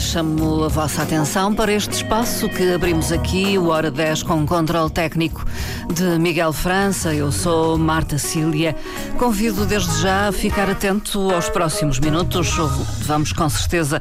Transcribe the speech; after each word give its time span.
chamo 0.00 0.64
a 0.64 0.68
vossa 0.68 1.02
atenção 1.02 1.54
para 1.54 1.70
este 1.72 1.92
espaço 1.96 2.48
que 2.48 2.72
abrimos 2.72 3.12
aqui, 3.12 3.58
o 3.58 3.68
Hora 3.68 3.90
10, 3.90 4.22
com 4.22 4.46
controle 4.46 4.90
técnico 4.90 5.44
de 5.92 6.18
Miguel 6.18 6.54
França. 6.54 7.14
Eu 7.14 7.30
sou 7.30 7.76
Marta 7.76 8.16
Cília. 8.16 8.74
Convido 9.18 9.66
desde 9.66 10.00
já 10.00 10.28
a 10.28 10.32
ficar 10.32 10.70
atento 10.70 11.30
aos 11.30 11.50
próximos 11.50 11.98
minutos. 11.98 12.48
Vamos 13.02 13.32
com 13.32 13.48
certeza 13.50 14.00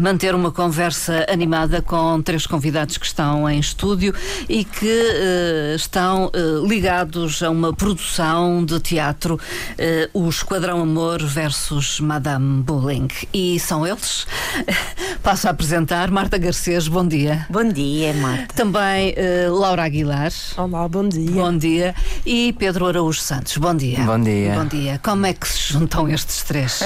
manter 0.00 0.34
uma 0.34 0.50
conversa 0.50 1.24
animada 1.28 1.80
com 1.80 2.20
três 2.20 2.44
convidados 2.44 2.96
que 2.96 3.06
estão 3.06 3.48
em 3.48 3.60
estúdio 3.60 4.12
e 4.48 4.64
que 4.64 4.84
uh, 4.84 5.76
estão 5.76 6.26
uh, 6.26 6.66
ligados 6.66 7.40
a 7.42 7.50
uma 7.50 7.72
produção 7.72 8.64
de 8.64 8.80
teatro, 8.80 9.34
uh, 9.34 10.24
o 10.24 10.28
Esquadrão 10.28 10.80
Amor 10.80 11.24
versus 11.24 12.00
Madame 12.00 12.62
Bulling. 12.62 13.08
E 13.32 13.60
são 13.60 13.86
eles 13.86 14.26
Passo 15.36 15.48
a 15.48 15.50
apresentar 15.50 16.10
Marta 16.10 16.38
Garcês, 16.38 16.88
bom 16.88 17.06
dia. 17.06 17.46
Bom 17.50 17.68
dia, 17.68 18.14
Marta. 18.14 18.54
Também 18.54 19.12
uh, 19.12 19.54
Laura 19.54 19.84
Aguilar. 19.84 20.32
Olá, 20.56 20.88
bom 20.88 21.06
dia. 21.06 21.30
Bom 21.30 21.58
dia. 21.58 21.94
E 22.24 22.54
Pedro 22.54 22.86
Araújo 22.86 23.20
Santos, 23.20 23.54
bom 23.58 23.74
dia. 23.74 23.98
Bom 23.98 24.18
dia. 24.18 24.54
Bom 24.54 24.64
dia. 24.64 24.98
Como 25.04 25.26
é 25.26 25.34
que 25.34 25.46
se 25.46 25.74
juntam 25.74 26.08
estes 26.08 26.42
três 26.42 26.80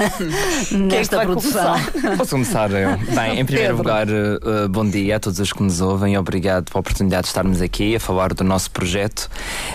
nesta 0.72 1.16
é 1.16 1.26
produção? 1.26 1.78
Começar? 1.78 2.16
Posso 2.16 2.30
começar 2.30 2.70
eu? 2.70 2.96
Bem, 3.14 3.40
em 3.40 3.44
primeiro 3.44 3.76
Pedro. 3.76 3.76
lugar, 3.76 4.06
uh, 4.08 4.66
bom 4.70 4.88
dia 4.88 5.16
a 5.16 5.20
todos 5.20 5.38
os 5.38 5.52
que 5.52 5.62
nos 5.62 5.82
ouvem 5.82 6.14
e 6.14 6.16
obrigado 6.16 6.64
pela 6.70 6.80
oportunidade 6.80 7.24
de 7.24 7.28
estarmos 7.28 7.60
aqui 7.60 7.96
a 7.96 8.00
falar 8.00 8.32
do 8.32 8.42
nosso 8.44 8.70
projeto. 8.70 9.28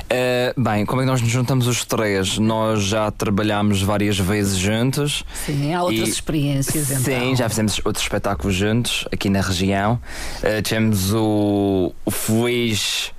Uh, 0.05 0.59
bem, 0.59 0.83
como 0.83 0.99
é 1.01 1.05
que 1.05 1.11
nós 1.11 1.21
nos 1.21 1.29
juntamos 1.29 1.67
os 1.67 1.85
três? 1.85 2.39
Nós 2.39 2.81
já 2.85 3.11
trabalhámos 3.11 3.83
várias 3.83 4.17
vezes 4.17 4.57
juntos. 4.57 5.23
Sim, 5.45 5.75
há 5.75 5.83
outras 5.83 6.07
E- 6.07 6.11
experiências 6.11 6.87
Sim, 6.87 6.95
então. 7.13 7.35
já 7.35 7.47
fizemos 7.47 7.79
outros 7.99 8.03
espetáculos 8.03 8.55
juntos 8.55 9.05
aqui 9.11 9.29
na 9.29 9.41
região. 9.41 9.99
Uh, 10.41 10.61
tivemos 10.61 11.13
o, 11.13 11.93
o 12.05 12.11
feliz 12.11 13.11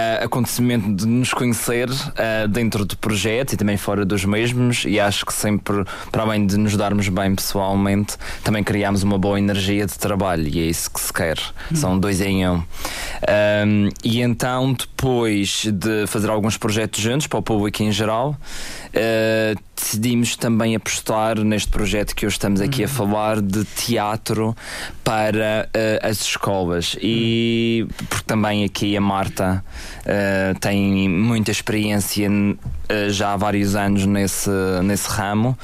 uh, 0.00 0.24
acontecimento 0.24 0.94
de 0.94 1.06
nos 1.06 1.32
conhecer 1.32 1.88
uh, 1.90 2.48
dentro 2.48 2.84
do 2.84 2.96
projeto 2.96 3.52
e 3.52 3.56
também 3.56 3.76
fora 3.76 4.04
dos 4.04 4.24
mesmos, 4.24 4.84
e 4.86 4.98
acho 4.98 5.26
que 5.26 5.32
sempre, 5.32 5.84
para 6.10 6.22
além 6.22 6.46
de 6.46 6.56
nos 6.56 6.76
darmos 6.76 7.08
bem 7.08 7.34
pessoalmente, 7.34 8.16
também 8.42 8.64
criámos 8.64 9.02
uma 9.02 9.18
boa 9.18 9.38
energia 9.38 9.86
de 9.86 9.98
trabalho, 9.98 10.48
e 10.48 10.60
é 10.60 10.64
isso 10.64 10.90
que 10.90 11.00
se 11.00 11.12
quer. 11.12 11.38
São 11.74 11.98
dois 11.98 12.20
em 12.20 12.48
um. 12.48 12.56
Um, 12.56 13.88
e 14.02 14.20
então, 14.20 14.72
depois 14.72 15.66
de 15.66 16.06
fazer 16.06 16.30
alguns 16.30 16.56
projetos 16.56 17.00
juntos 17.00 17.26
para 17.26 17.38
o 17.38 17.42
público 17.42 17.82
em 17.82 17.92
geral, 17.92 18.36
uh, 18.88 19.60
decidimos 19.76 20.36
também 20.36 20.76
apostar 20.76 21.38
neste 21.40 21.70
projeto 21.70 22.14
que 22.14 22.26
hoje 22.26 22.36
estamos 22.36 22.60
aqui 22.60 22.84
a 22.84 22.88
falar 22.88 23.40
de 23.40 23.64
teatro 23.64 24.56
para 25.02 25.68
uh, 25.74 26.06
as 26.06 26.20
escolas. 26.20 26.96
E 27.00 27.86
porque 28.08 28.24
também 28.26 28.64
aqui 28.64 28.96
a 28.96 29.00
Marta 29.00 29.64
uh, 30.06 30.58
tem 30.58 31.08
muita 31.08 31.50
experiência 31.50 32.28
já 33.10 33.32
há 33.32 33.36
vários 33.36 33.74
anos 33.74 34.06
nesse, 34.06 34.50
nesse 34.82 35.08
ramo, 35.08 35.56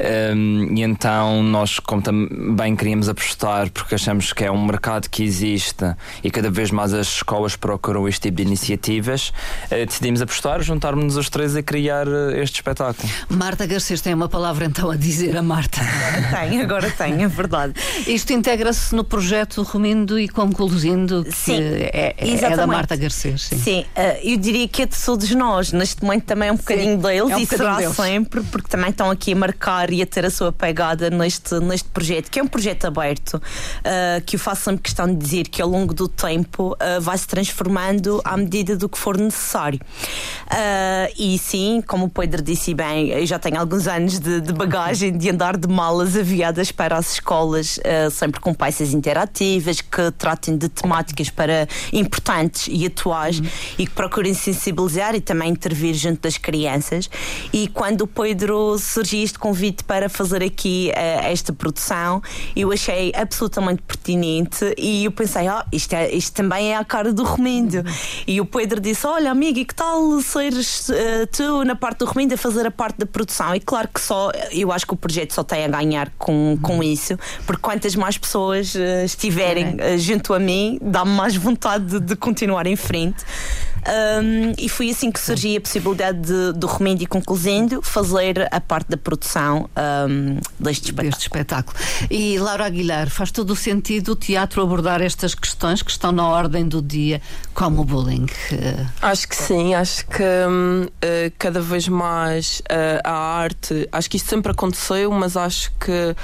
Um, 0.00 0.76
e 0.76 0.82
então 0.82 1.42
nós, 1.42 1.78
como 1.78 2.00
também 2.00 2.74
queríamos 2.74 3.08
apostar, 3.08 3.70
porque 3.70 3.94
achamos 3.94 4.32
que 4.32 4.44
é 4.44 4.50
um 4.50 4.64
mercado 4.64 5.08
que 5.08 5.22
existe 5.22 5.84
e 6.22 6.30
cada 6.30 6.50
vez 6.50 6.70
mais 6.70 6.94
as 6.94 7.06
escolas 7.06 7.56
procuram 7.56 8.08
este 8.08 8.22
tipo 8.22 8.38
de 8.38 8.42
iniciativas, 8.42 9.32
uh, 9.70 9.86
decidimos 9.86 10.22
apostar, 10.22 10.62
juntarmos-nos 10.62 11.16
os 11.16 11.28
três 11.28 11.56
a 11.56 11.62
criar 11.62 12.08
uh, 12.08 12.30
este 12.36 12.56
espetáculo. 12.56 13.08
Marta 13.28 13.66
Garcês 13.66 14.00
tem 14.00 14.14
uma 14.14 14.28
palavra 14.28 14.64
então 14.64 14.90
a 14.90 14.96
dizer 14.96 15.36
a 15.36 15.42
Marta. 15.42 15.80
Tem, 16.30 16.60
agora 16.60 16.90
tem, 16.90 17.22
é 17.22 17.28
verdade. 17.28 17.74
Isto 18.06 18.32
integra-se 18.32 18.94
no 18.94 19.04
projeto 19.04 19.62
Rumindo 19.62 20.18
e 20.18 20.28
Concluindo, 20.28 21.24
que 21.24 21.32
Sim, 21.32 21.60
é, 21.62 22.14
é 22.18 22.56
da. 22.56 22.66
Marta 22.66 22.96
Garcês. 22.96 23.42
Sim. 23.42 23.58
Sim, 23.58 23.84
eh, 23.94 24.20
eu 24.22 24.36
diria 24.36 24.66
que 24.68 24.82
é 24.82 24.86
de 24.86 24.96
todos 24.96 25.30
nós. 25.32 25.72
Neste 25.72 26.02
momento 26.02 26.24
também 26.24 26.48
é 26.48 26.52
um 26.52 26.56
bocadinho 26.70 26.98
deles 26.98 27.30
é 27.30 27.36
um 27.36 27.38
e 27.38 27.46
será 27.46 27.76
deles. 27.76 27.96
sempre, 27.96 28.42
porque 28.44 28.68
também 28.68 28.90
estão 28.90 29.10
aqui 29.10 29.32
a 29.32 29.36
marcar 29.36 29.90
e 29.90 30.02
a 30.02 30.06
ter 30.06 30.24
a 30.24 30.30
sua 30.30 30.52
pegada 30.52 31.10
neste, 31.10 31.58
neste 31.60 31.88
projeto, 31.88 32.30
que 32.30 32.38
é 32.38 32.42
um 32.42 32.46
projeto 32.46 32.86
aberto, 32.86 33.42
eh, 33.84 34.22
que 34.24 34.36
eu 34.36 34.40
faço 34.40 34.64
sempre 34.64 34.82
questão 34.82 35.06
de 35.06 35.14
dizer 35.14 35.48
que 35.48 35.60
ao 35.60 35.68
longo 35.68 35.92
do 35.92 36.08
tempo 36.08 36.76
eh, 36.78 37.00
vai 37.00 37.16
se 37.18 37.26
transformando 37.26 38.20
à 38.24 38.36
medida 38.36 38.76
do 38.76 38.88
que 38.88 38.98
for 38.98 39.16
necessário. 39.18 39.80
Eh, 40.50 41.12
e 41.18 41.38
sim, 41.38 41.82
como 41.86 42.06
o 42.06 42.08
Pedro 42.08 42.42
disse 42.42 42.74
bem, 42.74 43.08
eu 43.10 43.26
já 43.26 43.38
tenho 43.38 43.58
alguns 43.58 43.86
anos 43.86 44.18
de, 44.18 44.40
de 44.40 44.52
bagagem 44.52 45.16
de 45.16 45.30
andar 45.30 45.56
de 45.56 45.68
malas 45.68 46.16
aviadas 46.16 46.70
para 46.70 46.96
as 46.96 47.14
escolas, 47.14 47.78
sempre 48.12 48.40
com 48.40 48.54
peças 48.54 48.92
interativas 48.92 49.80
que 49.80 50.10
tratem 50.12 50.56
de 50.56 50.68
temáticas 50.68 51.30
para 51.30 51.68
importantes 51.92 52.68
e 52.70 52.86
atuais 52.86 53.40
e 53.78 53.86
que 53.86 53.92
procurem 53.92 54.34
sensibilizar 54.34 55.14
e 55.14 55.20
também 55.20 55.50
intervir 55.50 55.94
junto 55.94 56.22
das 56.22 56.36
crianças. 56.36 56.59
E 57.52 57.68
quando 57.68 58.02
o 58.02 58.06
Pedro 58.06 58.78
surgiu 58.78 59.22
este 59.22 59.38
convite 59.38 59.84
para 59.84 60.08
fazer 60.08 60.42
aqui 60.42 60.90
eh, 60.94 61.30
esta 61.32 61.52
produção, 61.52 62.22
eu 62.54 62.72
achei 62.72 63.12
absolutamente 63.14 63.82
pertinente 63.82 64.74
e 64.76 65.04
eu 65.04 65.12
pensei, 65.12 65.46
ah, 65.46 65.64
isto, 65.72 65.92
é, 65.94 66.10
isto 66.10 66.32
também 66.34 66.72
é 66.72 66.76
a 66.76 66.84
cara 66.84 67.12
do 67.12 67.22
Remendo. 67.22 67.84
E 68.26 68.40
o 68.40 68.46
Pedro 68.46 68.80
disse: 68.80 69.06
Olha, 69.06 69.30
amiga, 69.30 69.60
e 69.60 69.64
que 69.64 69.74
tal 69.74 70.20
seres 70.20 70.90
eh, 70.90 71.26
tu 71.26 71.64
na 71.64 71.74
parte 71.74 71.98
do 71.98 72.06
Remendo 72.06 72.34
a 72.34 72.36
fazer 72.36 72.66
a 72.66 72.70
parte 72.70 72.98
da 72.98 73.06
produção? 73.06 73.54
E 73.54 73.60
claro 73.60 73.88
que 73.88 74.00
só, 74.00 74.30
eu 74.52 74.72
acho 74.72 74.86
que 74.86 74.94
o 74.94 74.96
projeto 74.96 75.32
só 75.34 75.42
tem 75.42 75.64
a 75.64 75.68
ganhar 75.68 76.12
com, 76.18 76.58
com 76.62 76.82
isso, 76.82 77.18
porque 77.46 77.62
quantas 77.62 77.94
mais 77.94 78.16
pessoas 78.18 78.74
eh, 78.74 79.04
estiverem 79.04 79.76
junto 79.98 80.34
a 80.34 80.38
mim, 80.38 80.78
dá-me 80.80 81.12
mais 81.12 81.36
vontade 81.36 81.84
de, 81.84 82.00
de 82.00 82.16
continuar 82.16 82.66
em 82.66 82.76
frente. 82.76 83.24
Um, 83.86 84.52
e 84.58 84.68
foi 84.68 84.90
assim 84.90 85.10
que 85.10 85.18
surgiu 85.20 85.56
a 85.58 85.60
possibilidade 85.60 86.20
de, 86.20 86.52
do 86.52 86.66
Remendo 86.66 87.02
e 87.02 87.06
Concluindo 87.06 87.80
fazer 87.82 88.46
a 88.50 88.60
parte 88.60 88.88
da 88.90 88.96
produção 88.96 89.68
um, 90.08 90.38
deste 90.58 90.86
espetáculo. 90.86 91.10
deste 91.10 91.22
espetáculo. 91.22 91.78
E 92.10 92.38
Laura 92.38 92.66
Aguilar, 92.66 93.08
faz 93.08 93.30
todo 93.30 93.50
o 93.50 93.56
sentido 93.56 94.12
o 94.12 94.16
teatro 94.16 94.62
abordar 94.62 95.00
estas 95.00 95.34
questões 95.34 95.82
que 95.82 95.90
estão 95.90 96.12
na 96.12 96.26
ordem 96.28 96.66
do 96.68 96.82
dia, 96.82 97.20
como 97.54 97.82
o 97.82 97.84
bullying. 97.84 98.26
Eh, 98.52 98.86
Acho 99.00 99.28
que 99.28 99.36
sim, 99.36 99.74
acho 99.74 100.06
que 100.06 100.22
hum, 100.22 100.86
eh, 101.00 101.32
cada 101.38 101.60
vez 101.60 101.88
mais 101.88 102.62
eh, 102.68 103.00
a 103.04 103.12
arte, 103.12 103.88
acho 103.90 104.10
que 104.10 104.16
isto 104.16 104.28
sempre 104.28 104.52
aconteceu, 104.52 105.10
mas 105.12 105.36
acho 105.36 105.72
que 105.80 106.14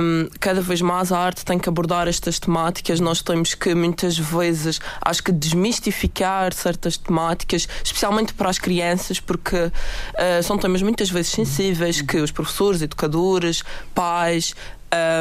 hum, 0.00 0.28
cada 0.38 0.60
vez 0.60 0.80
mais 0.80 1.12
a 1.12 1.18
arte 1.18 1.44
tem 1.44 1.58
que 1.58 1.68
abordar 1.68 2.08
estas 2.08 2.38
temáticas. 2.38 3.00
Nós 3.00 3.22
temos 3.22 3.54
que 3.54 3.74
muitas 3.74 4.18
vezes, 4.18 4.80
acho 5.00 5.22
que 5.22 5.32
desmistificar 5.32 6.52
certas 6.52 6.96
temáticas, 6.96 7.68
especialmente 7.84 8.34
para 8.34 8.50
as 8.50 8.58
crianças, 8.58 9.20
porque 9.20 9.70
eh, 10.14 10.42
são 10.42 10.58
temas 10.58 10.82
muitas 10.82 11.10
vezes 11.10 11.32
sensíveis 11.32 12.00
que 12.00 12.18
os 12.18 12.30
professores, 12.30 12.82
educadores, 12.82 13.62
pais 13.94 14.54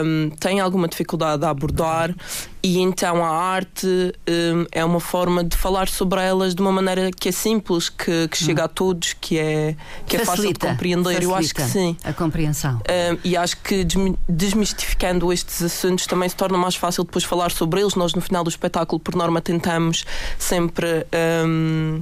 hum, 0.03 0.29
têm 0.39 0.59
alguma 0.59 0.87
dificuldade 0.87 1.45
a 1.45 1.49
abordar 1.49 2.13
e 2.61 2.79
então 2.79 3.23
a 3.23 3.29
arte 3.29 3.87
hum, 4.27 4.65
é 4.71 4.83
uma 4.83 4.99
forma 4.99 5.43
de 5.43 5.55
falar 5.55 5.87
sobre 5.87 6.21
elas 6.21 6.53
de 6.53 6.61
uma 6.61 6.71
maneira 6.71 7.09
que 7.11 7.29
é 7.29 7.31
simples, 7.31 7.87
que, 7.89 8.27
que 8.27 8.37
chega 8.37 8.65
a 8.65 8.67
todos, 8.67 9.13
que 9.13 9.37
é, 9.37 9.75
que 10.05 10.17
é 10.17 10.19
fácil 10.19 10.35
de 10.35 10.47
facilita- 10.59 10.67
compreender. 10.67 11.23
Eu 11.23 11.33
acho 11.35 11.53
que 11.53 11.61
facilita 11.61 11.97
sim. 12.03 12.09
A 12.09 12.13
compreensão. 12.13 12.75
Hum, 12.75 13.17
e 13.23 13.37
acho 13.37 13.57
que 13.57 13.83
desmi- 13.83 14.17
desmistificando 14.27 15.31
estes 15.31 15.61
assuntos 15.61 16.05
também 16.05 16.27
se 16.27 16.35
torna 16.35 16.57
mais 16.57 16.75
fácil 16.75 17.03
depois 17.03 17.23
falar 17.23 17.51
sobre 17.51 17.79
eles. 17.81 17.95
Nós, 17.95 18.13
no 18.13 18.21
final 18.21 18.43
do 18.43 18.49
espetáculo, 18.49 18.99
por 18.99 19.15
norma, 19.15 19.39
tentamos 19.41 20.05
sempre. 20.37 21.05
hum, 21.45 22.01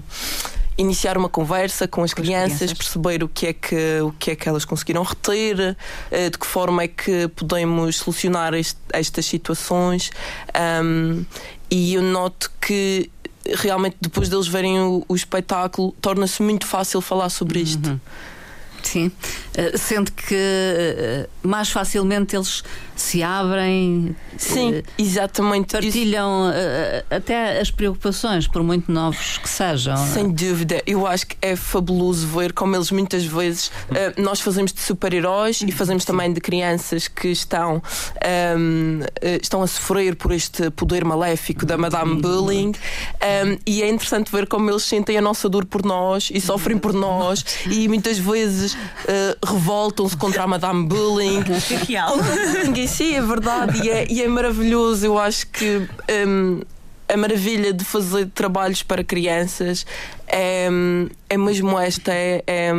Iniciar 0.78 1.18
uma 1.18 1.28
conversa 1.30 1.88
com 1.88 2.04
as 2.04 2.14
crianças, 2.14 2.58
crianças. 2.58 2.78
perceber 2.78 3.24
o 3.24 3.28
que, 3.28 3.48
é 3.48 3.54
que, 3.54 4.00
o 4.02 4.12
que 4.20 4.32
é 4.32 4.36
que 4.36 4.48
elas 4.48 4.64
conseguiram 4.64 5.02
reter, 5.04 5.76
eh, 6.12 6.30
de 6.30 6.38
que 6.38 6.46
forma 6.46 6.84
é 6.84 6.88
que 6.88 7.28
podemos 7.30 7.96
solucionar 7.98 8.54
este- 8.54 8.80
estas 8.94 9.26
situações. 9.26 10.12
Hum, 10.84 11.26
e 11.72 11.96
eu 11.96 12.02
noto 12.04 12.52
que 12.62 13.10
realmente 13.56 13.98
depois 14.00 14.30
deles 14.30 14.48
verem 14.48 14.80
o, 14.80 15.04
o 15.08 15.16
espetáculo 15.16 15.96
torna-se 16.02 16.44
muito 16.44 16.66
fácil 16.68 17.02
falar 17.02 17.30
sobre 17.30 17.60
isto. 17.60 18.00
Sim. 18.84 19.12
Eh, 19.56 19.78
sendo 19.78 20.12
que 20.12 20.36
eh, 20.36 21.28
mais 21.42 21.70
facilmente 21.70 22.36
eles 22.36 22.64
se 22.96 23.22
abrem, 23.22 24.16
Sim, 24.38 24.76
eh, 24.76 24.84
exatamente. 24.98 25.74
Partilham 25.74 26.52
até 27.10 27.60
as 27.60 27.70
preocupações, 27.70 28.48
por 28.48 28.64
muito 28.64 28.92
novos 28.92 29.38
que 29.38 29.50
sejam. 29.50 29.98
Sem 29.98 30.30
dúvida, 30.32 30.82
eu 30.86 31.06
acho 31.06 31.28
que 31.28 31.38
é 31.42 31.56
fabuloso 31.56 32.26
ver 32.28 32.54
como 32.54 32.76
eles 32.76 32.92
muitas 32.92 33.24
vezes 33.26 33.72
nós 34.18 34.40
fazemos 34.40 34.74
de 34.74 34.82
super-heróis 34.82 35.62
e 35.62 35.72
fazemos 35.72 36.06
também 36.06 36.32
de 36.34 36.42
crianças 36.42 37.08
que 37.08 37.28
estão, 37.30 37.82
ehm, 38.22 39.02
eh, 39.22 39.40
estão 39.42 39.62
a 39.62 39.68
sofrer 39.68 40.16
por 40.16 40.32
este 40.32 40.70
poder 40.72 41.04
maléfico 41.06 41.66
da 41.66 41.78
Madame 41.78 42.22
Bullying 42.22 42.74
Ehm, 43.22 43.58
e 43.66 43.82
é 43.82 43.90
interessante 43.90 44.32
ver 44.32 44.48
como 44.48 44.70
eles 44.70 44.84
sentem 44.84 45.18
a 45.18 45.22
nossa 45.22 45.50
dor 45.50 45.66
por 45.66 45.84
nós 45.84 46.30
e 46.34 46.40
sofrem 46.40 46.78
por 46.78 46.94
nós 46.94 47.44
e 47.70 47.88
muitas 47.88 48.18
vezes 48.18 48.67
vezes 48.72 48.78
uh, 48.78 49.46
revoltam-se 49.46 50.16
contra 50.18 50.44
a 50.44 50.48
Madame 50.48 50.88
Bullying. 50.88 51.44
Real. 51.88 52.16
Sim, 52.88 53.16
é 53.16 53.22
verdade. 53.22 53.86
E 53.86 53.90
é, 53.90 54.08
e 54.10 54.22
é 54.22 54.28
maravilhoso. 54.28 55.06
Eu 55.06 55.18
acho 55.18 55.48
que. 55.48 55.88
Um, 56.28 56.62
a 57.10 57.16
maravilha 57.16 57.72
de 57.72 57.86
fazer 57.86 58.28
trabalhos 58.36 58.84
para 58.84 59.02
crianças 59.02 59.86
é, 60.28 60.68
é 61.30 61.38
mesmo 61.38 61.80
esta, 61.80 62.14
é, 62.14 62.44
é 62.46 62.72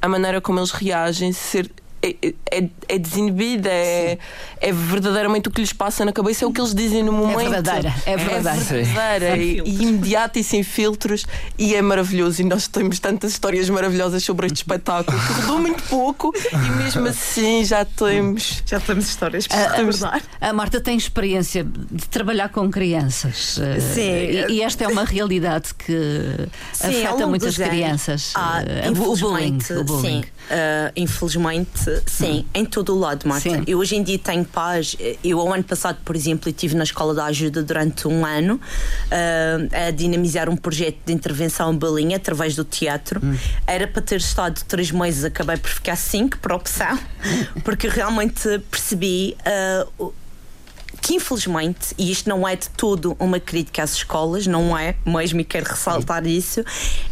a 0.00 0.08
maneira 0.08 0.40
como 0.40 0.58
eles 0.58 0.70
reagem, 0.70 1.30
ser 1.30 1.70
é, 2.06 2.34
é, 2.50 2.68
é 2.88 2.98
desinibida, 2.98 3.68
é, 3.68 4.18
é 4.60 4.72
verdadeiramente 4.72 5.48
o 5.48 5.50
que 5.50 5.60
lhes 5.60 5.72
passa 5.72 6.04
na 6.04 6.12
cabeça, 6.12 6.44
é 6.44 6.48
o 6.48 6.52
que 6.52 6.60
eles 6.60 6.74
dizem 6.74 7.02
no 7.02 7.12
momento. 7.12 7.40
É 7.40 7.48
verdadeira, 7.48 7.94
é 8.06 8.16
verdadeira. 8.16 8.58
É 8.58 8.82
verdadeira 8.84 9.36
e, 9.36 9.60
e 9.60 9.82
imediata 9.82 10.38
e 10.38 10.44
sem 10.44 10.62
filtros, 10.62 11.26
e 11.58 11.74
é 11.74 11.82
maravilhoso. 11.82 12.42
E 12.42 12.44
nós 12.44 12.68
temos 12.68 12.98
tantas 12.98 13.32
histórias 13.32 13.68
maravilhosas 13.68 14.22
sobre 14.22 14.46
este 14.46 14.56
espetáculo 14.56 15.18
que 15.18 15.32
rodou 15.32 15.58
muito 15.58 15.82
pouco, 15.84 16.32
e 16.52 16.82
mesmo 16.82 17.06
assim 17.06 17.64
já 17.64 17.84
temos. 17.84 18.62
Já 18.66 18.80
temos 18.80 19.08
histórias 19.08 19.46
para 19.46 19.76
recordar. 19.76 20.22
A, 20.40 20.48
a 20.50 20.52
Marta 20.52 20.80
tem 20.80 20.96
experiência 20.96 21.64
de 21.64 22.08
trabalhar 22.08 22.48
com 22.48 22.70
crianças. 22.70 23.58
Eh, 23.58 23.80
Sim. 23.80 24.02
E, 24.02 24.52
e 24.54 24.62
esta 24.62 24.84
é 24.84 24.88
uma 24.88 25.04
realidade 25.04 25.74
que 25.74 26.48
Sim, 26.72 27.04
afeta 27.04 27.26
muitas 27.26 27.56
crianças. 27.56 28.32
Ah, 28.34 28.62
uh, 28.62 28.90
o 28.90 29.16
bullying. 29.16 29.58
O 29.70 29.84
bullying. 29.84 30.22
Sim, 30.22 30.24
uh, 30.46 30.92
infelizmente 30.96 32.02
sim, 32.06 32.46
em 32.54 32.64
todo 32.64 32.94
o 32.94 32.98
lado, 32.98 33.26
Marta. 33.26 33.50
Sim. 33.50 33.64
Eu 33.66 33.78
hoje 33.78 33.96
em 33.96 34.02
dia 34.02 34.18
tenho 34.18 34.44
paz. 34.44 34.96
Eu, 35.22 35.40
ao 35.40 35.52
ano 35.52 35.64
passado, 35.64 35.98
por 36.04 36.16
exemplo, 36.16 36.48
estive 36.48 36.74
na 36.74 36.84
Escola 36.84 37.14
da 37.14 37.24
Ajuda 37.26 37.62
durante 37.62 38.08
um 38.08 38.24
ano 38.24 38.54
uh, 38.54 39.86
a 39.86 39.90
dinamizar 39.90 40.48
um 40.48 40.56
projeto 40.56 40.98
de 41.04 41.12
intervenção 41.12 41.76
bullying 41.76 42.14
através 42.14 42.54
do 42.54 42.64
teatro. 42.64 43.20
Hum. 43.22 43.36
Era 43.66 43.86
para 43.86 44.02
ter 44.02 44.16
estado 44.16 44.62
três 44.64 44.90
meses, 44.90 45.24
acabei 45.24 45.56
por 45.56 45.70
ficar 45.70 45.96
cinco, 45.96 46.38
por 46.38 46.52
opção, 46.52 46.98
porque 47.64 47.88
realmente 47.88 48.58
percebi. 48.70 49.36
Uh, 50.00 50.12
que 51.06 51.14
infelizmente, 51.14 51.94
e 51.96 52.10
isto 52.10 52.28
não 52.28 52.48
é 52.48 52.56
de 52.56 52.68
todo 52.70 53.16
uma 53.20 53.38
crítica 53.38 53.82
às 53.82 53.92
escolas, 53.92 54.46
não 54.46 54.76
é 54.76 54.96
mesmo, 55.04 55.40
e 55.40 55.44
quero 55.44 55.66
ressaltar 55.66 56.26
isso, 56.26 56.64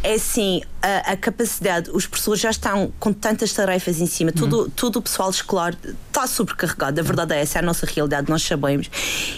é 0.03 0.17
sim 0.17 0.61
a, 0.85 1.13
a, 1.13 1.17
capacidade, 1.17 1.89
os 1.91 2.05
professores 2.05 2.39
já 2.39 2.51
estão 2.51 2.93
com 2.99 3.11
tantas 3.11 3.51
tarefas 3.51 3.99
em 3.99 4.05
cima, 4.05 4.31
tudo, 4.31 4.63
uhum. 4.63 4.69
todo 4.69 4.97
o 4.97 5.01
pessoal 5.01 5.31
escolar 5.31 5.75
está 6.07 6.27
sobrecarregado, 6.27 6.99
a 6.99 7.03
verdade 7.03 7.33
é 7.33 7.41
essa, 7.41 7.57
é 7.57 7.59
a 7.59 7.65
nossa 7.65 7.87
realidade, 7.87 8.29
nós 8.29 8.43
sabemos. 8.43 8.89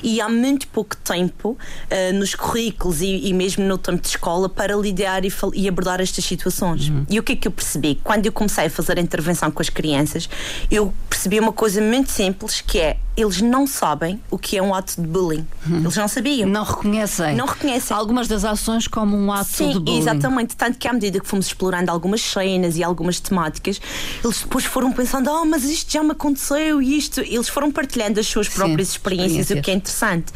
E 0.04 0.20
há 0.20 0.28
muito 0.28 0.68
pouco 0.68 0.98
tempo 0.98 1.52
uh, 1.52 2.14
nos 2.14 2.36
currículos 2.36 3.02
e, 3.02 3.30
e, 3.30 3.34
mesmo 3.34 3.64
no 3.64 3.78
tempo 3.78 4.02
de 4.02 4.10
escola 4.10 4.50
para 4.50 4.76
lidiar 4.76 5.24
e, 5.24 5.32
e 5.54 5.70
abordar 5.70 6.02
estas 6.02 6.26
situações. 6.26 6.90
Uhum. 6.90 7.06
E 7.10 7.18
o 7.18 7.24
que 7.24 7.32
é 7.32 7.36
que 7.38 7.48
eu 7.48 7.52
percebi? 7.52 8.00
Quando 8.04 8.26
eu 8.26 8.32
comecei 8.34 8.66
a 8.66 8.70
fazer 8.70 9.00
a 9.00 9.02
intervenção 9.02 9.50
com 9.50 9.62
as 9.62 9.70
crianças, 9.70 10.30
eu 10.70 10.94
percebi 11.10 11.40
uma 11.40 11.54
coisa 11.54 11.82
muito 11.82 12.12
simples 12.12 12.60
que 12.60 12.80
é 12.80 12.98
eles 13.18 13.42
não 13.42 13.66
sabem 13.66 14.22
o 14.30 14.38
que 14.38 14.56
é 14.56 14.62
um 14.62 14.76
ato 14.76 15.02
de 15.02 15.08
bullying. 15.08 15.46
Uhum. 15.66 15.80
Eles 15.80 15.96
não 15.96 16.08
sabiam. 16.08 16.48
Não 16.48 16.64
reconhecem. 16.64 17.36
Não 17.36 17.48
reconhecem. 17.48 17.98
Algumas 17.98 18.28
das 18.28 18.46
ações 18.46 18.88
como 18.88 19.18
um 19.18 19.32
ato 19.32 19.50
Sim, 19.50 19.72
de 19.72 19.80
bullying. 19.80 19.98
Exatamente. 19.98 20.56
Tanto 20.56 20.78
que 20.78 20.88
à 20.88 20.94
medida 20.94 21.20
que 21.20 21.28
fomos 21.28 21.37
explorando 21.46 21.92
algumas 21.92 22.22
cenas 22.22 22.78
e 22.78 22.84
algumas 22.84 23.20
temáticas, 23.20 23.80
eles 24.24 24.42
depois 24.42 24.66
foram 24.66 24.92
pensando, 24.92 25.30
oh, 25.30 25.46
mas 25.46 25.64
isto 25.64 25.92
já 25.92 26.04
me 26.04 26.12
aconteceu 26.12 26.82
e 26.82 26.98
isto. 26.98 27.22
Eles 27.22 27.50
foram 27.50 27.72
partilhando 27.72 28.20
as 28.20 28.28
suas 28.28 28.50
próprias 28.50 28.90
Sim, 28.90 28.96
experiências, 28.96 29.52
experiências, 29.52 29.60
o 29.60 29.62
que 29.62 29.72
é 29.72 29.74
interessante. 29.74 30.34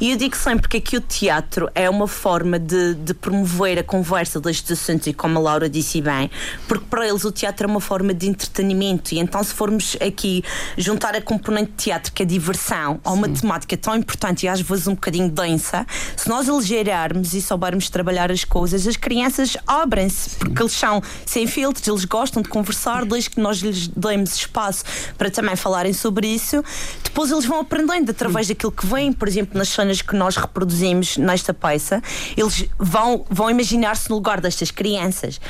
E 0.00 0.10
eu 0.10 0.16
digo 0.16 0.36
sempre 0.36 0.68
que 0.68 0.76
aqui 0.76 0.96
o 0.96 1.00
teatro 1.00 1.70
é 1.74 1.88
uma 1.88 2.08
forma 2.08 2.58
de, 2.58 2.94
de 2.94 3.14
promover 3.14 3.78
a 3.78 3.82
conversa 3.82 4.40
destes 4.40 4.72
assuntos 4.72 5.06
e 5.06 5.12
como 5.12 5.38
a 5.38 5.42
Laura 5.42 5.68
disse 5.68 6.00
bem, 6.00 6.30
porque 6.68 6.84
para 6.88 7.06
eles 7.06 7.24
o 7.24 7.32
teatro 7.32 7.66
é 7.66 7.70
uma 7.70 7.80
forma 7.80 8.12
de 8.12 8.28
entretenimento 8.28 9.14
e 9.14 9.18
então 9.18 9.42
se 9.42 9.52
formos 9.54 9.96
aqui 10.00 10.42
juntar 10.76 11.14
a 11.14 11.20
componente 11.20 11.70
de 11.72 11.76
teatro 11.76 12.12
que 12.12 12.22
é 12.22 12.26
diversão 12.26 13.00
a 13.04 13.12
uma 13.12 13.28
temática 13.28 13.76
tão 13.76 13.96
importante 13.96 14.44
e 14.44 14.48
às 14.48 14.60
vezes 14.60 14.86
um 14.86 14.94
bocadinho 14.94 15.28
densa, 15.28 15.86
se 16.16 16.28
nós 16.28 16.48
aligerarmos 16.48 17.34
e 17.34 17.42
soubermos 17.42 17.88
trabalhar 17.88 18.30
as 18.30 18.44
coisas, 18.44 18.86
as 18.86 18.96
crianças 18.96 19.56
abrem-se, 19.66 20.38
porque 20.44 20.62
eles 20.62 20.72
são 20.72 21.02
sem 21.26 21.46
filtros, 21.46 21.86
eles 21.86 22.04
gostam 22.04 22.42
de 22.42 22.48
conversar, 22.48 23.04
desde 23.04 23.30
que 23.30 23.40
nós 23.40 23.58
lhes 23.58 23.88
demos 23.88 24.34
espaço 24.34 24.84
para 25.16 25.30
também 25.30 25.56
falarem 25.56 25.92
sobre 25.92 26.26
isso, 26.26 26.62
depois 27.02 27.30
eles 27.30 27.44
vão 27.44 27.60
aprendendo 27.60 28.10
através 28.10 28.48
daquilo 28.48 28.72
que 28.72 28.86
vem, 28.86 29.12
por 29.12 29.28
exemplo, 29.28 29.56
nas 29.56 29.68
cenas 29.68 30.02
que 30.02 30.16
nós 30.16 30.36
reproduzimos 30.36 31.16
nesta 31.16 31.54
peça, 31.54 32.02
eles 32.36 32.66
vão, 32.78 33.24
vão 33.30 33.50
imaginar-se 33.50 34.10
no 34.10 34.16
lugar 34.16 34.40
destas 34.40 34.70
crianças. 34.70 35.40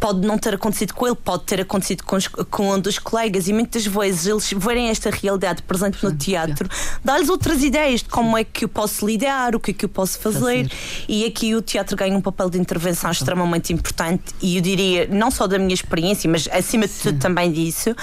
Pode 0.00 0.26
não 0.26 0.36
ter 0.36 0.54
acontecido 0.54 0.94
com 0.94 1.06
ele, 1.06 1.16
pode 1.16 1.44
ter 1.44 1.60
acontecido 1.60 2.02
com, 2.04 2.16
os, 2.16 2.26
com 2.26 2.72
um 2.72 2.80
dos 2.80 2.98
colegas, 2.98 3.48
e 3.48 3.52
muitas 3.52 3.86
vezes 3.86 4.26
eles 4.26 4.52
verem 4.56 4.88
esta 4.88 5.10
realidade 5.10 5.62
presente 5.62 6.04
no 6.04 6.14
teatro, 6.14 6.68
dá-lhes 7.04 7.28
outras 7.28 7.62
ideias 7.62 8.00
de 8.00 8.08
como 8.08 8.36
é 8.36 8.44
que 8.44 8.64
eu 8.64 8.68
posso 8.68 9.06
lidar, 9.06 9.54
o 9.54 9.60
que 9.60 9.70
é 9.70 9.74
que 9.74 9.84
eu 9.84 9.88
posso 9.88 10.18
fazer. 10.18 10.68
fazer. 10.68 10.72
E 11.08 11.24
aqui 11.24 11.54
o 11.54 11.62
teatro 11.62 11.96
ganha 11.96 12.16
um 12.16 12.20
papel 12.20 12.50
de 12.50 12.58
intervenção 12.58 13.10
extremamente 13.10 13.72
importante 13.72 14.34
e 14.42 14.56
eu 14.56 14.62
diria, 14.62 15.06
não 15.10 15.30
só 15.30 15.46
da 15.46 15.58
minha 15.58 15.72
experiência, 15.72 16.28
mas 16.28 16.48
acima 16.52 16.86
de 16.86 16.92
tudo 16.94 17.18
também 17.18 17.52
disso, 17.52 17.90
uh, 17.90 17.94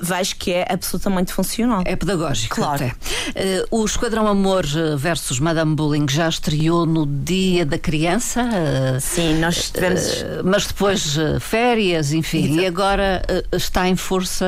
vejo 0.00 0.36
que 0.36 0.52
é 0.52 0.66
absolutamente 0.70 1.32
funcional. 1.32 1.82
É 1.84 1.96
pedagógico. 1.96 2.54
Claro. 2.54 2.86
Uh, 2.86 3.82
o 3.82 3.84
Esquadrão 3.84 4.28
Amor 4.28 4.64
versus 4.96 5.40
Madame 5.40 5.74
Bullying 5.74 6.06
já 6.08 6.28
estreou 6.28 6.86
no 6.86 7.04
Dia 7.06 7.66
da 7.66 7.78
Criança. 7.78 8.42
Uh, 8.44 9.00
Sim, 9.00 9.38
nós 9.40 9.70
tivemos. 9.70 10.24
Mas 10.44 10.66
depois 10.66 11.16
férias, 11.40 12.12
enfim, 12.12 12.44
Exato. 12.44 12.60
e 12.60 12.66
agora 12.66 13.22
está 13.52 13.88
em 13.88 13.96
força 13.96 14.46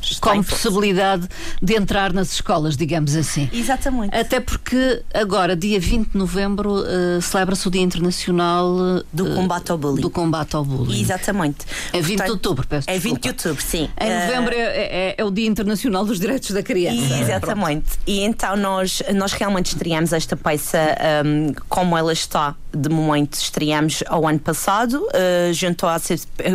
está 0.00 0.30
com 0.30 0.36
em 0.36 0.42
possibilidade 0.42 1.28
força. 1.28 1.56
de 1.62 1.74
entrar 1.74 2.12
nas 2.12 2.32
escolas, 2.32 2.76
digamos 2.76 3.14
assim. 3.14 3.48
Exatamente. 3.52 4.14
Até 4.14 4.40
porque 4.40 5.02
agora, 5.14 5.54
dia 5.54 5.78
20 5.78 6.10
de 6.10 6.18
novembro, 6.18 6.82
celebra-se 7.20 7.68
o 7.68 7.70
Dia 7.70 7.82
Internacional 7.82 9.02
do 9.12 9.34
Combate 9.34 9.70
ao 9.70 9.78
Bullying. 9.82 10.00
Do 10.00 10.10
combate 10.10 10.56
ao 10.56 10.64
bullying. 10.64 11.00
Exatamente. 11.00 11.66
É 11.92 12.00
20 12.00 12.06
Portanto, 12.06 12.24
de 12.24 12.32
outubro, 12.32 12.66
peço 12.66 12.88
É 12.88 12.98
20 12.98 13.20
de 13.20 13.28
outubro, 13.28 13.62
sim. 13.62 13.88
Em 14.00 14.20
novembro 14.20 14.54
é, 14.54 14.58
é, 14.58 15.14
é, 15.18 15.24
o 15.24 15.30
Dia 15.30 15.46
Internacional 15.46 16.04
dos 16.04 16.18
Direitos 16.18 16.50
da 16.50 16.62
Criança. 16.62 17.18
Exatamente. 17.18 17.82
Pronto. 17.82 17.98
E 18.06 18.20
então 18.20 18.56
nós, 18.56 19.02
nós 19.14 19.32
realmente 19.32 19.66
estreamos 19.66 20.12
esta 20.12 20.36
peça 20.36 20.78
um, 21.24 21.52
como 21.68 21.96
ela 21.98 22.12
está 22.12 22.54
de 22.74 22.88
momento 22.88 23.34
estreamos 23.34 24.02
ao 24.06 24.26
ano 24.26 24.38
passado, 24.38 24.94
uh, 24.94 25.52
junto 25.52 25.86
à 25.86 26.00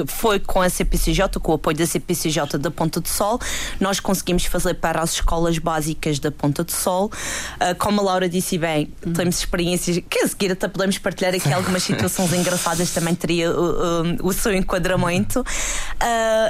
foi 0.08 0.40
com 0.40 0.62
a 0.62 0.70
CPCJ, 0.70 1.40
com 1.40 1.52
o 1.52 1.56
apoio 1.56 1.78
da 1.78 1.86
CPCJ 1.86 2.58
da 2.58 2.72
Ponta 2.72 3.00
do 3.00 3.08
Sol, 3.08 3.40
nós 3.80 4.00
conseguimos 4.00 4.46
fazer 4.46 4.76
para 4.76 5.02
as 5.02 5.14
escolas 5.14 5.58
básicas 5.60 6.20
da 6.20 6.32
Ponta 6.32 6.64
do 6.64 6.72
Sol. 6.72 7.06
Uh, 7.06 7.76
como 7.78 8.02
a 8.02 8.04
Laura 8.04 8.28
disse 8.28 8.58
bem, 8.58 8.92
hum. 9.06 9.14
temos 9.14 9.38
experiências 9.40 10.02
que 10.10 10.20
a 10.20 10.28
seguir 10.28 10.52
até 10.52 10.68
podemos 10.68 10.98
partilhar 10.98 11.34
aqui 11.36 11.52
algumas 11.54 11.84
situações 11.84 12.34
engraçadas, 12.34 12.92
também 12.92 13.14
teria 13.18 13.52
uh, 13.52 14.18
o 14.22 14.32
seu 14.32 14.54
enquadramento. 14.54 15.44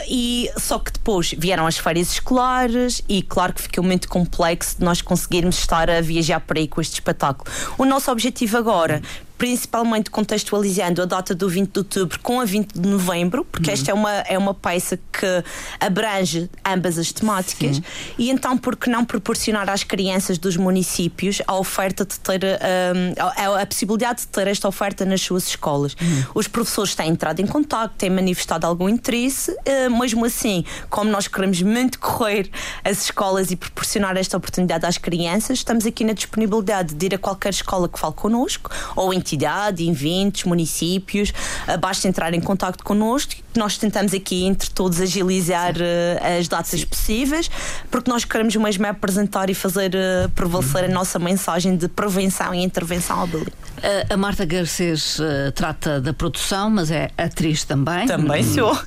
e 0.09 0.49
só 0.57 0.79
que 0.79 0.91
depois 0.91 1.33
vieram 1.37 1.65
as 1.65 1.77
férias 1.77 2.11
escolares 2.11 3.01
e 3.07 3.21
claro 3.21 3.53
que 3.53 3.61
ficou 3.63 3.83
muito 3.83 4.07
complexo 4.07 4.77
de 4.77 4.83
nós 4.83 5.01
conseguirmos 5.01 5.57
estar 5.57 5.89
a 5.89 6.01
viajar 6.01 6.39
por 6.39 6.57
aí 6.57 6.67
com 6.67 6.81
este 6.81 6.95
espetáculo. 6.95 7.49
O 7.77 7.85
nosso 7.85 8.11
objetivo 8.11 8.57
agora, 8.57 9.01
principalmente 9.37 10.09
contextualizando 10.09 11.01
a 11.01 11.05
data 11.05 11.35
do 11.35 11.47
20 11.47 11.71
de 11.71 11.79
outubro 11.79 12.19
com 12.21 12.41
a 12.41 12.45
20 12.45 12.73
de 12.73 12.87
novembro, 12.87 13.45
porque 13.45 13.69
uhum. 13.69 13.73
esta 13.73 13.91
é 13.91 13.93
uma, 13.93 14.11
é 14.11 14.37
uma 14.37 14.53
peça 14.53 14.97
que 14.97 15.43
abrange 15.79 16.49
ambas 16.65 16.97
as 16.97 17.11
temáticas, 17.11 17.77
Sim. 17.77 17.83
e 18.17 18.29
então 18.29 18.57
por 18.57 18.75
que 18.75 18.89
não 18.89 19.05
proporcionar 19.05 19.69
às 19.69 19.83
crianças 19.83 20.37
dos 20.37 20.57
municípios 20.57 21.41
a 21.47 21.55
oferta 21.55 22.05
de 22.05 22.19
ter 22.19 22.41
um, 22.43 23.55
a, 23.55 23.61
a, 23.61 23.65
possibilidade 23.65 24.21
de 24.21 24.27
ter 24.27 24.47
esta 24.47 24.67
oferta 24.67 25.05
nas 25.05 25.21
suas 25.21 25.47
escolas. 25.47 25.95
Uhum. 26.01 26.23
Os 26.35 26.47
professores 26.47 26.95
têm 26.95 27.09
entrado 27.09 27.39
em 27.39 27.47
contato, 27.47 27.93
têm 27.97 28.09
manifestado 28.09 28.65
algum 28.65 28.89
interesse, 28.89 29.51
uh, 29.51 29.99
mesmo 29.99 30.25
assim, 30.25 30.65
como 30.89 31.09
nós 31.09 31.27
queremos 31.27 31.61
muito 31.61 31.99
correr 31.99 32.49
as 32.83 33.03
escolas 33.03 33.51
e 33.51 33.55
proporcionar 33.55 34.17
esta 34.17 34.37
oportunidade 34.37 34.85
às 34.85 34.97
crianças, 34.97 35.59
estamos 35.59 35.85
aqui 35.85 36.03
na 36.03 36.13
disponibilidade 36.13 36.93
de 36.93 37.05
ir 37.05 37.15
a 37.15 37.17
qualquer 37.17 37.49
escola 37.49 37.87
que 37.87 37.99
fale 37.99 38.13
connosco 38.13 38.69
ou 38.95 39.13
em 39.13 39.19
entidade, 39.27 39.87
eventos, 39.87 40.43
municípios, 40.45 41.33
uh, 41.67 41.77
basta 41.77 42.07
entrar 42.07 42.33
em 42.33 42.39
contato 42.39 42.83
connosco. 42.83 43.35
Nós 43.55 43.77
tentamos 43.77 44.13
aqui 44.13 44.45
entre 44.45 44.69
todos 44.69 45.01
agilizar 45.01 45.73
uh, 45.75 46.37
as 46.39 46.47
datas 46.47 46.79
Sim. 46.79 46.85
possíveis, 46.85 47.49
porque 47.91 48.09
nós 48.09 48.23
queremos 48.23 48.55
mesmo 48.55 48.85
é 48.85 48.89
apresentar 48.89 49.49
e 49.49 49.53
fazer 49.53 49.93
uh, 49.93 50.29
prevalecer 50.29 50.85
a 50.85 50.87
nossa 50.87 51.19
mensagem 51.19 51.75
de 51.75 51.87
prevenção 51.87 52.53
e 52.53 52.63
intervenção 52.63 53.19
ao 53.19 53.27
bullying. 53.27 53.51
A, 53.83 54.13
a 54.13 54.17
Marta 54.17 54.45
Garcês 54.45 55.19
uh, 55.19 55.51
trata 55.53 56.01
da 56.01 56.13
produção, 56.13 56.69
mas 56.69 56.89
é 56.89 57.09
atriz 57.17 57.63
também. 57.63 58.07
Também 58.07 58.43
sou. 58.43 58.77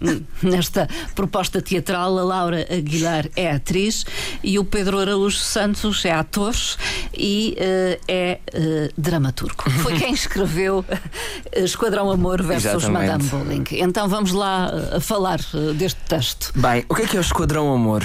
Nesta 0.42 0.88
proposta 1.14 1.62
teatral, 1.62 2.18
a 2.18 2.24
Laura 2.24 2.66
Aguilar 2.70 3.26
é 3.36 3.52
atriz 3.52 4.04
e 4.42 4.58
o 4.58 4.64
Pedro 4.64 4.98
Araújo 4.98 5.38
Santos 5.38 6.04
é 6.04 6.12
ator 6.12 6.54
e 7.16 7.56
uh, 7.58 8.00
é 8.08 8.40
uh, 8.52 9.00
dramaturgo. 9.00 9.70
Foi 9.82 9.96
quem 9.98 10.12
escreveu 10.12 10.84
Esquadrão 11.52 12.10
Amor 12.10 12.42
versus 12.42 12.84
Exatamente. 12.84 12.92
Madame 12.92 13.24
Bowling. 13.24 13.64
Então 13.72 14.08
vamos 14.08 14.32
lá 14.32 14.70
falar 15.00 15.38
deste 15.74 16.00
texto. 16.08 16.52
Bem, 16.56 16.84
o 16.88 16.94
que 16.94 17.02
é 17.02 17.06
que 17.06 17.16
é 17.16 17.20
o 17.20 17.22
Esquadrão 17.22 17.72
Amor? 17.72 18.02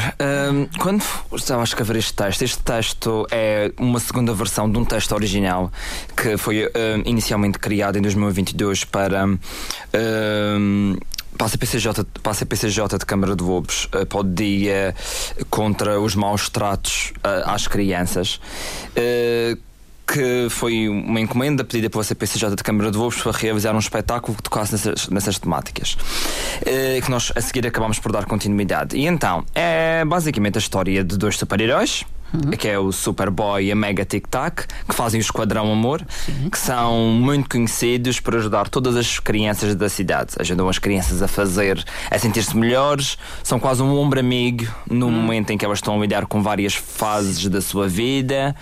quando 0.80 1.04
estava 1.34 1.62
a 1.62 1.64
escrever 1.64 1.96
este 1.98 2.14
texto, 2.14 2.42
este 2.42 2.60
texto 2.60 3.28
é 3.32 3.72
uma 3.78 4.00
segunda 4.00 4.34
versão 4.34 4.70
de 4.70 4.78
um 4.78 4.86
texto 4.86 5.14
original 5.14 5.72
que 6.16 6.38
foi 6.38 6.70
uh, 6.76 7.02
inicialmente 7.06 7.58
criado 7.58 7.98
em 7.98 8.02
2022 8.02 8.84
para. 8.84 9.26
Uh, 9.28 10.98
para 11.38 11.48
a 11.48 11.50
CPCJ, 11.50 12.06
para 12.24 12.32
a 12.32 12.36
CPCJ 12.36 12.98
de 12.98 13.06
Câmara 13.06 13.36
de 13.36 13.44
Lobos 13.44 13.90
uh, 13.94 14.06
para 14.06 14.20
o 14.20 14.24
dia 14.24 14.96
contra 15.50 16.00
os 16.00 16.16
maus 16.16 16.48
tratos 16.48 17.12
às 17.24 17.68
crianças. 17.68 18.40
Que 20.08 20.48
foi 20.50 20.88
uma 20.88 21.20
encomenda 21.20 21.66
pedida 21.66 21.90
pela 21.90 22.06
CPCJ 22.06 22.56
de 22.56 22.64
Câmara 22.64 22.90
de 22.90 22.98
Lobos 22.98 23.22
para 23.22 23.34
realizar 23.34 23.76
um 23.76 23.80
espetáculo 23.80 24.38
que 24.38 24.44
tocasse 24.44 24.72
nessas, 24.72 25.10
nessas 25.10 25.38
temáticas. 25.38 25.98
que 27.04 27.12
nós 27.12 27.34
a 27.36 27.42
seguir 27.42 27.68
acabamos 27.68 28.00
por 28.00 28.14
dar 28.14 28.24
continuidade. 28.26 28.96
E 28.96 29.06
então, 29.06 29.44
é 29.54 30.06
basicamente 30.06 30.58
a 30.58 30.60
história 30.60 31.04
de 31.04 31.18
dois 31.18 31.38
super-heróis 31.38 32.06
uhum. 32.44 32.52
que 32.52 32.68
é 32.68 32.78
o 32.78 32.92
Superboy 32.92 33.66
e 33.66 33.72
a 33.72 33.76
Mega 33.76 34.06
Tic 34.06 34.28
Tac, 34.28 34.66
que 34.88 34.96
fazem 34.96 35.20
o 35.20 35.22
Esquadrão 35.22 35.72
Amor, 35.72 36.06
Sim. 36.26 36.50
que 36.50 36.58
são 36.58 37.10
muito 37.12 37.50
conhecidos 37.50 38.20
por 38.20 38.36
ajudar 38.36 38.70
todas 38.70 38.96
as 38.96 39.20
crianças 39.20 39.76
da 39.76 39.90
cidade. 39.90 40.34
Ajudam 40.40 40.70
as 40.70 40.80
crianças 40.80 41.22
a 41.22 41.28
fazer, 41.28 41.84
a 42.10 42.18
sentir-se 42.18 42.56
melhores, 42.56 43.18
são 43.44 43.60
quase 43.60 43.82
um 43.82 43.98
ombro 43.98 44.20
amigo 44.20 44.66
no 44.90 45.08
uhum. 45.08 45.12
momento 45.12 45.52
em 45.52 45.58
que 45.58 45.66
elas 45.66 45.80
estão 45.80 45.98
a 45.98 46.02
lidar 46.02 46.26
com 46.26 46.42
várias 46.42 46.76
fases 46.76 47.48
da 47.48 47.62
sua 47.62 47.88
vida, 47.88 48.56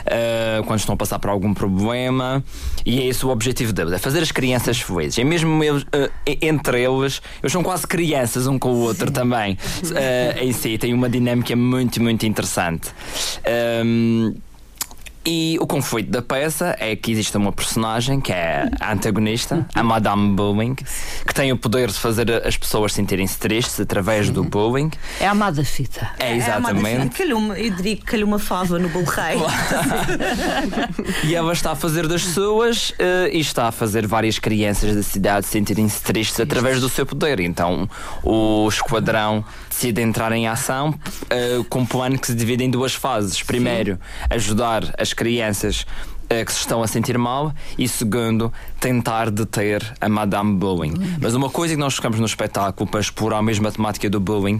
uh, 0.00 0.64
quando 0.64 0.80
estão 0.80 0.94
a 0.94 0.96
passar 0.96 1.18
por 1.18 1.30
algum 1.30 1.52
problema, 1.54 2.42
e 2.84 3.00
é 3.00 3.06
esse 3.06 3.24
o 3.24 3.30
objetivo 3.30 3.72
deles, 3.72 3.92
é 3.92 3.98
fazer 3.98 4.20
as 4.20 4.32
crianças 4.32 4.80
felizes. 4.80 5.18
E 5.18 5.24
mesmo 5.24 5.62
eles, 5.62 5.82
uh, 5.82 6.10
entre 6.26 6.82
eles, 6.82 7.20
eles 7.42 7.52
são 7.52 7.62
quase 7.62 7.86
crianças 7.86 8.46
um 8.46 8.58
com 8.58 8.72
o 8.72 8.80
outro 8.80 9.08
Sim. 9.08 9.12
também. 9.12 9.58
Uh, 9.82 10.38
em 10.42 10.52
si, 10.52 10.78
tem 10.78 10.94
uma 10.94 11.08
dinâmica 11.08 11.54
muito, 11.56 12.02
muito 12.02 12.26
interessante. 12.26 12.88
Um, 13.46 14.42
e 15.30 15.58
o 15.60 15.66
conflito 15.66 16.10
da 16.10 16.22
peça 16.22 16.74
é 16.80 16.96
que 16.96 17.12
existe 17.12 17.36
uma 17.36 17.52
personagem 17.52 18.18
que 18.18 18.32
é 18.32 18.66
a 18.80 18.94
antagonista, 18.94 19.68
a 19.74 19.82
Madame 19.82 20.34
Bullying, 20.34 20.74
que 20.74 21.34
tem 21.34 21.52
o 21.52 21.56
poder 21.58 21.88
de 21.88 21.98
fazer 21.98 22.46
as 22.46 22.56
pessoas 22.56 22.94
sentirem-se 22.94 23.38
tristes 23.38 23.78
através 23.78 24.28
Sim. 24.28 24.32
do 24.32 24.44
bullying. 24.44 24.90
É 25.20 25.26
a 25.26 25.32
amada 25.32 25.62
fita. 25.62 26.12
É, 26.18 26.34
exatamente. 26.34 27.22
É 27.22 27.34
uma, 27.34 27.58
eu 27.58 27.70
diria 27.74 27.96
que 27.96 28.04
calhou 28.04 28.26
uma 28.26 28.38
fava 28.38 28.78
no 28.78 28.88
bolo 28.88 29.04
rei. 29.04 29.36
e 31.28 31.34
ela 31.34 31.52
está 31.52 31.72
a 31.72 31.76
fazer 31.76 32.08
das 32.08 32.24
suas 32.24 32.88
uh, 32.92 33.28
e 33.30 33.38
está 33.38 33.68
a 33.68 33.72
fazer 33.72 34.06
várias 34.06 34.38
crianças 34.38 34.96
da 34.96 35.02
cidade 35.02 35.44
sentirem-se 35.44 36.00
tristes 36.00 36.40
através 36.40 36.80
do 36.80 36.88
seu 36.88 37.04
poder. 37.04 37.38
Então 37.40 37.86
o 38.22 38.66
esquadrão 38.66 39.44
decide 39.68 40.00
entrar 40.00 40.32
em 40.32 40.48
ação 40.48 40.88
uh, 40.88 41.64
com 41.64 41.80
um 41.80 41.86
plano 41.86 42.18
que 42.18 42.28
se 42.28 42.34
divide 42.34 42.64
em 42.64 42.70
duas 42.70 42.94
fases. 42.94 43.42
Primeiro, 43.42 43.98
ajudar 44.30 44.94
as 44.96 45.17
crianças 45.18 45.84
uh, 46.24 46.44
que 46.44 46.52
se 46.52 46.60
estão 46.60 46.82
a 46.82 46.86
sentir 46.86 47.18
mal 47.18 47.52
e 47.76 47.88
segundo, 47.88 48.52
tentar 48.80 49.30
deter 49.30 49.82
a 50.00 50.08
Madame 50.08 50.54
Bullying. 50.56 50.94
Mas 51.20 51.34
uma 51.34 51.50
coisa 51.50 51.74
que 51.74 51.80
nós 51.80 51.96
ficamos 51.96 52.20
no 52.20 52.26
espetáculo 52.26 52.88
para 52.88 53.00
explorar 53.00 53.38
a 53.38 53.42
mesma 53.42 53.72
temática 53.72 54.08
do 54.08 54.20
bullying 54.20 54.58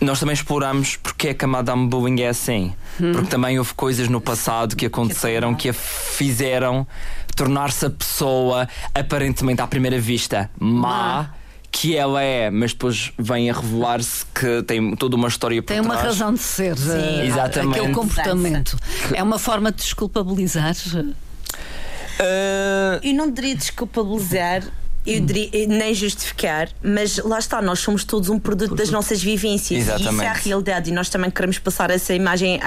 nós 0.00 0.20
também 0.20 0.32
exploramos 0.32 0.94
porque 0.94 1.28
é 1.28 1.34
que 1.34 1.44
a 1.44 1.48
Madame 1.48 1.88
Bullying 1.88 2.20
é 2.20 2.28
assim. 2.28 2.72
Hum. 3.00 3.10
Porque 3.12 3.28
também 3.28 3.58
houve 3.58 3.74
coisas 3.74 4.08
no 4.08 4.20
passado 4.20 4.76
que 4.76 4.86
aconteceram 4.86 5.54
que 5.56 5.70
a 5.70 5.72
fizeram 5.72 6.86
tornar-se 7.34 7.86
a 7.86 7.90
pessoa 7.90 8.68
aparentemente 8.94 9.60
à 9.60 9.66
primeira 9.66 9.98
vista 9.98 10.48
má 10.58 11.30
que 11.70 11.96
ela 11.96 12.22
é, 12.22 12.50
mas 12.50 12.72
depois 12.72 13.12
vem 13.18 13.50
a 13.50 13.52
revelar-se 13.54 14.24
que 14.34 14.62
tem 14.62 14.96
toda 14.96 15.16
uma 15.16 15.28
história 15.28 15.62
por 15.62 15.68
Tem 15.68 15.82
trás. 15.82 15.94
uma 15.94 16.02
razão 16.02 16.34
de 16.34 16.40
ser. 16.40 16.76
Sim, 16.76 16.88
uh, 16.88 17.24
Exatamente. 17.24 17.78
Aquele 17.78 17.94
comportamento. 17.94 18.78
É 19.14 19.22
uma 19.22 19.38
forma 19.38 19.70
de 19.70 19.78
desculpabilizar. 19.78 20.74
Uh... 20.74 21.14
Eu 23.02 23.14
não 23.14 23.30
diria 23.30 23.54
desculpabilizar 23.54 24.62
eu 25.06 25.20
diria, 25.20 25.66
nem 25.66 25.94
justificar, 25.94 26.68
mas 26.82 27.18
lá 27.18 27.38
está, 27.38 27.62
nós 27.62 27.80
somos 27.80 28.04
todos 28.04 28.28
um 28.28 28.38
produto 28.38 28.74
das 28.74 28.90
nossas 28.90 29.22
vivências 29.22 29.80
Exatamente. 29.80 30.10
e 30.10 30.14
isso 30.14 30.22
é 30.22 30.26
a 30.28 30.32
realidade 30.32 30.90
e 30.90 30.92
nós 30.92 31.08
também 31.08 31.30
queremos 31.30 31.58
passar 31.58 31.90
essa 31.90 32.14
imagem, 32.14 32.60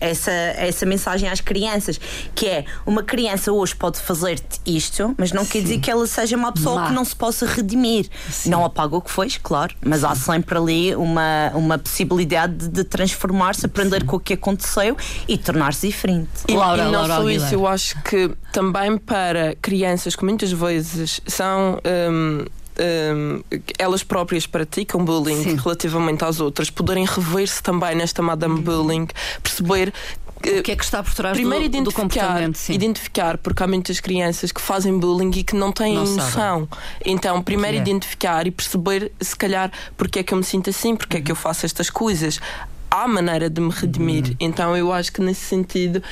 essa, 0.00 0.30
essa 0.30 0.86
mensagem 0.86 1.28
às 1.28 1.40
crianças, 1.40 2.00
que 2.34 2.46
é 2.46 2.64
uma 2.86 3.02
criança 3.02 3.52
hoje 3.52 3.74
pode 3.74 3.98
fazer-te 3.98 4.60
isto, 4.64 5.14
mas 5.18 5.32
não 5.32 5.44
Sim. 5.44 5.50
quer 5.50 5.62
dizer 5.62 5.78
que 5.80 5.90
ela 5.90 6.06
seja 6.06 6.36
uma 6.36 6.52
pessoa 6.52 6.80
Má. 6.80 6.86
que 6.88 6.92
não 6.92 7.04
se 7.04 7.16
possa 7.16 7.46
redimir. 7.46 8.06
Sim. 8.30 8.50
Não 8.50 8.64
apaga 8.64 8.96
o 8.96 9.00
que 9.00 9.10
foi, 9.10 9.28
claro, 9.42 9.74
mas 9.84 10.00
Sim. 10.00 10.06
há 10.06 10.14
sempre 10.14 10.58
ali 10.58 10.94
uma, 10.94 11.50
uma 11.54 11.78
possibilidade 11.78 12.54
de, 12.54 12.68
de 12.68 12.84
transformar-se, 12.84 13.66
aprender 13.66 14.04
com 14.04 14.16
o 14.16 14.20
que 14.20 14.34
aconteceu 14.34 14.96
e 15.26 15.36
tornar-se 15.38 15.86
diferente. 15.86 16.28
E, 16.48 16.54
Laura, 16.54 16.82
e 16.82 16.84
não 16.86 16.92
Laura 16.92 17.14
só 17.14 17.20
Aguilar. 17.22 17.46
isso, 17.46 17.54
eu 17.54 17.66
acho 17.66 18.02
que 18.02 18.30
também 18.52 18.98
para 18.98 19.56
crianças 19.56 20.14
que 20.14 20.24
muitas 20.24 20.52
vezes 20.52 21.20
são 21.26 21.61
um, 22.10 22.44
um, 22.78 23.42
elas 23.78 24.02
próprias 24.02 24.46
praticam 24.46 25.04
bullying 25.04 25.42
Sim. 25.42 25.56
relativamente 25.56 26.24
às 26.24 26.40
outras, 26.40 26.70
poderem 26.70 27.04
rever-se 27.04 27.62
também 27.62 27.94
nesta 27.94 28.22
Madame 28.22 28.60
Bullying, 28.60 29.08
perceber 29.42 29.92
o 30.36 30.62
que 30.62 30.72
é 30.72 30.76
que 30.76 30.82
está 30.84 31.02
por 31.02 31.14
trás 31.14 31.36
Primeiro 31.36 31.68
do, 31.68 31.76
identificar, 31.76 32.02
do 32.02 32.02
comportamento? 32.02 32.56
Sim. 32.56 32.72
Identificar, 32.72 33.38
porque 33.38 33.62
há 33.62 33.66
muitas 33.66 34.00
crianças 34.00 34.50
que 34.50 34.60
fazem 34.60 34.98
bullying 34.98 35.30
e 35.36 35.44
que 35.44 35.54
não 35.54 35.70
têm 35.70 35.94
não 35.94 36.04
noção. 36.04 36.68
Então, 37.04 37.40
primeiro 37.42 37.76
é. 37.76 37.80
identificar 37.80 38.46
e 38.46 38.50
perceber, 38.50 39.12
se 39.20 39.36
calhar, 39.36 39.70
porque 39.96 40.18
é 40.18 40.22
que 40.22 40.34
eu 40.34 40.38
me 40.38 40.44
sinto 40.44 40.68
assim, 40.68 40.96
porque 40.96 41.16
uhum. 41.16 41.22
é 41.22 41.24
que 41.24 41.32
eu 41.32 41.36
faço 41.36 41.64
estas 41.64 41.88
coisas 41.88 42.40
há 42.92 43.08
maneira 43.08 43.48
de 43.48 43.58
me 43.58 43.70
redimir. 43.70 44.26
Uhum. 44.26 44.36
Então 44.38 44.76
eu 44.76 44.92
acho 44.92 45.10
que 45.10 45.22
nesse 45.22 45.40
sentido 45.40 46.02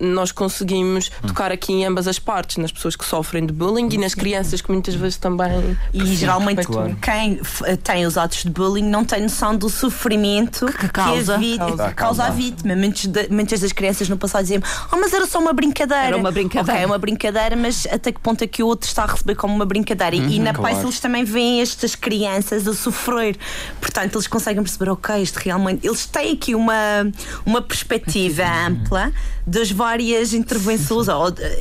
um, 0.00 0.12
nós 0.12 0.30
conseguimos 0.30 1.10
uhum. 1.22 1.28
tocar 1.28 1.50
aqui 1.50 1.72
em 1.72 1.86
ambas 1.86 2.06
as 2.06 2.18
partes, 2.18 2.58
nas 2.58 2.70
pessoas 2.70 2.94
que 2.94 3.04
sofrem 3.06 3.46
de 3.46 3.52
bullying 3.54 3.88
e 3.90 3.96
nas 3.96 4.14
crianças 4.14 4.60
que 4.60 4.70
muitas 4.70 4.94
vezes 4.94 5.16
também. 5.16 5.76
E 5.94 6.04
geralmente 6.14 6.66
claro. 6.66 6.94
quem 7.00 7.40
tem 7.82 8.04
os 8.04 8.18
atos 8.18 8.44
de 8.44 8.50
bullying 8.50 8.86
não 8.86 9.02
tem 9.02 9.22
noção 9.22 9.56
do 9.56 9.70
sofrimento 9.70 10.66
que 10.66 10.88
causa, 10.88 11.38
que 11.38 11.54
a, 11.54 11.58
causa. 11.58 11.92
causa 11.94 12.24
a 12.24 12.30
vítima. 12.30 12.76
Muitas, 12.76 13.06
de, 13.06 13.28
muitas 13.30 13.60
das 13.60 13.72
crianças 13.72 14.06
no 14.06 14.18
passado 14.18 14.42
diziam: 14.42 14.62
Oh, 14.92 14.96
mas 14.96 15.14
era 15.14 15.26
só 15.26 15.38
uma 15.38 15.54
brincadeira. 15.54 16.08
Era 16.08 16.16
uma 16.18 16.30
brincadeira. 16.30 16.72
Ok, 16.72 16.82
é 16.82 16.86
uma 16.86 16.98
brincadeira, 16.98 17.56
mas 17.56 17.86
até 17.90 18.12
que 18.12 18.20
ponto 18.20 18.44
é 18.44 18.46
que 18.46 18.62
o 18.62 18.66
outro 18.66 18.86
está 18.86 19.04
a 19.04 19.06
receber 19.06 19.36
como 19.36 19.54
uma 19.54 19.64
brincadeira? 19.64 20.16
Uhum, 20.16 20.28
e 20.28 20.38
na 20.38 20.52
claro. 20.52 20.80
eles 20.80 21.00
também 21.00 21.24
veem 21.24 21.62
estas 21.62 21.94
crianças 21.94 22.68
a 22.68 22.74
sofrer. 22.74 23.38
Portanto, 23.80 24.16
eles 24.16 24.26
conseguem 24.26 24.62
perceber: 24.62 24.90
ok, 24.90 25.22
isto 25.22 25.38
realmente 25.38 25.86
eles 25.94 26.06
têm 26.06 26.32
aqui 26.32 26.54
uma, 26.54 27.10
uma 27.46 27.62
perspectiva 27.62 28.42
ampla 28.66 29.12
das 29.46 29.70
várias 29.70 30.32
intervenções 30.32 31.06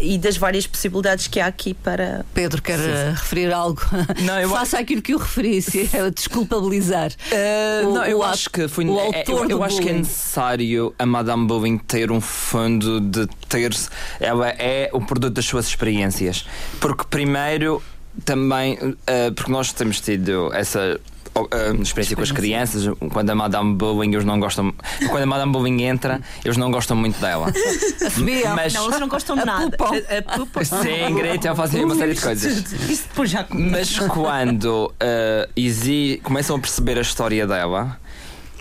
e 0.02 0.18
das 0.18 0.38
várias 0.38 0.66
possibilidades 0.66 1.28
que 1.28 1.40
há 1.40 1.48
aqui 1.48 1.74
para. 1.74 2.26
Pedro, 2.34 2.62
quer 2.62 2.80
Sim. 2.80 2.90
Eh, 2.90 3.10
referir 3.12 3.54
algo? 3.54 3.82
Não, 4.22 4.40
eu 4.40 4.50
Faça 4.64 4.80
aquilo 4.80 5.02
que 5.02 5.14
eu 5.14 5.18
referi, 5.18 5.62
se 5.62 5.90
é 5.94 6.10
desculpabilizar. 6.12 7.12
Uh, 7.12 7.88
o, 7.88 7.94
não, 7.94 8.06
eu 8.06 8.20
o 8.20 8.24
acho 8.24 8.50
que 8.50 8.68
foi. 8.68 8.86
O 8.86 9.00
é, 9.00 9.06
autor 9.06 9.50
eu, 9.50 9.58
eu 9.58 9.64
acho 9.64 9.82
que 9.82 9.90
é 9.90 9.94
necessário 9.94 10.94
a 10.98 11.06
Madame 11.06 11.46
Bowling 11.46 11.78
ter 11.78 12.12
um 12.12 12.22
fundo 12.22 13.02
de 13.02 13.28
ter. 13.50 13.74
Ela 14.20 14.50
é 14.50 14.90
o 14.94 15.02
produto 15.02 15.34
das 15.34 15.46
suas 15.46 15.68
experiências. 15.68 16.46
Porque, 16.80 17.04
primeiro, 17.10 17.82
também, 18.24 18.76
uh, 18.76 19.34
porque 19.36 19.52
nós 19.52 19.74
temos 19.74 20.00
tido 20.00 20.54
essa 20.54 21.00
uh, 21.40 21.82
experiência 21.82 22.16
com 22.16 22.22
as 22.22 22.32
crianças, 22.32 22.84
quando 23.12 23.30
a 23.30 23.36
Madame 23.36 23.76
Bowling 23.76 24.14
eles 24.14 24.26
não 24.26 24.40
gostam. 24.40 24.74
Quando 25.10 25.24
a 25.24 25.26
Madame 25.26 25.52
Bowling 25.52 25.84
entra, 25.84 26.22
eles 26.44 26.58
não 26.58 26.72
gostam 26.72 26.96
muito 26.96 27.20
dela. 27.20 27.52
Mas, 28.56 28.74
não, 28.74 28.86
eles 28.86 29.00
não 29.00 29.08
gostam 29.08 29.36
de 29.36 29.46
nada. 29.46 29.76
A, 29.76 30.38
pupa. 30.38 30.64
Sim, 30.64 31.16
Greta, 31.16 31.48
ela 31.48 31.56
faz 31.56 31.74
uma 31.74 31.96
série 31.96 32.14
de 32.14 32.22
coisas. 32.22 32.72
Isso 32.90 33.08
depois 33.10 33.30
já 33.30 33.46
Mas 33.50 33.98
quando 34.00 34.94
uh, 34.94 36.22
começam 36.24 36.56
a 36.56 36.60
perceber 36.60 36.98
a 36.98 37.02
história 37.02 37.48
dela 37.48 38.00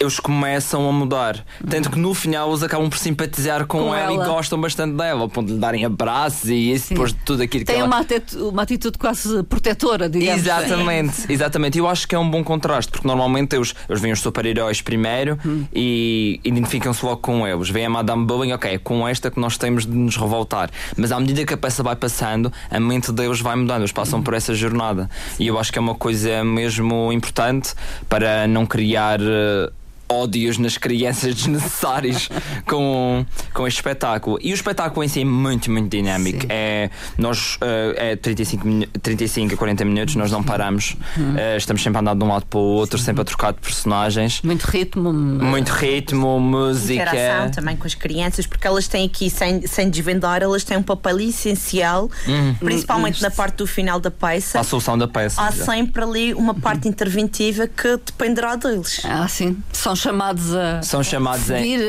eles 0.03 0.21
começam 0.21 0.89
a 0.89 0.93
mudar. 0.93 1.45
Tanto 1.69 1.91
que 1.91 1.99
no 1.99 2.13
final 2.15 2.49
eles 2.51 2.63
acabam 2.63 2.89
por 2.91 2.99
simpatizar 2.99 3.67
com, 3.67 3.79
Com 3.85 3.95
ela, 3.95 4.13
ela. 4.13 4.25
e 4.25 4.29
gostam 4.29 4.61
bastante 4.61 4.95
dela, 4.97 5.21
ao 5.23 5.29
ponto 5.29 5.47
de 5.49 5.55
lhe 5.55 5.59
darem 5.59 5.85
abraços 5.85 6.51
e 6.51 6.73
isso, 6.73 6.91
depois 6.91 7.13
de 7.13 7.19
tudo 7.21 7.43
aquilo 7.43 7.65
que 7.65 7.73
Tem 7.73 7.81
ela. 7.81 7.87
uma 7.89 8.03
uma 8.51 8.63
atitude 8.63 8.99
quase 8.99 9.43
protetora, 9.45 10.09
digamos. 10.09 10.41
Exatamente, 10.41 11.25
exatamente. 11.33 11.79
Eu 11.79 11.89
acho 11.89 12.07
que 12.07 12.15
é 12.15 12.19
um 12.19 12.29
bom 12.31 12.43
contraste, 12.45 12.91
porque 12.93 13.07
normalmente 13.07 13.55
eles, 13.57 13.75
eles 13.89 14.01
veem 14.03 14.13
os 14.13 14.21
super-heróis 14.21 14.81
primeiro 14.83 15.39
Hum. 15.45 15.65
e 15.75 16.41
identificam-se 16.45 17.05
logo 17.05 17.19
com 17.19 17.47
eles. 17.47 17.69
Vem 17.71 17.87
a 17.87 17.91
Madame 17.91 18.25
Bullying, 18.27 18.53
ok, 18.53 18.75
é 18.75 18.79
com 18.79 19.07
esta 19.07 19.31
que 19.31 19.39
nós 19.41 19.57
temos 19.57 19.87
de 19.87 19.93
nos 19.93 20.17
revoltar. 20.17 20.71
Mas 20.97 21.13
à 21.13 21.19
medida 21.21 21.45
que 21.45 21.55
a 21.55 21.57
peça 21.57 21.83
vai 21.83 21.97
passando, 21.97 22.53
a 22.71 22.81
mente 22.81 23.11
deles 23.13 23.41
vai 23.41 23.57
mudando, 23.57 23.81
eles 23.83 23.93
passam 23.93 24.19
Hum. 24.19 24.23
por 24.23 24.35
essa 24.35 24.55
jornada. 24.55 25.09
E 25.39 25.47
eu 25.47 25.59
acho 25.59 25.73
que 25.73 25.79
é 25.79 25.81
uma 25.81 25.95
coisa 25.95 26.43
mesmo 26.45 27.13
importante 27.13 27.75
para 28.09 28.47
não 28.47 28.67
criar. 28.67 29.19
Eh, 30.13 30.23
ódios 30.23 30.59
nas 30.59 30.77
crianças 30.77 31.35
desnecessários 31.35 32.29
com, 32.67 33.25
com 33.53 33.67
este 33.67 33.79
espetáculo. 33.79 34.39
E 34.41 34.53
o 34.53 34.55
espetáculo 34.55 35.05
em 35.05 35.09
si 35.09 35.21
é 35.21 35.25
muito, 35.25 35.71
muito 35.71 35.91
dinâmico. 35.91 36.43
Sim. 36.43 36.47
É, 36.51 36.91
nós, 37.19 37.59
eh, 37.61 38.13
é 38.13 38.17
35, 38.17 38.67
minu- 38.67 38.87
35 39.03 39.55
a 39.55 39.57
40 39.57 39.85
minutos, 39.85 40.15
nós 40.17 40.31
não 40.31 40.43
paramos. 40.43 40.97
Uhum. 41.17 41.37
Eh, 41.37 41.57
estamos 41.57 41.83
sempre 41.83 41.99
a 41.99 42.01
andar 42.01 42.15
de 42.15 42.25
um 42.25 42.29
lado 42.29 42.47
para 42.47 42.59
o 42.59 42.63
outro, 42.63 42.99
sempre 42.99 43.23
a 43.23 43.25
trocar 43.25 43.53
de 43.53 43.61
personagens. 43.61 44.41
Muito 44.43 44.65
ritmo. 44.65 45.13
Muito 45.13 45.71
ritmo, 45.71 46.39
música. 46.41 47.03
Interação 47.03 47.51
também 47.51 47.77
com 47.77 47.87
as 47.87 47.95
crianças, 47.95 48.47
porque 48.47 48.67
elas 48.67 48.87
têm 48.89 49.07
aqui, 49.07 49.29
sem, 49.31 49.67
sem 49.67 49.89
desvendar, 49.91 50.43
elas 50.43 50.65
têm 50.65 50.77
um 50.77 50.83
papel 50.83 51.21
essencial, 51.21 52.11
principalmente 52.59 53.23
na 53.23 53.31
parte 53.31 53.57
do 53.57 53.67
final 53.67 54.01
da 54.01 54.11
peça. 54.11 54.61
A 54.61 54.65
solução 54.65 54.97
da 54.97 55.09
peça. 55.09 55.41
Há 55.43 55.53
sempre 55.53 56.03
ali 56.03 56.35
uma 56.35 56.55
parte 56.55 56.89
interventiva 56.89 57.67
que 57.67 57.97
dependerá 57.99 58.57
deles. 58.57 59.01
Ah, 59.05 59.27
sim. 59.29 59.57
São 59.73 59.95
chamados 60.03 60.55
a. 60.55 60.83
São 60.83 61.03
chamados 61.03 61.51
a, 61.51 61.57
seguir 61.59 61.81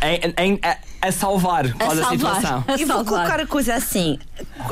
a, 0.00 0.08
em- 0.08 0.34
em- 0.38 0.60
a, 0.62 0.76
a 1.08 1.12
salvar 1.12 1.66
a 1.66 1.72
quase 1.72 2.00
a 2.00 2.04
salvar. 2.04 2.34
situação. 2.36 2.64
A 2.68 2.76
Eu 2.80 2.86
vou 2.86 3.04
colocar 3.04 3.40
a 3.40 3.46
coisa 3.46 3.74
assim: 3.74 4.18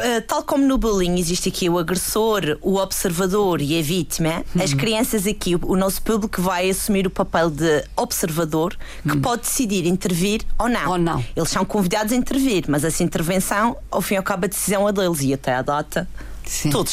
eh, 0.00 0.20
tal 0.20 0.42
como 0.42 0.64
no 0.66 0.78
bullying 0.78 1.18
existe 1.18 1.48
aqui 1.48 1.68
o 1.68 1.78
agressor, 1.78 2.58
o 2.60 2.76
observador 2.76 3.60
e 3.60 3.78
a 3.78 3.82
vítima, 3.82 4.44
as 4.62 4.72
crianças 4.74 5.26
aqui, 5.26 5.56
o, 5.56 5.76
nosso 5.76 6.02
público 6.02 6.40
vai 6.42 6.70
assumir 6.70 7.06
o 7.06 7.10
papel 7.10 7.50
de 7.50 7.84
observador 7.96 8.76
que 9.08 9.16
pode 9.18 9.42
decidir 9.42 9.86
intervir 9.86 10.42
ou 10.58 10.68
não. 10.68 10.90
Ou 10.90 10.98
não. 10.98 11.24
Eles 11.34 11.48
são 11.50 11.64
convidados 11.64 12.12
a 12.12 12.16
intervir, 12.16 12.64
mas 12.68 12.84
essa 12.84 13.02
intervenção, 13.02 13.76
ao 13.90 14.00
fim 14.02 14.14
e 14.14 14.16
ao 14.18 14.22
cabo, 14.22 14.44
a 14.44 14.48
decisão 14.48 14.88
é 14.88 14.92
deles 14.92 15.20
e 15.22 15.32
até 15.34 15.54
à 15.54 15.62
data. 15.62 16.06
Sim. 16.50 16.68
Todos 16.68 16.92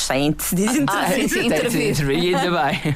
Ah, 0.87 1.07
sim, 1.07 1.27
Tem 1.27 1.27
que 1.27 1.39
intervir. 1.47 1.89
intervir, 1.89 2.35
ainda 2.37 2.63
bem. 2.63 2.95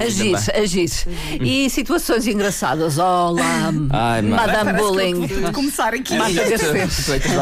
Agir, 0.06 0.34
agir. 0.54 0.90
E 1.38 1.68
situações 1.68 2.26
engraçadas. 2.26 2.96
Olá, 2.96 3.70
Ai, 3.90 4.22
Madame 4.22 4.72
Bullying. 4.72 5.28
começar 5.52 5.92
aqui. 5.92 6.16
Marta 6.16 6.40
é 6.40 6.54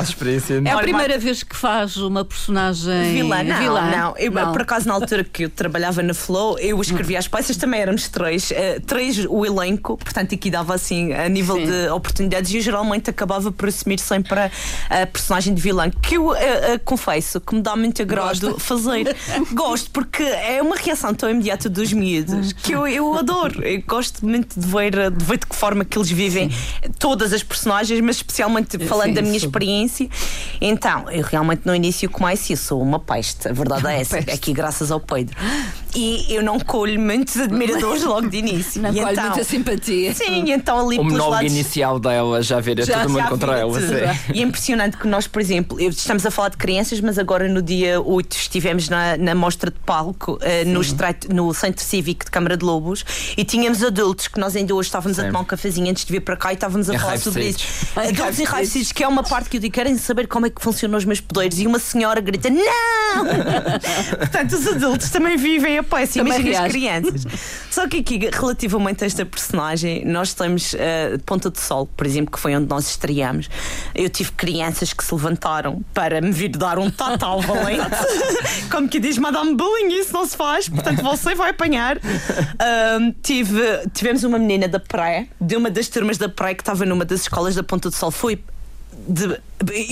experiência. 0.03 0.62
É 0.64 0.71
a 0.73 0.79
primeira 0.79 1.17
vez 1.17 1.45
que 1.45 1.55
faz 1.55 1.97
uma 1.97 2.25
personagem 2.25 3.12
Vilã, 3.12 3.45
não, 3.45 3.59
vilã. 3.59 3.91
não. 3.91 4.14
Eu, 4.17 4.33
Por 4.33 4.62
acaso, 4.62 4.88
na 4.88 4.95
altura 4.95 5.23
que 5.23 5.45
eu 5.45 5.49
trabalhava 5.50 6.03
na 6.03 6.12
Flow, 6.12 6.59
eu 6.59 6.81
escrevia 6.81 7.21
as 7.21 7.29
peças, 7.29 7.57
também 7.57 7.81
éramos 7.81 8.09
três, 8.09 8.50
eh, 8.50 8.81
três 8.85 9.25
o 9.29 9.47
elenco, 9.47 9.97
portanto, 9.97 10.35
aqui 10.35 10.50
dava 10.50 10.75
assim 10.75 11.12
a 11.12 11.29
nível 11.29 11.55
Sim. 11.57 11.67
de 11.67 11.88
oportunidades 11.91 12.50
e 12.53 12.57
eu 12.57 12.62
geralmente 12.62 13.09
acabava 13.11 13.53
por 13.53 13.69
assumir 13.69 14.00
sempre 14.00 14.41
a, 14.41 14.50
a 14.91 15.07
personagem 15.07 15.55
de 15.55 15.62
vilã, 15.62 15.88
que 15.88 16.17
eu 16.17 16.35
eh, 16.35 16.73
eh, 16.73 16.79
confesso 16.79 17.41
que 17.41 17.55
me 17.55 17.62
dá 17.62 17.76
muito 17.76 18.03
agrado 18.25 18.59
fazer. 18.61 19.16
Gosto, 19.52 19.90
porque 19.90 20.23
é 20.23 20.61
uma 20.62 20.76
reação 20.76 21.14
tão 21.14 21.28
imediata 21.31 21.69
dos 21.69 21.93
miúdos 21.93 22.52
que 22.52 22.73
eu, 22.73 22.87
eu 22.87 23.14
adoro. 23.14 23.62
Eu 23.64 23.83
gosto 23.87 24.25
muito 24.26 24.59
de 24.59 24.66
ver, 24.66 24.97
eh, 24.99 25.11
de 25.11 25.25
ver 25.25 25.38
de 25.38 25.47
que 25.47 25.57
forma 25.57 25.85
que 25.85 25.99
eles 25.99 26.11
vivem 26.11 26.50
todas 26.99 27.33
as 27.33 27.43
personagens, 27.43 28.00
mas 28.00 28.16
especialmente 28.16 28.78
falando 28.87 29.09
Sim, 29.09 29.14
da 29.14 29.23
minha 29.23 29.38
sim. 29.38 29.47
experiência. 29.47 30.09
Então, 30.61 31.11
eu 31.11 31.23
realmente 31.23 31.62
no 31.64 31.75
início 31.75 32.09
comecei, 32.11 32.54
eu 32.54 32.59
sou 32.59 32.81
uma 32.83 32.99
peste, 32.99 33.49
a 33.49 33.52
verdade 33.52 33.87
é 33.87 34.00
essa, 34.00 34.16
Peste. 34.16 34.31
aqui 34.31 34.52
graças 34.52 34.90
ao 34.90 35.00
Pedro. 35.00 35.37
E 35.95 36.27
eu 36.35 36.43
não 36.43 36.59
colho 36.59 37.01
muitos 37.01 37.37
admiradores 37.37 38.03
logo 38.05 38.29
de 38.29 38.39
início. 38.39 38.83
Não 38.83 38.91
e 38.91 39.01
colhe 39.01 39.13
então, 39.13 39.27
muita 39.27 39.45
simpatia. 39.45 40.13
Sim, 40.15 40.51
então 40.51 40.87
ali 40.87 40.99
O 40.99 41.05
monólogo 41.05 41.31
lados. 41.37 41.53
inicial 41.53 42.01
dela 42.01 42.43
já 42.43 42.59
vira 42.61 42.85
Já- 42.85 43.01
todo 43.03 43.11
mundo 43.13 43.29
contra 43.29 43.59
ela. 43.59 43.79
E 44.35 44.41
é 44.41 44.43
impressionante 44.43 44.97
que 44.97 45.07
nós, 45.07 45.27
por 45.27 45.41
exemplo, 45.41 45.81
estamos 45.81 46.27
a 46.27 46.31
falar 46.31 46.49
de 46.51 46.57
crianças, 46.57 47.01
mas 47.01 47.19
agora 47.19 47.49
no 47.49 47.63
dia 47.63 48.01
8 48.01 48.33
estivemos 48.37 48.89
na, 48.89 49.17
na 49.17 49.35
mostra 49.35 49.71
de 49.71 49.79
palco 49.81 50.39
eh, 50.43 50.65
no, 50.65 50.81
estreito- 50.81 51.33
no 51.33 51.53
Centro 51.55 51.85
Cívico 51.85 52.25
de 52.25 52.31
Câmara 52.31 52.57
de 52.57 52.65
Lobos 52.65 53.05
e 53.37 53.45
tínhamos 53.45 53.83
adultos 53.85 54.27
que 54.29 54.41
nós 54.41 54.57
ainda 54.57 54.75
hoje 54.75 54.89
estávamos 54.89 55.19
a 55.19 55.23
Sim. 55.23 55.29
tomar 55.29 55.41
um 55.41 55.45
cafezinho 55.45 55.91
antes 55.91 56.05
de 56.05 56.13
vir 56.13 56.21
para 56.21 56.37
cá 56.37 56.51
e 56.51 56.55
estávamos 56.55 56.91
a 56.91 56.99
falar 56.99 57.19
sobre 57.19 57.49
isso. 57.51 57.65
Adultos 57.95 58.41
enraivecidos, 58.41 58.91
que 58.93 59.05
é 59.05 59.09
uma 59.09 59.23
parte 59.23 59.49
que 59.49 59.59
eu 59.59 59.61
digo, 59.61 59.73
querem 59.75 59.97
saber 59.97 60.27
como 60.27 60.47
é 60.47 60.51
que 60.51 60.61
funcionam 60.61 60.99
os 60.99 61.05
meus 61.05 61.21
poderes 61.21 61.59
e 61.61 61.67
uma 61.67 61.79
senhora 61.79 62.21
grita, 62.21 62.49
não! 62.51 63.25
Portanto, 64.19 64.53
os 64.55 64.67
adultos 64.67 65.11
também 65.11 65.37
vivem 65.37 65.79
a 65.79 65.84
Também 66.19 66.41
imagina 66.41 66.64
as 66.64 66.73
crianças. 66.73 67.26
Só 67.71 67.88
que 67.88 67.99
aqui, 67.99 68.19
relativamente 68.33 69.05
a 69.05 69.07
esta 69.07 69.25
personagem, 69.25 70.04
nós 70.04 70.35
temos 70.35 70.75
eh, 70.75 71.19
Ponta 71.25 71.50
do 71.50 71.58
Sol, 71.58 71.87
por 71.87 72.06
exemplo, 72.06 72.32
que 72.32 72.39
foi 72.39 72.54
onde 72.54 72.69
nós 72.69 72.89
estreamos. 72.89 73.49
Eu 73.95 74.08
tive 74.08 74.32
crianças 74.32 74.93
que 74.93 75.04
se 75.04 75.15
levantaram 75.15 75.82
para 75.93 76.21
me 76.21 76.30
vir 76.30 76.49
dar 76.49 76.78
um 76.78 76.91
total 76.91 77.41
valente. 77.41 77.85
Como 78.71 78.89
que 78.89 79.00
diz 79.00 79.19
Madame 79.19 79.54
Bullying, 79.54 79.89
isso 79.99 80.13
não 80.13 80.26
se 80.26 80.37
faz, 80.37 80.69
portanto 80.69 81.02
você 81.02 81.35
vai 81.35 81.50
apanhar. 81.50 81.99
Ahm, 81.99 83.13
tive, 83.23 83.61
tivemos 83.93 84.25
uma 84.25 84.39
menina 84.39 84.69
da 84.69 84.80
praia, 84.80 85.28
de 85.41 85.56
uma 85.56 85.71
das 85.71 85.89
turmas 85.89 86.19
da 86.19 86.28
praia 86.28 86.54
que 86.54 86.63
estava 86.63 86.85
numa 86.85 87.04
das 87.04 87.23
escolas 87.23 87.54
da 87.54 87.63
Ponta 87.63 87.91
do 87.91 87.95
Sol. 87.95 88.11
Foi 88.11 88.39
de- 89.09 89.41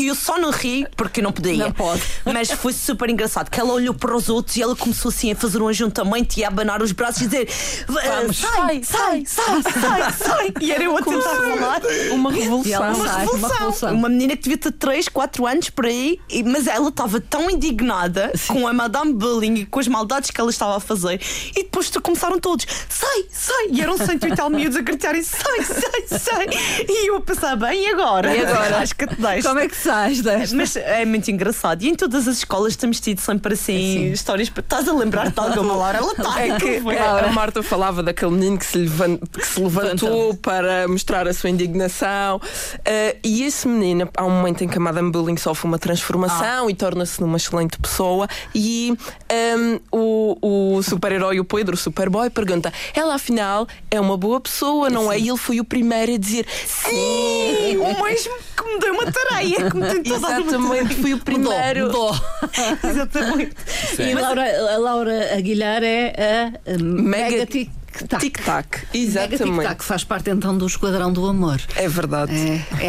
eu 0.06 0.14
só 0.14 0.38
não 0.38 0.50
ri 0.50 0.86
porque 0.96 1.22
não 1.22 1.32
podia. 1.32 1.56
Não 1.64 1.72
pode. 1.72 2.02
Mas 2.26 2.50
foi 2.50 2.72
super 2.74 3.08
engraçado 3.08 3.48
que 3.50 3.58
ela 3.58 3.72
olhou 3.72 3.94
para 3.94 4.14
os 4.14 4.28
outros 4.28 4.56
e 4.56 4.62
ela 4.62 4.76
começou 4.76 5.08
assim 5.08 5.32
a 5.32 5.36
fazer 5.36 5.62
um 5.62 5.68
ajuntamento 5.68 6.38
e 6.38 6.44
a 6.44 6.48
abanar 6.48 6.82
os 6.82 6.92
braços 6.92 7.22
e 7.22 7.26
dizer 7.26 7.48
Vamos. 7.86 8.36
sai, 8.38 8.82
sai, 8.84 9.24
sai, 9.26 9.62
sai, 9.62 10.12
sai. 10.12 10.52
E 10.60 10.72
era 10.72 10.84
eu 10.84 10.94
a 10.96 11.00
tentar 11.02 11.20
falar. 11.36 11.80
Uma 12.12 12.30
revolução. 12.32 12.92
uma 12.92 13.18
revolução. 13.18 13.94
Uma 13.94 14.08
menina 14.10 14.36
que 14.36 14.42
devia 14.42 14.58
ter 14.58 14.72
3, 14.72 15.08
4 15.08 15.46
anos 15.46 15.70
por 15.70 15.86
aí, 15.86 16.20
mas 16.44 16.66
ela 16.66 16.88
estava 16.90 17.18
tão 17.20 17.48
indignada 17.48 18.30
com 18.48 18.66
a 18.68 18.72
Madame 18.74 19.14
Bullying 19.14 19.54
e 19.54 19.66
com 19.66 19.80
as 19.80 19.88
maldades 19.88 20.30
que 20.30 20.38
ela 20.40 20.50
estava 20.50 20.76
a 20.76 20.80
fazer. 20.80 21.18
E 21.56 21.62
depois 21.62 21.90
começaram 22.02 22.38
todos: 22.38 22.66
sai, 22.90 23.24
sai! 23.30 23.68
E 23.70 23.80
eram 23.80 23.96
100 23.96 24.16
e 24.16 24.36
tal 24.36 24.50
miúdos 24.50 24.76
a 24.76 24.82
gritarem: 24.82 25.22
sai, 25.22 25.62
sai, 25.64 26.18
sai! 26.18 26.46
E 26.88 27.08
eu 27.08 27.16
a 27.16 27.20
pensar: 27.22 27.56
bem, 27.56 27.84
e 27.84 27.86
agora? 27.86 28.34
E 28.36 28.44
agora? 28.44 28.82
Que 28.96 29.06
te. 29.06 29.42
Como 29.42 29.58
é 29.60 29.68
que 29.68 29.76
sais 29.76 30.20
desta? 30.20 30.54
Mas 30.56 30.76
é 30.76 31.04
muito 31.04 31.30
engraçado. 31.30 31.82
E 31.82 31.88
em 31.88 31.94
todas 31.94 32.28
as 32.28 32.38
escolas 32.38 32.76
temos 32.76 33.00
tido 33.00 33.20
sempre 33.20 33.54
assim 33.54 34.12
histórias. 34.12 34.50
Estás 34.56 34.88
a 34.88 34.92
lembrar-te 34.92 35.32
de 35.34 35.40
alguma, 35.40 35.74
Laura? 35.74 35.98
Ela 35.98 36.12
está. 36.12 36.40
É 36.40 36.56
que 36.58 36.76
a 36.98 37.32
Marta 37.32 37.62
falava 37.62 38.02
daquele 38.02 38.32
menino 38.32 38.58
que 38.58 38.66
se, 38.66 38.78
levan- 38.78 39.16
que 39.18 39.46
se 39.46 39.60
levantou 39.60 40.34
para 40.36 40.86
mostrar 40.88 41.26
a 41.26 41.32
sua 41.34 41.50
indignação. 41.50 42.40
Eh, 42.84 43.16
e 43.24 43.42
esse 43.44 43.66
menino, 43.68 44.08
há 44.16 44.24
um 44.24 44.30
momento 44.30 44.62
em 44.64 44.68
que 44.68 44.76
a 44.76 44.80
Madame 44.80 45.10
Bullying 45.10 45.36
sofre 45.36 45.66
uma 45.66 45.78
transformação 45.78 46.68
e 46.70 46.74
torna-se 46.74 47.20
numa 47.20 47.36
excelente 47.36 47.78
pessoa. 47.78 48.28
E 48.54 48.96
ehm, 49.28 49.78
o, 49.90 50.76
o 50.76 50.82
super-herói, 50.82 51.40
o 51.40 51.44
Pedro, 51.44 51.74
o 51.74 51.78
Superboy, 51.78 52.30
pergunta: 52.30 52.72
ela 52.94 53.14
afinal 53.14 53.66
é 53.90 54.00
uma 54.00 54.16
boa 54.16 54.40
pessoa, 54.40 54.88
não 54.90 55.10
é? 55.10 55.18
E 55.18 55.28
ele 55.28 55.38
foi 55.38 55.60
o 55.60 55.64
primeiro 55.64 56.14
a 56.14 56.18
dizer: 56.18 56.46
sim, 56.66 57.76
O 57.76 58.04
mesmo 58.04 58.32
que 58.56 58.64
me 58.64 58.78
deu 58.82 58.92
uma 58.94 59.10
tareia, 59.12 59.70
que 59.70 59.76
me 59.76 59.86
tentou 59.88 60.20
dar 60.20 60.28
uma 60.28 60.40
exatamente, 60.40 60.94
fui 60.96 61.14
o 61.14 61.18
primeiro. 61.18 61.86
Mudou. 61.86 62.14
Exatamente. 62.84 63.54
E 63.98 64.12
a 64.12 64.20
Laura, 64.20 64.74
a 64.74 64.78
Laura 64.78 65.36
Aguilhar 65.36 65.82
é 65.82 66.52
a 66.66 66.70
Mega, 66.82 66.82
Mega 67.02 67.46
Tic-Tac. 67.46 68.20
Tic-tac, 68.20 68.78
Mega 68.78 68.98
exatamente. 68.98 69.58
Tic-Tac 69.58 69.84
faz 69.84 70.04
parte 70.04 70.30
então 70.30 70.56
do 70.56 70.66
Esquadrão 70.66 71.12
do 71.12 71.26
Amor. 71.26 71.60
É 71.76 71.88
verdade. 71.88 72.32
É, 72.80 72.84
é, 72.84 72.86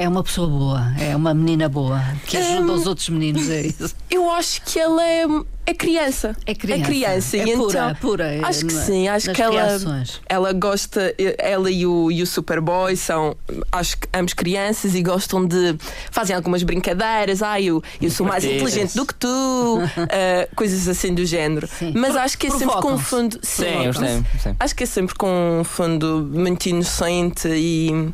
é- 0.00 0.02
é 0.04 0.08
uma 0.08 0.22
pessoa 0.22 0.48
boa, 0.48 0.92
é 0.98 1.14
uma 1.14 1.34
menina 1.34 1.68
boa 1.68 2.02
que 2.26 2.36
ajuda 2.36 2.72
os 2.72 2.86
outros 2.86 3.08
meninos. 3.08 3.48
É 3.50 3.60
isso. 3.62 3.94
Eu 4.10 4.30
acho 4.30 4.62
que 4.62 4.78
ela 4.78 5.02
é, 5.04 5.26
é 5.66 5.74
criança. 5.74 6.36
É 6.46 6.54
criança. 6.54 6.82
É 6.82 6.84
criança. 6.86 7.36
É 7.36 7.40
e 7.40 7.56
pura, 7.56 7.78
então, 7.78 7.94
pura, 7.96 8.34
é 8.34 8.40
Acho 8.44 8.64
que 8.66 8.72
sim. 8.72 9.08
Acho 9.08 9.32
que 9.32 9.42
ela, 9.42 9.52
reações. 9.66 10.20
ela 10.28 10.52
gosta. 10.52 11.14
Ela 11.38 11.70
e 11.70 11.84
o, 11.84 12.10
e 12.10 12.22
o 12.22 12.26
Superboy 12.26 12.96
são, 12.96 13.36
acho 13.72 13.98
que 13.98 14.08
ambos 14.14 14.32
crianças 14.32 14.94
e 14.94 15.02
gostam 15.02 15.44
de. 15.44 15.76
fazem 16.10 16.36
algumas 16.36 16.62
brincadeiras. 16.62 17.42
Ah, 17.42 17.60
eu, 17.60 17.82
eu 18.00 18.10
sou 18.10 18.24
mais 18.26 18.44
inteligente 18.44 18.94
do 18.94 19.04
que 19.04 19.14
tu. 19.14 19.78
ah, 19.96 20.48
coisas 20.54 20.86
assim 20.88 21.12
do 21.12 21.24
género. 21.26 21.66
Sim. 21.66 21.92
Mas 21.96 22.12
Pro- 22.12 22.20
acho 22.20 22.38
que 22.38 22.46
é 22.46 22.50
sempre 22.50 22.76
com 22.76 22.92
um 22.92 22.98
fundo. 22.98 23.38
Sim, 23.42 23.84
eu 23.84 23.92
sei, 23.92 24.22
sim. 24.40 24.56
Acho 24.60 24.74
que 24.76 24.84
é 24.84 24.86
sempre 24.86 25.14
com 25.16 25.60
um 25.60 25.64
fundo 25.64 26.30
muito 26.32 26.66
inocente 26.66 27.48
e 27.48 28.08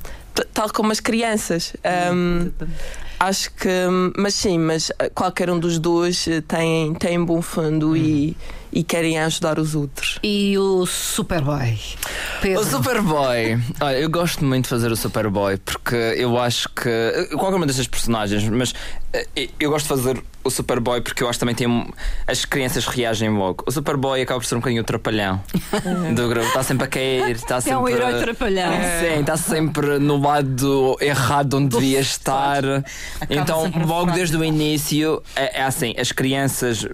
tal 0.54 0.70
como 0.72 0.90
as 0.90 1.00
crianças. 1.00 1.74
Um, 2.12 2.50
acho 3.22 3.52
que, 3.54 3.68
mas 4.16 4.34
sim, 4.34 4.58
mas 4.58 4.90
uh, 4.90 5.10
qualquer 5.14 5.48
um 5.48 5.58
dos 5.58 5.78
dois 5.78 6.26
uh, 6.26 6.42
tem, 6.42 6.92
tem 6.94 7.24
bom 7.24 7.40
fundo 7.40 7.96
e, 7.96 8.36
e 8.72 8.82
querem 8.82 9.18
ajudar 9.18 9.58
os 9.58 9.74
outros. 9.74 10.18
E 10.22 10.58
o 10.58 10.84
Superboy? 10.86 11.78
Pedro. 12.40 12.62
O 12.62 12.64
Superboy. 12.64 13.60
Olha, 13.80 13.98
eu 13.98 14.10
gosto 14.10 14.44
muito 14.44 14.64
de 14.64 14.70
fazer 14.70 14.90
o 14.90 14.96
Superboy 14.96 15.56
porque 15.58 15.94
eu 15.94 16.38
acho 16.38 16.68
que. 16.68 17.28
Qualquer 17.36 17.56
uma 17.56 17.66
destas 17.66 17.86
personagens, 17.86 18.48
mas 18.48 18.74
eh, 19.12 19.48
eu 19.60 19.70
gosto 19.70 19.84
de 19.84 19.88
fazer 19.88 20.22
o 20.44 20.50
Superboy 20.50 21.00
porque 21.00 21.22
eu 21.22 21.28
acho 21.28 21.38
que 21.38 21.40
também 21.40 21.54
tem. 21.54 21.92
As 22.26 22.44
crianças 22.44 22.86
reagem 22.86 23.30
logo. 23.30 23.64
O 23.66 23.70
Superboy 23.70 24.20
acaba 24.20 24.40
por 24.40 24.46
ser 24.46 24.54
um 24.54 24.58
bocadinho 24.58 24.82
o 24.82 24.84
trapalhão 24.84 25.42
do 26.14 26.28
grupo. 26.28 26.46
Está 26.46 26.62
sempre 26.62 26.84
a 26.84 26.88
cair, 26.88 27.36
está 27.36 27.60
sempre. 27.60 27.78
É 27.78 27.78
um 27.78 27.88
herói 27.88 28.20
trapalhão. 28.20 28.72
Sim, 28.72 29.20
está 29.20 29.36
sempre 29.36 29.98
no 29.98 30.20
lado 30.20 30.96
errado 31.00 31.54
onde 31.54 31.76
devia 31.76 32.00
estar. 32.00 32.62
Então, 33.28 33.70
logo 33.86 34.12
desde 34.12 34.36
o 34.36 34.44
início, 34.44 35.22
é, 35.34 35.60
é 35.60 35.62
assim: 35.62 35.94
as 35.98 36.12
crianças 36.12 36.86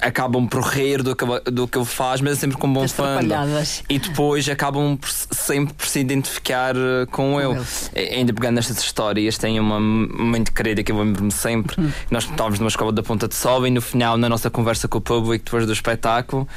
acabam 0.00 0.46
por 0.46 0.62
rir 0.62 1.02
do 1.02 1.14
que, 1.14 1.24
do 1.50 1.66
que 1.68 1.78
ele 1.78 1.84
faz, 1.84 2.20
mas 2.20 2.32
é 2.32 2.40
sempre 2.40 2.56
com 2.56 2.72
bom 2.72 2.84
trapalhadas. 2.86 3.82
E 3.88 3.98
depois 3.98 4.48
acabam 4.48 4.96
por 4.96 5.08
se- 5.10 5.26
sempre 5.32 5.74
por 5.74 5.86
se 5.86 5.98
identificar 6.00 6.74
eh, 6.76 7.06
com 7.10 7.40
ele. 7.40 7.60
ele. 7.94 8.14
Ainda 8.14 8.32
pegando 8.32 8.54
nestas 8.56 8.78
histórias, 8.78 9.36
tem 9.38 9.58
uma 9.60 9.78
muito 9.80 10.52
querida 10.52 10.82
que 10.82 10.92
eu 10.92 10.98
lembro-me 10.98 11.32
sempre. 11.32 11.80
Hum. 11.80 11.90
Nós 12.10 12.24
estávamos 12.24 12.58
numa 12.58 12.68
escola 12.68 12.92
da 12.92 13.02
Ponta 13.02 13.28
de 13.28 13.34
Sol 13.34 13.66
e 13.66 13.70
no 13.70 13.80
final, 13.82 14.16
na 14.16 14.28
nossa 14.28 14.50
conversa 14.50 14.88
com 14.88 14.98
o 14.98 15.00
público, 15.00 15.44
depois 15.44 15.66
do 15.66 15.72
espetáculo, 15.72 16.48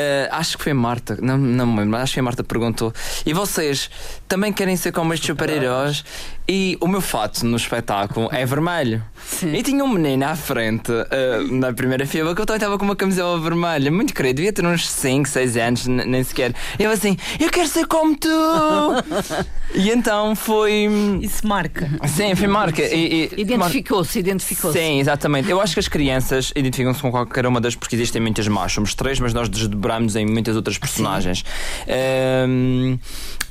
eh, 0.00 0.28
acho 0.30 0.56
que 0.56 0.62
foi 0.62 0.70
a 0.70 0.74
Marta, 0.76 1.18
não, 1.20 1.36
não 1.36 1.66
me 1.66 1.78
lembro, 1.78 1.90
mas 1.90 2.02
acho 2.02 2.14
que 2.14 2.20
a 2.20 2.22
Marta 2.22 2.44
perguntou: 2.44 2.92
E 3.26 3.32
vocês 3.32 3.90
também 4.28 4.52
querem 4.52 4.76
ser 4.76 4.92
como 4.92 5.12
estes 5.12 5.26
super-heróis? 5.26 6.04
E 6.50 6.78
o 6.80 6.86
meu 6.86 7.02
fato 7.02 7.44
no 7.44 7.56
espetáculo 7.56 8.30
é 8.32 8.46
vermelho. 8.46 9.04
Sim. 9.22 9.54
E 9.54 9.62
tinha 9.62 9.84
um 9.84 9.88
menino 9.88 10.24
à 10.24 10.34
frente, 10.36 10.90
eh, 11.10 11.40
na 11.50 11.72
primeira 11.72 12.06
fila, 12.06 12.34
que 12.34 12.40
eu 12.40 12.46
também 12.46 12.58
estava 12.58 12.78
com 12.78 12.84
uma 12.84 12.96
camisola 12.96 13.38
vermelha, 13.40 13.90
muito 13.90 14.14
querido, 14.14 14.36
devia 14.36 14.52
ter 14.52 14.64
uns 14.64 14.88
5, 14.88 15.28
6 15.28 15.56
anos, 15.56 15.86
nem 15.86 16.22
sequer. 16.22 16.54
E 16.78 16.84
eu 16.84 16.90
assim, 16.90 17.16
eu 17.40 17.50
quero 17.50 17.68
ser 17.68 17.86
como 17.86 18.16
tu! 18.16 18.28
e 19.74 19.90
então 19.90 20.36
foi. 20.36 20.88
Isso 21.20 21.46
marca. 21.46 21.90
Sim, 22.06 22.36
foi 22.36 22.46
marca. 22.46 22.82
Identificou-se, 22.82 24.18
identificou-se. 24.20 24.78
Sim, 24.78 25.00
exatamente. 25.00 25.50
Eu 25.50 25.60
acho 25.60 25.74
que 25.74 25.80
as 25.80 25.88
crianças 25.88 26.52
identificam-se 26.54 27.02
com 27.02 27.10
qualquer 27.10 27.46
uma 27.46 27.60
das, 27.60 27.74
porque 27.74 27.96
existem 27.96 28.22
muitas 28.22 28.46
más. 28.46 28.72
Somos 28.72 28.94
três, 28.94 29.18
mas 29.20 29.34
nós 29.34 29.48
desdobramos 29.48 29.87
em 30.16 30.26
muitas 30.26 30.56
outras 30.56 30.78
personagens. 30.78 31.44
Ehm, 31.86 32.98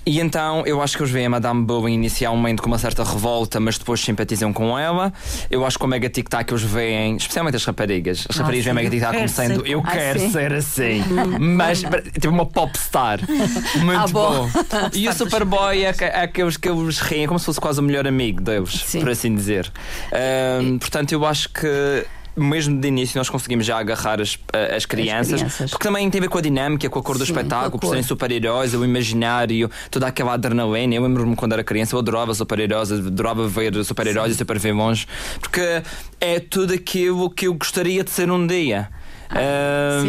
e 0.05 0.21
então 0.21 0.63
eu 0.65 0.81
acho 0.81 0.95
que 0.95 1.03
eles 1.03 1.11
veem 1.11 1.25
a 1.25 1.29
Madame 1.29 1.65
Bowen 1.65 1.93
inicialmente 1.93 2.61
com 2.61 2.67
uma 2.67 2.77
certa 2.79 3.03
revolta, 3.03 3.59
mas 3.59 3.77
depois 3.77 3.99
simpatizam 3.99 4.53
com 4.53 4.79
ela. 4.79 5.11
Eu 5.51 5.65
acho 5.65 5.77
que 5.77 5.83
o 5.83 5.87
Mega 5.87 6.09
Tic 6.09 6.29
Tac 6.29 6.49
eles 6.49 6.63
veem, 6.63 7.17
especialmente 7.17 7.55
as 7.57 7.65
raparigas. 7.65 8.25
As 8.29 8.37
raparigas 8.37 8.63
veem 8.63 8.71
o 8.71 8.75
Mega 8.75 8.89
Tic 8.89 9.01
Tac 9.01 9.15
como 9.15 9.27
sendo 9.29 9.65
eu 9.67 9.81
Ah, 9.85 9.91
quero 9.91 10.19
sim? 10.19 10.31
ser 10.31 10.53
assim. 10.53 11.03
mas 11.39 11.79
tipo 12.13 12.29
uma 12.29 12.45
popstar. 12.45 13.19
Muito 13.83 13.99
Ah, 13.99 14.07
bom. 14.07 14.47
bom. 14.47 14.49
E 14.93 15.09
o 15.09 15.13
Superboy 15.13 15.83
é, 15.83 15.93
é 15.99 16.21
aqueles 16.21 16.55
que 16.55 16.69
eles 16.69 16.99
riem 16.99 17.27
como 17.27 17.37
se 17.39 17.45
fosse 17.45 17.59
quase 17.59 17.79
o 17.81 17.83
melhor 17.83 18.07
amigo 18.07 18.41
deles, 18.41 18.71
Sim. 18.85 18.99
por 19.01 19.09
assim 19.09 19.35
dizer. 19.35 19.69
Ahm, 20.13 20.77
portanto, 20.77 21.11
eu 21.11 21.25
acho 21.25 21.49
que. 21.49 22.05
Mesmo 22.37 22.79
de 22.79 22.87
início 22.87 23.17
nós 23.17 23.29
conseguimos 23.29 23.65
já 23.65 23.77
agarrar 23.77 24.21
as, 24.21 24.37
as 24.75 24.85
crianças, 24.85 25.41
crianças. 25.41 25.71
porque 25.71 25.87
também 25.87 26.09
tem 26.09 26.19
a 26.19 26.21
ver 26.21 26.29
com 26.29 26.37
a 26.37 26.41
dinâmica, 26.41 26.89
com 26.89 26.99
a 26.99 27.03
cor 27.03 27.17
do 27.17 27.25
Sim, 27.25 27.31
espetáculo, 27.31 27.79
por 27.79 27.87
serem 27.87 28.03
super-heróis, 28.03 28.73
o 28.73 28.85
imaginário, 28.85 29.69
toda 29.89 30.07
aquela 30.07 30.33
adrenalina. 30.33 30.95
Eu 30.95 31.01
lembro-me 31.01 31.35
quando 31.35 31.53
era 31.53 31.63
criança, 31.63 31.95
eu 31.95 31.99
adorava 31.99 32.33
super-heróis, 32.33 32.91
adorava 32.91 33.47
ver 33.47 33.83
super-heróis 33.83 34.33
e 34.33 34.35
super-vilões, 34.35 35.07
porque 35.39 35.81
é 36.21 36.39
tudo 36.39 36.73
aquilo 36.73 37.29
que 37.29 37.47
eu 37.47 37.53
gostaria 37.53 38.03
de 38.03 38.11
ser 38.11 38.29
um 38.29 38.45
dia. 38.45 38.89
Ah, 39.29 40.01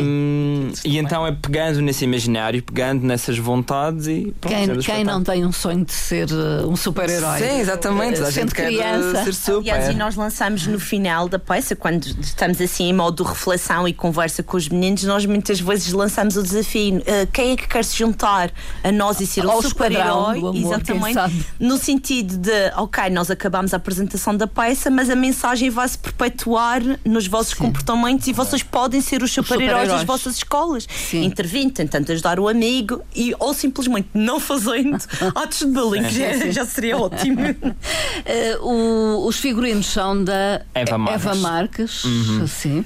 e 0.84 0.98
então 0.98 1.26
é 1.26 1.32
pegando 1.32 1.80
nesse 1.80 2.04
imaginário, 2.04 2.62
pegando 2.62 3.04
nessas 3.04 3.38
vontades 3.38 4.06
e 4.06 4.34
pronto, 4.40 4.54
Quem, 4.56 4.78
quem 4.78 5.04
não 5.04 5.22
tem 5.22 5.44
um 5.44 5.52
sonho 5.52 5.84
de 5.84 5.92
ser 5.92 6.28
uh, 6.30 6.68
um 6.68 6.76
super-herói? 6.76 7.38
Sim, 7.38 7.60
exatamente. 7.60 8.20
A 8.20 8.26
Sendo 8.26 8.32
gente 8.32 8.54
quer 8.54 8.66
criança. 8.66 9.20
uh, 9.20 9.24
ser 9.24 9.34
super. 9.34 9.70
Aliás, 9.72 9.94
e 9.94 9.96
nós 9.96 10.16
lançamos 10.16 10.66
no 10.66 10.78
final 10.78 11.28
da 11.28 11.38
peça, 11.38 11.74
quando 11.74 12.04
estamos 12.20 12.60
assim 12.60 12.88
em 12.88 12.92
modo 12.92 13.22
de 13.22 13.28
reflexão 13.28 13.88
e 13.88 13.92
conversa 13.92 14.42
com 14.42 14.56
os 14.56 14.68
meninos, 14.68 15.04
nós 15.04 15.24
muitas 15.26 15.60
vezes 15.60 15.92
lançamos 15.92 16.36
o 16.36 16.42
desafio: 16.42 16.98
uh, 16.98 17.02
quem 17.32 17.52
é 17.52 17.56
que 17.56 17.66
quer 17.66 17.84
se 17.84 17.96
juntar 17.96 18.52
a 18.82 18.92
nós 18.92 19.20
e 19.20 19.26
ser 19.26 19.44
um 19.46 19.60
super-herói? 19.62 20.40
Exatamente. 20.54 21.46
No 21.58 21.76
sentido 21.76 22.36
de, 22.36 22.72
ok, 22.76 23.10
nós 23.10 23.30
acabamos 23.30 23.74
a 23.74 23.76
apresentação 23.76 24.36
da 24.36 24.46
peça, 24.46 24.90
mas 24.90 25.10
a 25.10 25.16
mensagem 25.16 25.70
vai 25.70 25.88
se 25.88 25.98
perpetuar 25.98 26.80
nos 27.04 27.26
vossos 27.26 27.54
comportamentos 27.54 28.26
e 28.28 28.32
vocês 28.32 28.62
podem 28.62 29.00
ser 29.08 29.22
os 29.22 29.32
super-heróis 29.32 29.88
das 29.88 30.04
vossas 30.04 30.36
escolas. 30.36 30.86
Sim. 30.88 31.24
Intervindo, 31.24 31.72
tentando 31.72 32.10
ajudar 32.12 32.38
o 32.38 32.48
amigo 32.48 33.02
e, 33.14 33.34
ou 33.38 33.52
simplesmente 33.54 34.08
não 34.14 34.38
fazendo 34.40 34.96
atos 35.34 35.58
de 35.60 35.66
bullying, 35.66 36.04
que 36.04 36.14
já, 36.14 36.50
já 36.50 36.64
seria 36.66 36.96
ótimo. 36.98 37.40
Uh, 37.42 38.62
o- 39.24 39.26
os 39.26 39.36
figurinos 39.38 39.86
são 39.86 40.22
da 40.22 40.62
Eva 40.74 40.98
Marques. 40.98 41.24
Eva 41.26 41.34
Marques, 41.36 42.02
sim. 42.48 42.84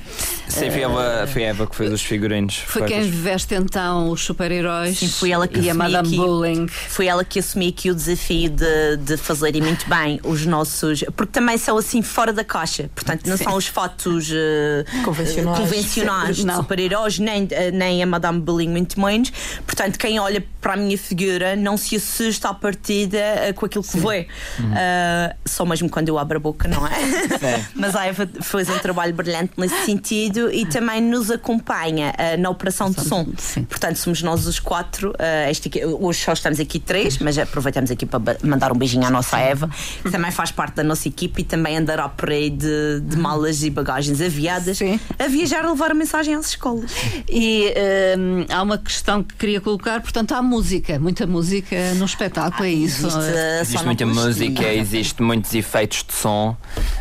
Sim, 0.49 0.71
foi 0.71 0.81
ela, 0.83 1.27
foi 1.27 1.45
a 1.45 1.49
Eva 1.49 1.67
que 1.67 1.75
fez 1.77 1.93
os 1.93 2.03
figurinos. 2.03 2.57
Foi 2.67 2.83
quem 2.85 3.03
veste 3.11 3.55
então 3.55 4.11
os 4.11 4.23
super-heróis 4.23 4.99
Sim, 4.99 5.09
foi 5.09 5.31
ela 5.31 5.49
que 5.49 5.61
e 5.61 5.71
a 5.71 5.75
Madame 5.75 6.09
aqui. 6.09 6.17
Bowling. 6.17 6.67
Foi 6.69 7.07
ela 7.07 7.25
que 7.25 7.39
assumiu 7.39 7.71
aqui 7.71 7.91
o 7.91 7.95
desafio 7.95 8.51
de, 8.51 8.97
de 8.99 9.17
fazerem 9.17 9.63
muito 9.63 9.89
bem 9.89 10.21
os 10.23 10.45
nossos. 10.45 11.05
Porque 11.17 11.33
também 11.33 11.57
são 11.57 11.77
assim 11.79 12.03
fora 12.03 12.33
da 12.33 12.45
caixa. 12.45 12.91
Portanto, 12.95 13.27
não 13.27 13.37
são 13.37 13.55
os 13.57 13.67
fatos 13.67 14.31
eh, 14.33 14.85
Convencionais. 15.05 15.59
convencionais 15.59 16.12
de 16.33 16.47
Não. 16.47 16.57
super-heróis, 16.57 17.19
nem, 17.19 17.47
eh, 17.51 17.71
nem 17.71 18.03
a 18.03 18.07
Madame 18.07 18.41
Bullying, 18.41 18.69
muito 18.69 19.01
menos. 19.01 19.33
Portanto, 19.67 19.99
quem 19.99 20.19
olha 20.19 20.45
para 20.61 20.75
a 20.75 20.77
minha 20.77 20.97
figura 20.99 21.57
não 21.57 21.77
se 21.77 21.97
assusta 21.97 22.49
à 22.51 22.55
partida 22.55 23.19
eh, 23.19 23.53
com 23.53 23.67
aquilo 23.67 23.85
que 23.85 23.99
vê. 23.99 24.29
Eh, 24.75 25.37
só 25.45 25.65
mesmo 25.65 25.89
quando 25.91 26.09
eu 26.09 26.19
abro 26.19 26.37
a 26.37 26.41
boca, 26.41 26.69
não 26.69 26.87
é? 26.87 26.93
É. 27.43 27.65
Mas 27.75 27.97
a 27.97 28.07
Eva 28.07 28.29
fez 28.41 28.69
um 28.69 28.79
trabalho 28.79 29.13
brilhante 29.15 29.53
nesse 29.57 29.85
sentido 29.85 30.51
e 30.53 30.65
também 30.67 31.01
nos 31.01 31.31
acompanha 31.31 32.15
eh, 32.19 32.37
na 32.37 32.51
operação 32.51 32.91
de 32.91 33.01
som. 33.03 33.27
Sim. 33.39 33.65
Portanto, 33.65 33.97
somos 33.97 34.23
nós 34.23 34.47
os 34.47 34.59
quatro. 34.61 35.13
eh, 35.19 35.51
este 35.51 35.69
aqui- 35.69 35.85
hoje 35.85 36.21
só 36.21 36.33
estamos 36.33 36.61
aqui 36.61 36.79
três, 36.79 37.19
mas 37.19 37.37
aproveitamos 37.39 37.91
aqui 37.91 38.07
para 38.07 38.37
mandar 38.45 38.73
um 38.73 38.77
beijinho 38.77 39.05
à 39.07 39.11
nossa 39.11 39.39
Eva, 39.39 39.69
que 40.03 40.11
também 40.11 40.31
faz 40.31 40.51
parte 40.51 40.75
da 40.77 40.85
nossa 40.85 41.09
equipe 41.09 41.43
e 41.43 41.45
também 41.45 41.77
andará 41.77 42.09
por 42.09 42.31
aí 42.31 42.51
de, 42.51 43.01
de 43.01 43.17
malas 43.17 43.63
e 43.63 43.71
bagagens 43.71 44.21
aviadas 44.21 44.79
Sim. 44.79 45.01
a 45.19 45.27
viajar 45.27 45.65
a 45.65 45.71
levar 45.71 45.91
a 45.91 45.95
mensagem 46.03 46.35
às 46.35 46.49
escolas. 46.49 46.93
E 47.29 47.73
hum, 48.19 48.45
há 48.49 48.63
uma 48.63 48.79
questão 48.79 49.23
que 49.23 49.35
queria 49.35 49.61
colocar, 49.61 50.01
portanto, 50.01 50.33
há 50.33 50.43
música, 50.43 50.99
muita 50.99 51.27
música 51.27 51.95
no 51.95 52.05
espetáculo, 52.05 52.65
é 52.65 52.71
isso. 52.71 53.07
Existe, 53.07 53.31
eh, 53.35 53.61
Existe 53.61 53.85
muita 53.85 54.07
música, 54.07 54.75
existe 54.75 55.23
muitos 55.23 55.55
efeitos 55.55 56.05
de 56.07 56.15
som, 56.15 56.57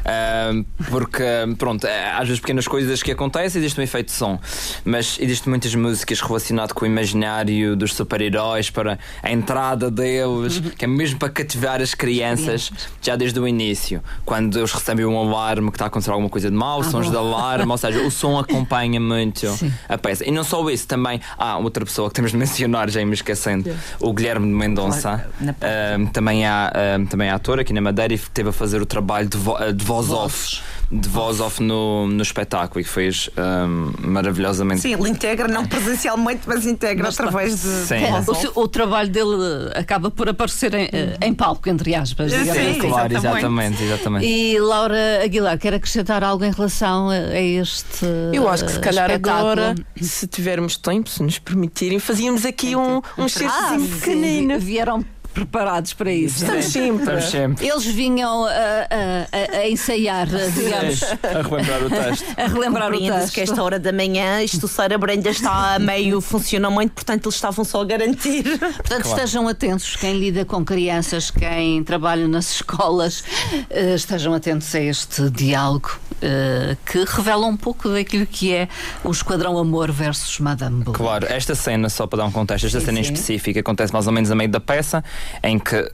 ahm, 0.06 0.64
porque, 0.90 1.24
pronto, 1.58 1.86
eh, 1.86 2.12
às 2.12 2.28
vezes 2.28 2.40
pequenas 2.40 2.68
coisas 2.68 3.02
que 3.02 3.12
acontecem, 3.12 3.60
existe 3.60 3.80
um 3.80 3.84
efeito 3.84 4.08
de 4.08 4.14
som, 4.14 4.40
mas 4.86 5.18
existem 5.20 5.50
muitas 5.50 5.74
músicas 5.74 6.22
relacionadas 6.22 6.72
com 6.74 6.86
o 6.86 6.88
imaginário 6.88 7.76
dos 7.76 7.94
super-heróis, 7.94 8.70
para 8.70 9.00
a 9.24 9.32
entrada 9.32 9.90
deles, 9.90 10.60
que 10.78 10.86
é 10.86 10.88
mesmo 10.88 11.18
para 11.18 11.30
cativar 11.30 11.82
as 11.82 11.94
crianças, 11.94 12.72
já 13.02 13.16
desde 13.16 13.40
o 13.40 13.48
início, 13.48 14.04
quando 14.26 14.58
eles 14.58 14.72
recebem 14.72 15.06
um 15.06 15.18
alarme 15.18 15.70
que 15.72 15.76
está 15.76 15.86
a 15.86 15.88
acontecer 15.88 16.12
alguma 16.12 16.30
coisa 16.30 16.50
de 16.50 16.56
mal, 16.56 16.84
sons 16.84 17.10
de 17.10 17.18
alarme, 17.18 17.72
ou 17.72 17.78
seja, 17.78 18.00
o 18.02 18.12
som 18.12 18.38
acompanha 18.40 18.91
muito 19.00 19.48
Sim. 19.56 19.72
a 19.88 19.98
peça. 19.98 20.28
E 20.28 20.32
não 20.32 20.44
só 20.44 20.68
isso, 20.70 20.88
também 20.88 21.20
há 21.38 21.58
outra 21.58 21.86
pessoa 21.86 22.10
que 22.10 22.16
temos 22.16 22.32
de 22.32 22.38
mencionar, 22.42 22.90
já 22.90 23.04
me 23.06 23.14
esquecendo, 23.14 23.74
o 24.00 24.14
Guilherme 24.14 24.48
de 24.48 24.54
Mendonça. 24.54 25.26
Claro. 25.40 25.56
Um, 26.02 26.06
também, 26.08 26.46
há, 26.46 26.72
um, 27.00 27.06
também 27.06 27.28
é 27.28 27.32
ator 27.32 27.60
aqui 27.60 27.74
na 27.74 27.82
Madeira 27.82 28.14
e 28.14 28.16
esteve 28.16 28.50
a 28.50 28.54
fazer 28.54 28.82
o 28.82 28.86
trabalho 28.86 29.28
de, 29.30 29.38
vo- 29.38 29.58
de 29.74 29.84
voz 29.86 30.10
off. 30.10 30.62
De 30.92 31.08
voz 31.08 31.40
off 31.40 31.64
no, 31.64 32.06
no 32.08 32.22
espetáculo 32.22 32.82
e 32.82 32.84
fez 32.84 33.30
um, 33.38 33.94
maravilhosamente. 34.10 34.82
Sim, 34.82 34.94
ele 34.94 35.10
integra, 35.10 35.48
não 35.48 35.66
presencialmente, 35.66 36.42
mas 36.46 36.66
integra 36.66 37.08
através 37.08 37.62
de. 37.62 37.68
Sim. 37.88 38.00
de 38.00 38.06
voz 38.12 38.28
O, 38.28 38.36
seu- 38.36 38.52
o 38.56 38.68
trabalho 38.68 39.10
dele 39.10 39.70
eh, 39.74 39.80
acaba 39.80 40.12
por 40.12 40.28
aparecer 40.28 40.74
em, 40.74 40.90
eh, 40.92 41.18
em 41.22 41.34
palco, 41.34 41.70
entre 41.70 41.96
aspas. 41.96 42.32
Sim, 42.32 42.50
assim. 42.50 42.80
claro, 42.80 43.14
exatamente. 43.14 43.38
exatamente, 43.40 43.84
exatamente. 43.84 44.26
E 44.26 44.60
Laura 44.60 45.24
Aguilar, 45.24 45.58
quer 45.58 45.74
acrescentar 45.76 46.24
algo 46.26 46.44
em 46.44 46.52
relação 46.52 47.10
a, 47.10 47.14
a 47.14 47.40
este. 47.42 48.06
Eu 48.34 48.50
acho 48.50 48.66
que 48.66 48.72
se 48.74 48.80
calhar 48.82 49.10
espetáculo? 49.10 49.50
agora, 49.52 49.76
se 50.02 50.28
tivermos 50.28 50.76
tempo, 50.76 51.10
se 51.10 51.24
nos 51.24 51.40
permitirem, 51.40 52.00
fazíamos 52.00 52.46
aqui 52.46 52.76
um, 52.76 52.98
um 52.98 53.02
Ah, 53.48 53.78
sim, 53.78 53.88
pequenino. 53.88 54.60
Vieram 54.60 55.06
preparados 55.34 55.94
para 55.94 56.12
isso. 56.12 56.44
Estamos 56.44 56.66
sempre. 56.66 57.00
Estamos 57.04 57.26
sempre 57.26 57.68
Eles 57.68 57.86
vinham 57.86 58.46
a, 58.46 58.50
a- 58.50 59.58
a- 59.60 59.70
ensaiar, 59.70 60.28
digamos, 60.54 61.04
a 61.04 61.42
relembrar 61.42 61.84
o 61.84 61.90
texto. 61.90 62.26
a 62.38 62.48
relembrar 62.48 62.94
o 62.94 63.00
texto. 63.00 63.34
que 63.34 63.42
esta 63.42 63.64
hora 63.64 63.80
da 63.80 63.92
manhã 63.92 64.42
isto 64.44 64.66
o 64.66 64.68
cérebro 64.68 65.10
ainda 65.12 65.30
está 65.30 65.76
a 65.76 65.80
meio 65.80 66.20
funcionamento, 66.22 66.94
portanto 66.94 67.26
eles 67.26 67.36
estavam 67.36 67.64
só 67.66 67.82
a 67.82 67.86
garantir. 67.86 68.44
Portanto, 68.60 69.06
estejam 69.08 69.48
atentos, 69.48 69.96
quem 69.96 70.18
lida 70.20 70.46
com 70.46 70.64
crianças, 70.66 71.32
quem 71.32 71.84
trabalha 71.84 72.28
nas 72.28 72.52
escolas, 72.56 73.24
eh, 73.70 73.96
estejam 73.96 74.34
atentos 74.34 74.74
a 74.76 74.80
este 74.80 75.30
diálogo 75.30 76.00
uh, 76.22 76.78
que 76.86 77.04
revela 77.04 77.46
um 77.46 77.58
pouco 77.58 77.90
daquilo 77.90 78.26
que 78.26 78.54
é 78.54 78.68
o 79.04 79.12
Esquadrão 79.12 79.58
Amor 79.58 79.92
versus 79.92 80.40
Madame 80.40 80.84
Bovary. 80.84 81.04
Claro, 81.04 81.26
esta 81.30 81.56
cena, 81.56 81.90
só 81.90 82.08
para 82.08 82.20
dar 82.20 82.26
um 82.26 82.32
contexto, 82.32 82.66
esta 82.66 82.80
sim, 82.80 82.86
cena 82.86 83.04
sim. 83.04 83.10
em 83.10 83.14
específico 83.14 83.60
acontece 83.60 83.92
mais 83.94 84.08
ou 84.08 84.14
menos 84.14 84.32
a 84.32 84.36
meio 84.36 84.50
da 84.50 84.60
peça, 84.60 85.04
em 85.44 85.60
que 85.60 85.76
uh, 85.76 85.92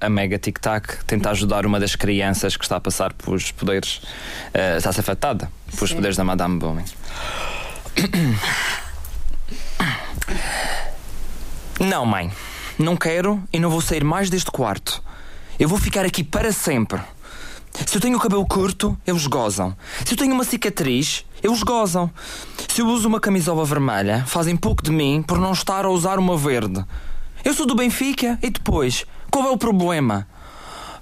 a 0.00 0.08
Mega 0.08 0.38
Tic 0.38 0.58
Tac 0.58 1.04
tenta 1.04 1.30
ajudar 1.30 1.66
uma 1.66 1.80
das 1.80 1.94
crianças 1.94 2.56
que 2.56 2.64
está 2.64 2.76
a 2.76 2.80
passar 2.80 3.12
pelos 3.12 3.50
poderes, 3.50 3.96
uh, 4.54 4.76
está 4.78 4.90
a 4.90 4.92
ser 4.92 5.00
afetada 5.00 5.50
pelos 5.74 5.90
sim. 5.90 5.96
poderes 5.96 6.16
da 6.16 6.24
Madame 6.24 6.58
Bovary. 6.58 6.84
Não, 11.80 12.04
mãe. 12.04 12.30
Não 12.78 12.96
quero 12.96 13.42
e 13.52 13.58
não 13.58 13.70
vou 13.70 13.80
sair 13.80 14.04
mais 14.04 14.30
deste 14.30 14.50
quarto. 14.50 15.02
Eu 15.58 15.68
vou 15.68 15.78
ficar 15.78 16.04
aqui 16.04 16.22
para 16.22 16.52
sempre. 16.52 17.00
Se 17.86 17.96
eu 17.96 18.00
tenho 18.00 18.16
o 18.16 18.20
cabelo 18.20 18.46
curto, 18.46 18.96
eles 19.06 19.26
gozam. 19.26 19.76
Se 20.04 20.14
eu 20.14 20.18
tenho 20.18 20.34
uma 20.34 20.44
cicatriz, 20.44 21.24
eles 21.42 21.62
gozam. 21.62 22.10
Se 22.68 22.80
eu 22.80 22.86
uso 22.86 23.08
uma 23.08 23.20
camisola 23.20 23.64
vermelha, 23.64 24.24
fazem 24.26 24.56
pouco 24.56 24.82
de 24.82 24.90
mim 24.90 25.22
por 25.26 25.38
não 25.38 25.52
estar 25.52 25.84
a 25.84 25.90
usar 25.90 26.18
uma 26.18 26.36
verde. 26.36 26.84
Eu 27.44 27.54
sou 27.54 27.66
do 27.66 27.74
Benfica 27.74 28.38
e 28.42 28.50
depois? 28.50 29.06
Qual 29.30 29.46
é 29.46 29.50
o 29.50 29.56
problema? 29.56 30.26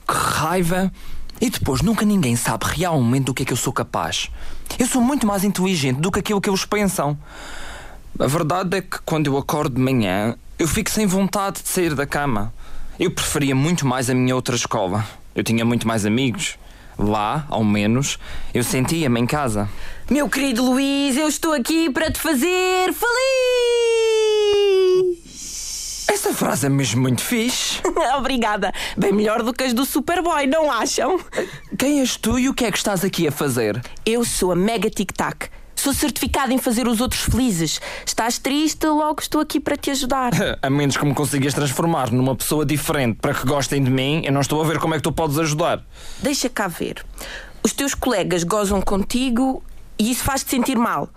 Que 0.07 0.15
raiva! 0.15 0.93
E 1.41 1.51
depois 1.51 1.83
nunca 1.83 2.05
ninguém 2.05 2.35
sabe 2.35 2.65
realmente 2.67 3.25
do 3.25 3.35
que 3.35 3.43
é 3.43 3.47
que 3.47 3.53
eu 3.53 3.57
sou 3.57 3.73
capaz. 3.73 4.31
Eu 4.79 4.87
sou 4.87 5.03
muito 5.03 5.27
mais 5.27 5.45
inteligente 5.45 6.01
do 6.01 6.11
que 6.11 6.21
aquilo 6.21 6.41
que 6.41 6.49
eles 6.49 6.65
pensam. 6.65 7.19
A 8.19 8.27
verdade 8.27 8.79
é 8.79 8.81
que 8.81 8.99
quando 9.05 9.27
eu 9.27 9.37
acordo 9.37 9.75
de 9.75 9.81
manhã, 9.81 10.35
eu 10.59 10.67
fico 10.67 10.91
sem 10.91 11.07
vontade 11.07 11.62
de 11.62 11.69
sair 11.69 11.95
da 11.95 12.07
cama. 12.07 12.53
Eu 12.99 13.11
preferia 13.11 13.55
muito 13.55 13.87
mais 13.87 14.09
a 14.09 14.15
minha 14.15 14.35
outra 14.35 14.57
escola. 14.57 15.05
Eu 15.35 15.45
tinha 15.45 15.65
muito 15.65 15.87
mais 15.87 16.07
amigos. 16.07 16.57
Lá, 16.98 17.46
ao 17.50 17.62
menos, 17.62 18.18
eu 18.54 18.64
sentia-me 18.64 19.20
em 19.20 19.26
casa. 19.26 19.68
Meu 20.11 20.28
querido 20.28 20.64
Luís, 20.64 21.16
eu 21.16 21.28
estou 21.28 21.52
aqui 21.52 21.90
para 21.90 22.11
te 22.11 22.18
fazer 22.18 22.92
feliz! 22.92 23.66
Essa 26.09 26.32
frase 26.32 26.66
é 26.66 26.68
mesmo 26.68 27.02
muito 27.02 27.20
fixe. 27.20 27.82
Obrigada. 28.16 28.72
Bem 28.96 29.12
melhor 29.12 29.42
do 29.42 29.52
que 29.52 29.64
as 29.64 29.74
do 29.74 29.85
Superboy, 29.85 30.46
não 30.46 30.70
acham? 30.70 31.20
Quem 31.76 32.00
és 32.00 32.16
tu 32.16 32.38
e 32.38 32.48
o 32.48 32.54
que 32.54 32.64
é 32.64 32.70
que 32.70 32.78
estás 32.78 33.04
aqui 33.04 33.28
a 33.28 33.32
fazer? 33.32 33.82
Eu 34.04 34.24
sou 34.24 34.52
a 34.52 34.56
Mega 34.56 34.88
Tic 34.88 35.12
Tac. 35.12 35.50
Sou 35.77 35.93
certificada 35.93 36.53
em 36.53 36.59
fazer 36.59 36.89
os 36.89 37.01
outros 37.01 37.23
felizes. 37.23 37.81
Estás 38.05 38.39
triste, 38.39 38.87
logo 38.87 39.21
estou 39.21 39.41
aqui 39.41 39.61
para 39.61 39.77
te 39.77 39.91
ajudar. 39.91 40.33
a 40.61 40.71
menos 40.71 40.97
que 40.97 41.05
me 41.05 41.15
consigas 41.15 41.55
transformar 41.55 42.11
numa 42.11 42.35
pessoa 42.35 42.65
diferente 42.65 43.19
para 43.21 43.35
que 43.35 43.47
gostem 43.47 43.85
de 43.85 43.91
mim, 43.91 44.23
eu 44.25 44.33
não 44.33 44.41
estou 44.41 44.61
a 44.61 44.67
ver 44.67 44.81
como 44.81 44.95
é 44.95 44.97
que 44.97 45.03
tu 45.03 45.12
podes 45.12 45.39
ajudar. 45.39 45.85
Deixa 46.19 46.49
cá 46.49 46.67
ver. 46.67 47.05
Os 47.62 47.73
teus 47.73 47.95
colegas 47.95 48.43
gozam 48.43 48.81
contigo 48.81 49.62
e 49.99 50.11
isso 50.11 50.25
faz-te 50.25 50.51
sentir 50.51 50.77
mal. 50.77 51.09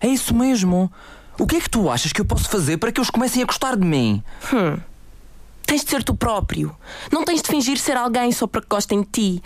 É 0.00 0.08
isso 0.08 0.34
mesmo. 0.34 0.90
O 1.38 1.46
que 1.46 1.56
é 1.56 1.60
que 1.60 1.70
tu 1.70 1.90
achas 1.90 2.12
que 2.12 2.20
eu 2.20 2.24
posso 2.24 2.48
fazer 2.48 2.78
para 2.78 2.90
que 2.90 3.00
eles 3.00 3.10
comecem 3.10 3.42
a 3.42 3.46
gostar 3.46 3.76
de 3.76 3.86
mim? 3.86 4.22
Hum. 4.52 4.78
Tens 5.66 5.84
de 5.84 5.90
ser 5.90 6.02
tu 6.02 6.14
próprio. 6.14 6.74
Não 7.12 7.24
tens 7.24 7.42
de 7.42 7.48
fingir 7.48 7.78
ser 7.78 7.96
alguém 7.96 8.32
só 8.32 8.46
para 8.46 8.60
que 8.60 8.66
gostem 8.68 9.02
de 9.02 9.08
ti. 9.08 9.42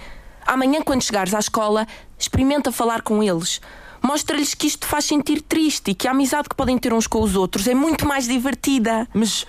Amanhã, 0.46 0.80
quando 0.82 1.02
chegares 1.02 1.34
à 1.34 1.38
escola, 1.38 1.86
experimenta 2.18 2.72
falar 2.72 3.02
com 3.02 3.22
eles. 3.22 3.60
Mostra-lhes 4.04 4.52
que 4.52 4.66
isto 4.66 4.80
te 4.80 4.86
faz 4.86 5.06
sentir 5.06 5.40
triste 5.40 5.92
e 5.92 5.94
que 5.94 6.06
a 6.06 6.10
amizade 6.10 6.46
que 6.46 6.54
podem 6.54 6.76
ter 6.76 6.92
uns 6.92 7.06
com 7.06 7.22
os 7.22 7.34
outros 7.34 7.66
é 7.66 7.74
muito 7.74 8.06
mais 8.06 8.28
divertida. 8.28 9.08
Mas 9.14 9.46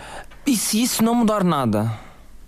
e 0.47 0.55
se 0.55 0.81
isso 0.81 1.03
não 1.03 1.13
mudar 1.13 1.43
nada? 1.43 1.91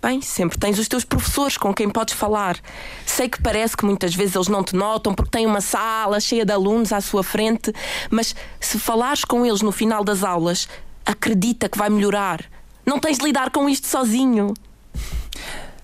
Bem, 0.01 0.21
sempre 0.21 0.57
tens 0.57 0.79
os 0.79 0.87
teus 0.87 1.03
professores 1.03 1.57
com 1.57 1.73
quem 1.73 1.89
podes 1.89 2.13
falar. 2.13 2.57
Sei 3.05 3.27
que 3.27 3.41
parece 3.41 3.75
que 3.75 3.83
muitas 3.83 4.15
vezes 4.15 4.35
eles 4.35 4.47
não 4.47 4.63
te 4.63 4.73
notam 4.73 5.13
porque 5.13 5.31
têm 5.31 5.45
uma 5.45 5.59
sala 5.59 6.19
cheia 6.21 6.45
de 6.45 6.53
alunos 6.53 6.93
à 6.93 7.01
sua 7.01 7.23
frente, 7.23 7.73
mas 8.09 8.33
se 8.57 8.79
falares 8.79 9.25
com 9.25 9.45
eles 9.45 9.61
no 9.61 9.73
final 9.73 10.01
das 10.01 10.23
aulas, 10.23 10.69
acredita 11.05 11.67
que 11.67 11.77
vai 11.77 11.89
melhorar. 11.89 12.45
Não 12.85 12.99
tens 12.99 13.17
de 13.17 13.25
lidar 13.25 13.49
com 13.49 13.67
isto 13.67 13.85
sozinho. 13.85 14.53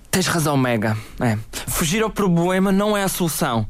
Tens 0.09 0.27
razão, 0.27 0.55
Mega. 0.55 0.95
É. 1.19 1.37
Fugir 1.67 2.01
ao 2.01 2.09
problema 2.09 2.71
não 2.71 2.95
é 2.95 3.03
a 3.03 3.09
solução. 3.09 3.67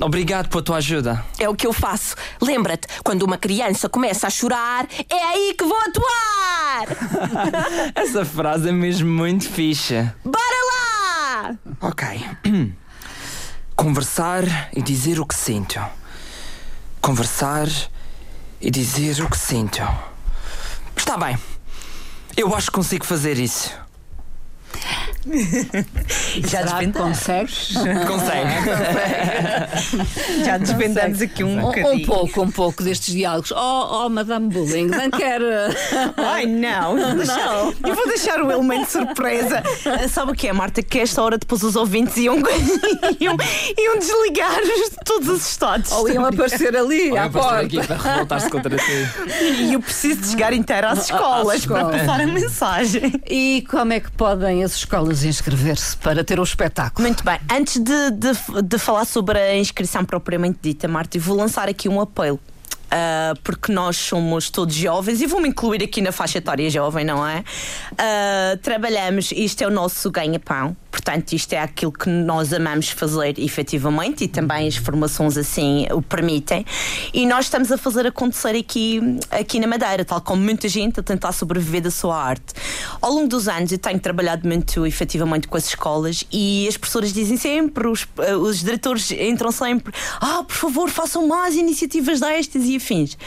Obrigado 0.00 0.48
pela 0.48 0.62
tua 0.62 0.76
ajuda. 0.76 1.24
É 1.38 1.48
o 1.48 1.54
que 1.54 1.66
eu 1.66 1.72
faço. 1.72 2.14
Lembra-te, 2.40 2.86
quando 3.02 3.22
uma 3.22 3.38
criança 3.38 3.88
começa 3.88 4.26
a 4.26 4.30
chorar, 4.30 4.86
é 5.08 5.22
aí 5.24 5.54
que 5.56 5.64
vou 5.64 5.78
atuar! 5.78 6.86
Essa 7.94 8.24
frase 8.24 8.68
é 8.68 8.72
mesmo 8.72 9.08
muito 9.08 9.48
fixa. 9.48 10.14
Bora 10.24 10.38
lá! 10.72 11.56
Ok. 11.80 12.06
Conversar 13.74 14.68
e 14.74 14.82
dizer 14.82 15.18
o 15.18 15.26
que 15.26 15.34
sinto. 15.34 15.80
Conversar 17.00 17.68
e 18.60 18.70
dizer 18.70 19.22
o 19.22 19.30
que 19.30 19.38
sinto. 19.38 19.82
Está 20.96 21.16
bem. 21.16 21.38
Eu 22.36 22.54
acho 22.54 22.66
que 22.66 22.74
consigo 22.76 23.04
fazer 23.06 23.38
isso. 23.38 23.85
Já 26.48 26.62
desvendamos. 26.62 27.18
Consegues? 27.18 27.74
Consegue. 28.06 28.46
Já 30.44 30.56
aqui 31.24 31.42
um, 31.42 31.66
um 31.66 31.68
Um 31.68 32.04
pouco, 32.04 32.42
um 32.42 32.50
pouco 32.50 32.82
destes 32.82 33.14
diálogos. 33.14 33.50
Oh, 33.50 34.04
oh 34.04 34.08
Madame 34.08 34.48
Bullying, 34.48 34.86
não 34.86 35.10
quer. 35.10 35.40
Ai, 36.16 36.46
não. 36.46 36.94
não. 36.96 37.74
Eu 37.84 37.94
vou 37.94 38.06
deixar 38.06 38.40
o 38.42 38.50
elemento 38.50 38.90
surpresa. 38.90 39.62
Sabe 40.08 40.32
o 40.32 40.34
que 40.34 40.48
é, 40.48 40.52
Marta? 40.52 40.82
Que 40.82 41.00
esta 41.00 41.22
hora 41.22 41.38
depois 41.38 41.62
os 41.62 41.76
ouvintes 41.76 42.16
iam, 42.16 42.36
iam, 43.20 43.36
iam 43.78 43.98
desligar 43.98 44.60
todos 45.04 45.28
os 45.28 45.50
estados. 45.50 45.90
Ou 45.92 46.08
iam 46.08 46.24
aparecer 46.24 46.76
ali 46.76 47.10
Ou 47.10 47.18
à 47.18 47.28
porta. 47.28 47.60
aqui 47.60 47.84
para 47.84 47.96
revoltar-se 47.96 48.50
contra 48.50 48.76
ti. 48.76 49.08
E 49.60 49.72
eu 49.72 49.80
preciso 49.80 50.20
de 50.20 50.28
chegar 50.28 50.52
inteiro 50.52 50.86
às 50.86 51.04
escolas, 51.04 51.48
às 51.48 51.60
escolas 51.60 51.88
para 51.88 51.98
passar 51.98 52.20
a 52.20 52.26
mensagem. 52.26 53.20
E 53.28 53.64
como 53.68 53.92
é 53.92 54.00
que 54.00 54.10
podem 54.12 54.62
as 54.62 54.76
escolas 54.76 55.15
inscrever-se 55.24 55.96
para 55.96 56.24
ter 56.24 56.38
o 56.40 56.42
espetáculo. 56.42 57.06
Muito 57.06 57.24
bem. 57.24 57.38
Antes 57.50 57.78
de, 57.78 58.10
de, 58.10 58.62
de 58.62 58.78
falar 58.78 59.04
sobre 59.04 59.38
a 59.38 59.56
inscrição 59.56 60.04
propriamente 60.04 60.58
dita, 60.62 60.88
Marta, 60.88 61.18
vou 61.18 61.36
lançar 61.36 61.68
aqui 61.68 61.88
um 61.88 62.00
apelo. 62.00 62.40
Uh, 62.86 63.36
porque 63.42 63.72
nós 63.72 63.96
somos 63.96 64.48
todos 64.48 64.72
jovens 64.72 65.20
e 65.20 65.26
vou-me 65.26 65.48
incluir 65.48 65.82
aqui 65.82 66.00
na 66.00 66.12
faixa 66.12 66.38
etária 66.38 66.70
jovem, 66.70 67.04
não 67.04 67.26
é? 67.26 67.40
Uh, 67.92 68.56
trabalhamos, 68.58 69.32
isto 69.32 69.62
é 69.62 69.66
o 69.66 69.70
nosso 69.70 70.08
ganha-pão, 70.08 70.76
Portanto, 70.96 71.34
isto 71.34 71.52
é 71.52 71.58
aquilo 71.58 71.92
que 71.92 72.08
nós 72.08 72.54
amamos 72.54 72.88
fazer 72.88 73.38
efetivamente 73.38 74.24
e 74.24 74.28
também 74.28 74.66
as 74.66 74.76
formações 74.76 75.36
assim 75.36 75.86
o 75.92 76.00
permitem. 76.00 76.64
E 77.12 77.26
nós 77.26 77.44
estamos 77.44 77.70
a 77.70 77.76
fazer 77.76 78.06
acontecer 78.06 78.56
aqui, 78.56 78.98
aqui 79.30 79.60
na 79.60 79.66
Madeira, 79.66 80.06
tal 80.06 80.22
como 80.22 80.42
muita 80.42 80.66
gente 80.70 80.98
a 80.98 81.02
tentar 81.02 81.32
sobreviver 81.32 81.82
da 81.82 81.90
sua 81.90 82.16
arte. 82.16 82.54
Ao 83.02 83.12
longo 83.12 83.28
dos 83.28 83.46
anos 83.46 83.70
eu 83.72 83.78
tenho 83.78 84.00
trabalhado 84.00 84.48
muito 84.48 84.86
efetivamente 84.86 85.48
com 85.48 85.58
as 85.58 85.66
escolas 85.66 86.24
e 86.32 86.66
as 86.66 86.78
professoras 86.78 87.12
dizem 87.12 87.36
sempre, 87.36 87.86
os, 87.86 88.08
eh, 88.16 88.34
os 88.34 88.60
diretores 88.60 89.10
entram 89.10 89.52
sempre, 89.52 89.92
ah, 90.18 90.44
por 90.44 90.56
favor, 90.56 90.88
façam 90.88 91.28
mais 91.28 91.56
iniciativas 91.56 92.20
destas 92.20 92.64
e 92.64 92.76
afins. 92.76 93.18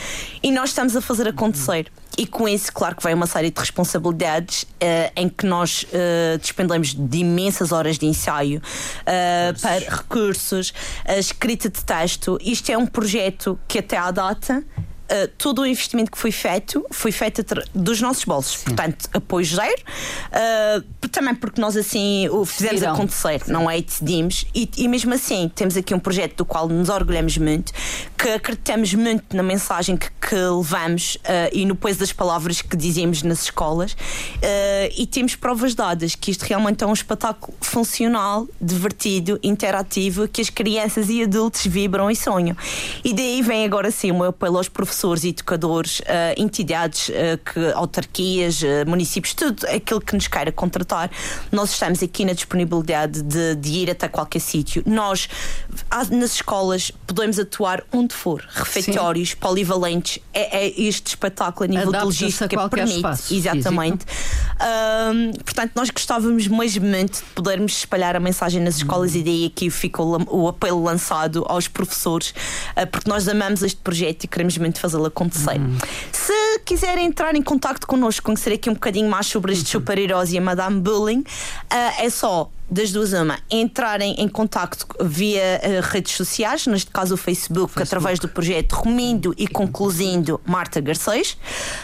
E 0.42 0.52
nós 0.52 0.70
estamos 0.70 0.96
a 0.96 1.02
fazer 1.02 1.28
acontecer. 1.28 1.92
E 2.20 2.28
com 2.28 2.50
isso, 2.50 2.74
claro 2.74 2.98
que 2.98 3.04
vem 3.04 3.14
uma 3.14 3.28
série 3.28 3.50
de 3.50 3.58
responsabilidades 3.58 4.64
uh, 4.64 4.68
em 5.16 5.30
que 5.30 5.46
nós 5.46 5.84
uh, 5.84 6.38
despendemos 6.38 6.94
de 6.94 7.18
imensas 7.60 7.72
horas 7.72 7.98
de 7.98 8.06
ensaio 8.06 8.60
uh, 8.60 9.60
para 9.60 9.96
recursos, 9.96 10.74
a 11.06 11.18
escrita 11.18 11.70
de 11.70 11.84
texto. 11.84 12.38
Isto 12.42 12.72
é 12.72 12.78
um 12.78 12.88
projeto 12.88 13.60
que 13.68 13.80
até 13.80 13.98
à 13.98 14.12
data 14.12 14.64
uh, 15.10 15.28
todo 15.38 15.62
o 15.62 15.66
investimento 15.66 16.12
que 16.12 16.18
foi 16.18 16.32
feito 16.32 16.86
foi 16.92 17.12
feito 17.12 17.44
dos 17.74 18.02
nossos 18.02 18.24
bolsos. 18.24 18.58
Sim. 18.60 18.66
Portanto, 18.66 19.10
apoio 19.14 19.46
zero. 19.46 19.82
Uh, 20.30 21.08
também 21.10 21.34
porque 21.34 21.60
nós 21.60 21.76
assim 21.76 22.30
o 22.30 22.46
fizemos 22.46 22.84
acontecer, 22.84 23.42
não 23.48 23.70
é? 23.70 23.80
E 23.80 23.82
decidimos. 23.82 24.46
E, 24.54 24.70
e 24.78 24.88
mesmo 24.88 25.14
assim, 25.14 25.52
temos 25.54 25.76
aqui 25.76 25.94
um 25.94 26.00
projeto 26.00 26.38
do 26.38 26.46
qual 26.46 26.68
nos 26.68 26.90
orgulhamos 26.90 27.38
muito, 27.38 27.74
que 28.18 28.30
acreditamos 28.30 28.94
muito 28.94 29.36
na 29.36 29.42
mensagem 29.42 29.98
que, 29.98 30.10
que 30.12 30.36
levamos 30.36 31.16
uh, 31.16 31.50
e 31.52 31.66
no 31.66 31.76
peso 31.76 32.00
das 32.00 32.14
palavras 32.14 32.62
que 32.62 32.78
dizemos 32.78 33.24
nas 33.24 33.44
escolas. 33.44 33.96
e 34.96 35.08
temos 35.08 35.36
provas 35.36 35.74
dadas 35.74 36.16
que 36.16 36.32
isto 36.32 36.44
realmente 36.44 36.84
é 36.84 36.88
um 36.88 36.94
espetáculo 36.94 37.58
funcional, 37.60 38.48
divertido, 38.62 39.40
interativo, 39.42 40.28
que 40.28 40.42
as 40.42 40.50
crianças 40.50 41.10
e 41.10 41.24
adultos 41.24 41.66
vibram 41.66 42.12
e 42.12 42.16
sonham. 42.16 42.56
E 43.04 43.14
daí 43.14 43.42
vem 43.42 43.66
agora 43.66 43.90
sim 43.90 44.12
o 44.12 44.16
meu 44.16 44.26
apelo 44.26 44.58
aos 44.58 44.70
professores 44.70 44.99
professores, 45.00 45.24
educadores, 45.24 46.00
uh, 46.02 46.04
entidades, 46.38 47.10
uh, 47.10 47.38
que, 47.38 47.72
autarquias, 47.74 48.62
municípios, 48.86 49.34
tudo 49.34 49.66
aquilo 49.68 50.02
que 50.02 50.14
nos 50.14 50.28
queira 50.28 50.52
contratar, 50.52 51.10
nós 51.52 51.72
estamos 51.72 52.04
aqui 52.04 52.26
na 52.26 52.34
disponibilidade 52.34 53.22
de, 53.22 53.56
de 53.56 53.70
ir 53.70 53.90
até 53.90 54.08
qualquer 54.08 54.40
sítio. 54.40 54.84
Nós, 54.86 55.30
nas 56.12 56.34
escolas, 56.36 56.92
podemos 57.06 57.40
atuar 57.40 57.84
onde 57.92 58.14
for, 58.14 58.46
refeitórios, 58.50 59.30
Sim. 59.30 59.38
polivalentes, 59.38 60.20
é, 60.34 60.66
é, 60.66 60.82
este 60.82 61.08
espetáculo 61.08 61.66
a 61.66 61.68
nível 61.68 61.92
de 61.92 62.04
logística 62.04 62.70
permite. 62.70 62.98
Espaço 62.98 63.34
exatamente. 63.34 64.06
Um, 64.60 65.32
portanto, 65.44 65.72
nós 65.76 65.90
gostávamos 65.90 66.48
mesmo 66.48 66.86
de 66.86 67.22
podermos 67.36 67.78
espalhar 67.78 68.16
a 68.16 68.20
mensagem 68.20 68.62
nas 68.62 68.78
escolas 68.78 69.14
hum. 69.14 69.20
e 69.20 69.24
daí 69.24 69.46
aqui 69.46 69.70
fica 69.70 70.02
o, 70.02 70.18
o 70.28 70.48
apelo 70.48 70.84
lançado 70.84 71.46
aos 71.48 71.68
professores, 71.68 72.34
uh, 72.76 72.88
porque 72.92 73.10
nós 73.10 73.28
amamos 73.28 73.62
este 73.62 73.80
projeto 73.82 74.24
e 74.24 74.28
queremos 74.28 74.58
muito 74.58 74.80
fazê-lo 74.80 75.06
acontecer. 75.06 75.60
Hum. 75.60 75.78
Se 76.12 76.60
quiserem 76.66 77.06
entrar 77.06 77.36
em 77.36 77.42
contato 77.42 77.86
connosco, 77.88 78.26
conhecer 78.26 78.54
aqui 78.54 78.70
um 78.70 78.74
bocadinho 78.74 79.10
mais 79.10 79.28
sobre 79.28 79.54
estes 79.54 79.74
uhum. 79.74 79.80
super-heróis 79.80 80.32
e 80.32 80.38
a 80.38 80.42
Madame 80.42 80.82
Bullying, 80.82 81.20
uh, 81.20 81.26
é 82.00 82.10
só 82.10 82.50
das 82.70 82.92
duas 82.92 83.14
uma, 83.14 83.40
entrarem 83.50 84.14
em 84.20 84.28
contacto 84.28 84.86
via 85.02 85.60
uh, 85.64 85.82
redes 85.92 86.14
sociais, 86.14 86.68
neste 86.68 86.92
caso 86.92 87.16
o 87.16 87.18
Facebook, 87.18 87.74
Facebook, 87.74 87.82
através 87.82 88.20
do 88.20 88.28
projeto 88.28 88.74
Rumindo 88.74 89.34
e 89.38 89.48
Concluindo 89.48 90.40
Marta 90.46 90.80
Garcês, 90.80 91.38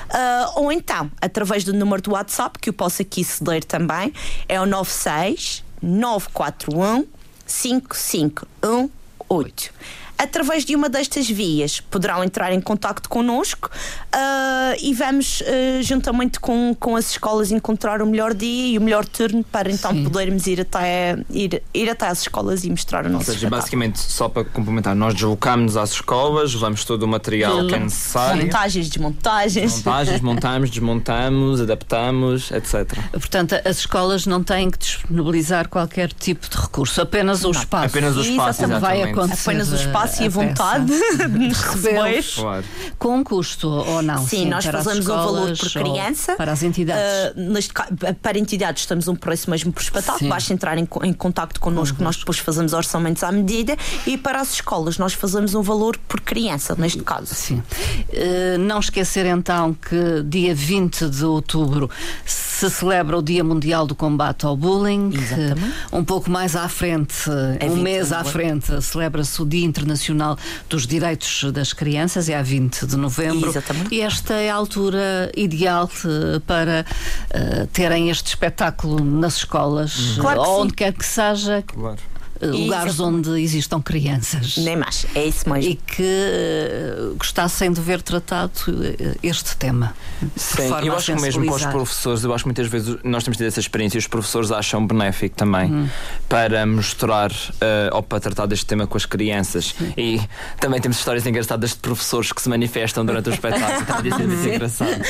uh, 0.10 0.60
ou 0.60 0.72
então 0.72 1.10
através 1.20 1.64
do 1.64 1.74
número 1.74 2.02
do 2.02 2.12
WhatsApp, 2.12 2.60
que 2.60 2.70
eu 2.70 2.74
posso 2.74 3.02
aqui 3.02 3.24
ceder 3.24 3.64
também, 3.64 4.14
é 4.48 4.62
o 4.62 4.66
96 4.66 5.64
941 5.82 7.08
5518 7.46 9.74
através 10.18 10.66
de 10.66 10.76
uma 10.76 10.90
destas 10.90 11.30
vias 11.30 11.80
poderão 11.80 12.24
entrar 12.24 12.52
em 12.54 12.62
contato 12.62 13.10
connosco 13.10 13.70
uh, 14.14 14.78
e 14.82 14.94
vamos 14.94 15.42
uh, 15.42 15.82
juntamente 15.82 16.40
com, 16.40 16.76
com 16.80 16.96
as 16.96 17.12
escolas 17.12 17.52
encontrar 17.52 18.02
o 18.02 18.06
melhor 18.06 18.34
dia 18.34 18.74
e 18.74 18.78
o 18.78 18.82
melhor 18.82 19.06
turno 19.06 19.44
para 19.44 19.70
então 19.70 19.92
Sim. 19.92 20.04
podermos 20.04 20.48
ir 20.48 20.62
até, 20.62 21.18
ir, 21.30 21.62
ir 21.74 21.90
até 21.90 22.08
às 22.08 22.22
escolas 22.22 22.64
e 22.64 22.70
mostrar 22.70 23.06
o 23.06 23.10
nosso 23.10 23.18
Ou 23.18 23.26
seja, 23.26 23.38
espetáculo. 23.38 23.62
basicamente, 23.62 24.00
só 24.00 24.30
para 24.30 24.46
complementar, 24.46 24.96
nós 24.96 25.14
deslocamos 25.14 25.78
às 25.78 25.92
escolas, 25.92 26.54
levamos 26.54 26.86
todo 26.86 27.04
o 27.04 27.08
material 27.08 27.68
que 27.68 27.76
é 27.76 27.80
necessário. 27.80 28.44
Montagens, 28.44 28.90
desmontagens. 28.90 29.76
Montagens, 29.78 30.22
montamos, 30.22 30.70
desmontamos, 30.70 31.62
adaptamos, 31.62 32.52
etc. 32.52 32.98
Portanto, 33.12 33.56
as 33.66 33.78
escolas 33.80 34.26
não 34.26 34.44
têm 34.44 34.70
que 34.70 34.78
disponibilizar 34.78 35.68
qualquer 35.68 36.12
tipo 36.14 36.50
de 36.50 36.58
recurso, 36.58 37.02
apenas 37.02 37.44
o 37.44 37.52
não. 37.52 37.60
espaço. 37.60 37.86
Apenas 37.86 38.18
o 38.18 38.22
espaço, 38.22 38.64
exatamente. 38.64 38.82
Vai 38.82 39.04
acontecer 39.04 39.50
apenas 39.50 39.72
o 39.72 39.76
espaço 39.76 40.05
espaço 40.06 40.24
e 40.24 40.26
a 40.26 40.30
vontade 40.30 40.86
de 41.30 41.48
receber. 41.48 42.24
Claro. 42.36 42.66
Com 42.98 43.24
custo 43.24 43.68
ou 43.68 44.02
não? 44.02 44.20
Sim, 44.20 44.44
Sim 44.44 44.46
nós 44.50 44.66
fazemos 44.66 45.08
um 45.08 45.16
valor 45.16 45.58
por 45.58 45.72
criança. 45.72 46.36
Para 46.36 46.52
as 46.52 46.64
entidades? 46.64 47.36
Uh, 47.36 47.40
neste, 47.52 47.74
para 48.22 48.38
entidades 48.38 48.84
estamos 48.84 49.08
um 49.08 49.16
preço 49.16 49.50
mesmo 49.50 49.72
por 49.72 49.82
espetáculo. 49.82 50.30
Basta 50.30 50.54
entrar 50.54 50.78
em, 50.78 50.88
em 51.04 51.14
contato 51.14 51.60
connosco, 51.60 52.04
nós 52.04 52.18
depois 52.18 52.40
fazemos 52.40 52.74
orçamentos 52.74 53.24
à 53.24 53.32
medida. 53.32 53.76
E 54.06 54.18
para 54.18 54.40
as 54.40 54.54
escolas 54.54 54.98
nós 54.98 55.14
fazemos 55.14 55.56
um 55.56 55.62
valor 55.62 55.98
por 56.08 56.22
criança, 56.22 56.76
neste 56.78 57.04
caso. 57.04 57.34
Sim. 57.34 57.62
Uh, 58.10 58.58
não 58.60 58.80
esquecer 58.80 59.26
então 59.26 59.74
que 59.74 60.24
dia 60.24 60.54
20 60.54 61.10
de 61.10 61.26
outubro 61.26 61.90
se 62.26 62.70
celebra 62.70 63.18
o 63.18 63.22
Dia 63.22 63.44
Mundial 63.44 63.86
do 63.86 63.96
Combate 63.96 64.46
ao 64.46 64.56
Bullying. 64.56 65.12
Exatamente. 65.14 65.76
Um 65.92 66.04
pouco 66.04 66.30
mais 66.30 66.56
à 66.56 66.68
frente, 66.70 67.30
é 67.60 67.66
um 67.66 67.76
mês 67.76 68.12
à 68.12 68.24
frente, 68.24 68.82
celebra-se 68.82 69.42
o 69.42 69.46
Dia 69.46 69.66
Internacional 69.66 69.95
Internacional 69.96 70.38
dos 70.70 70.86
Direitos 70.86 71.46
das 71.54 71.74
Crianças, 71.74 72.30
é 72.30 72.36
a 72.36 72.42
20 72.42 72.86
de 72.86 72.98
novembro. 72.98 73.50
Exatamente. 73.50 73.96
E 73.96 74.02
esta 74.02 74.34
é 74.36 74.50
a 74.50 74.56
altura 74.56 75.32
ideal 75.36 75.90
uh, 76.04 76.40
para 76.42 76.86
uh, 77.34 77.68
terem 77.68 78.10
este 78.10 78.28
espetáculo 78.28 79.04
nas 79.04 79.38
escolas, 79.38 80.18
claro 80.20 80.42
onde 80.42 80.74
quer 80.74 80.94
que 80.94 81.06
seja. 81.06 81.64
Claro 81.66 81.98
lugares 82.42 83.00
onde 83.00 83.42
existam 83.42 83.82
crianças. 83.82 84.58
Nem 84.58 84.76
mais, 84.76 85.06
é 85.16 85.26
isso 85.26 85.50
mesmo. 85.50 85.72
E 85.72 85.76
que 85.76 86.04
uh, 86.04 87.16
gostassem 87.16 87.72
de 87.72 87.80
ver 87.82 88.02
tratado 88.02 88.52
uh, 88.68 89.18
este 89.24 89.56
tema. 89.56 89.96
Sim, 90.36 90.64
eu 90.84 90.96
acho 90.96 91.16
que 91.16 91.22
mesmo 91.22 91.46
para 91.46 91.56
os 91.56 91.66
professores, 91.66 92.24
eu 92.24 92.34
acho 92.34 92.44
que 92.44 92.48
muitas 92.48 92.68
vezes 92.68 92.98
nós 93.04 93.24
temos 93.24 93.38
tido 93.38 93.48
essa 93.48 93.60
experiência 93.60 93.98
e 93.98 94.00
os 94.00 94.08
professores 94.08 94.52
acham 94.52 94.86
benéfico 94.86 95.36
também 95.36 95.72
uhum. 95.72 95.90
para 96.28 96.66
mostrar 96.66 97.32
uh, 97.32 97.94
ou 97.94 98.04
para 98.04 98.20
tratar 98.20 98.46
deste 98.46 98.66
tema 98.66 98.86
com 98.86 98.98
as 98.98 99.06
crianças. 99.06 99.74
Sim. 99.78 99.94
E 99.98 100.22
também 100.60 100.82
temos 100.82 100.98
histórias 100.98 101.26
engraçadas 101.26 101.72
de 101.72 101.78
professores 101.78 102.32
que 102.32 102.42
se 102.42 102.50
manifestam 102.50 103.06
durante 103.06 103.30
o 103.30 103.34
espetáculo. 103.34 103.82
Está 103.82 103.98
a 103.98 104.02
dizer 104.02 104.56
engraçado. 104.56 105.02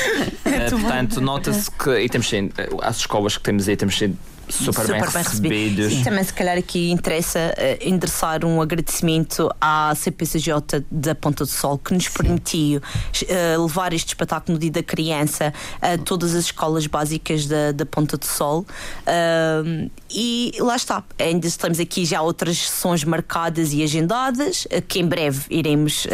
portanto, 0.70 1.20
nota-se 1.20 1.70
que, 1.70 1.90
e 1.98 2.08
temos 2.08 2.28
sido, 2.28 2.52
as 2.82 2.98
escolas 2.98 3.36
que 3.36 3.42
temos 3.42 3.68
aí, 3.68 3.76
temos 3.76 3.96
sido 3.96 4.16
super, 4.48 4.82
super 4.82 5.00
bem, 5.00 5.12
bem 5.12 5.22
recebidos. 5.22 5.92
Sim, 5.92 6.02
também 6.04 6.24
se 6.24 6.32
calhar 6.32 6.56
aqui 6.56 6.90
interessa 6.90 7.54
uh, 7.56 7.88
endereçar 7.88 8.44
um 8.44 8.60
agradecimento 8.60 9.50
à 9.60 9.94
CPCJ 9.94 10.84
da 10.90 11.14
Ponta 11.14 11.44
do 11.44 11.50
Sol 11.50 11.78
que 11.78 11.92
nos 11.92 12.08
permitiu 12.08 12.80
uh, 12.80 13.62
levar 13.62 13.92
este 13.92 14.08
espetáculo 14.08 14.54
no 14.54 14.60
dia 14.60 14.70
da 14.70 14.82
criança 14.82 15.52
a 15.80 15.98
todas 15.98 16.34
as 16.34 16.46
escolas 16.46 16.86
básicas 16.86 17.46
da, 17.46 17.72
da 17.72 17.86
Ponta 17.86 18.16
do 18.16 18.24
Sol 18.24 18.60
uh, 18.60 19.90
e 20.10 20.52
lá 20.60 20.76
está, 20.76 21.02
ainda 21.18 21.46
estamos 21.46 21.80
aqui 21.80 22.04
já 22.04 22.22
outras 22.22 22.58
sessões 22.58 23.04
marcadas 23.04 23.72
e 23.72 23.82
agendadas 23.82 24.66
que 24.88 25.00
em 25.00 25.06
breve 25.06 25.44
iremos 25.50 26.06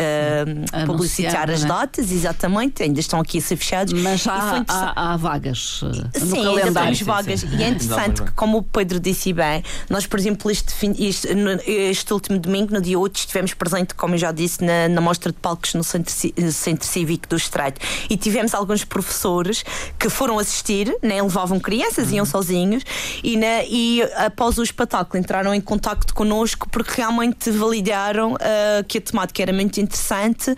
publicitar 0.87 1.51
as 1.51 1.63
é? 1.63 1.67
datas, 1.67 2.11
exatamente, 2.11 2.83
ainda 2.83 3.01
estão 3.01 3.21
aqui 3.21 3.39
a 3.39 3.41
ser 3.41 3.57
fechados. 3.57 3.93
Mas 3.93 4.27
há, 4.27 4.65
há, 4.67 5.13
há 5.13 5.17
vagas 5.17 5.81
no 5.83 6.27
sim, 6.27 6.43
calendário. 6.43 6.67
Ainda 6.67 6.81
temos 6.81 7.03
vagas 7.03 7.41
sim, 7.41 7.49
sim. 7.49 7.57
e 7.57 7.63
é 7.63 7.69
interessante 7.69 8.22
que, 8.25 8.33
como 8.33 8.59
o 8.59 8.63
Pedro 8.63 9.01
disse 9.01 9.33
bem, 9.33 9.63
nós, 9.89 10.07
por 10.07 10.19
exemplo, 10.19 10.51
este, 10.51 10.75
este, 10.99 11.29
este, 11.67 12.13
último 12.13 12.39
domingo, 12.39 12.73
no 12.73 12.81
dia 12.81 12.99
8, 12.99 13.17
estivemos 13.17 13.55
presente, 13.55 13.95
como 13.95 14.15
eu 14.15 14.19
já 14.19 14.33
disse, 14.33 14.65
na, 14.65 14.89
na 14.89 15.01
mostra 15.01 15.33
de 15.33 15.39
palcos 15.39 15.75
no 15.75 15.85
Centro, 15.85 16.13
Centro 16.53 16.87
Cívico 16.87 17.29
do 17.29 17.37
Estreito 17.37 17.81
e 18.09 18.17
tivemos 18.17 18.55
alguns 18.55 18.85
professores 18.85 19.65
que 19.99 20.09
foram 20.09 20.39
assistir, 20.39 20.97
nem 21.03 21.17
né, 21.17 21.23
levavam 21.23 21.59
crianças, 21.59 22.09
uhum. 22.09 22.17
iam 22.17 22.25
sozinhos 22.25 22.85
e, 23.23 23.37
na, 23.37 23.65
e 23.65 24.03
após 24.17 24.59
o 24.59 24.63
espetáculo 24.63 25.19
entraram 25.21 25.55
em 25.55 25.61
contacto 25.61 26.15
connosco 26.15 26.69
porque 26.69 26.93
realmente 26.97 27.51
validaram 27.51 28.35
uh, 28.35 28.85
que 28.87 28.99
a 28.99 29.01
temática 29.01 29.43
era 29.43 29.53
muito 29.53 29.81
interessante 29.81 30.51
uh, 30.51 30.57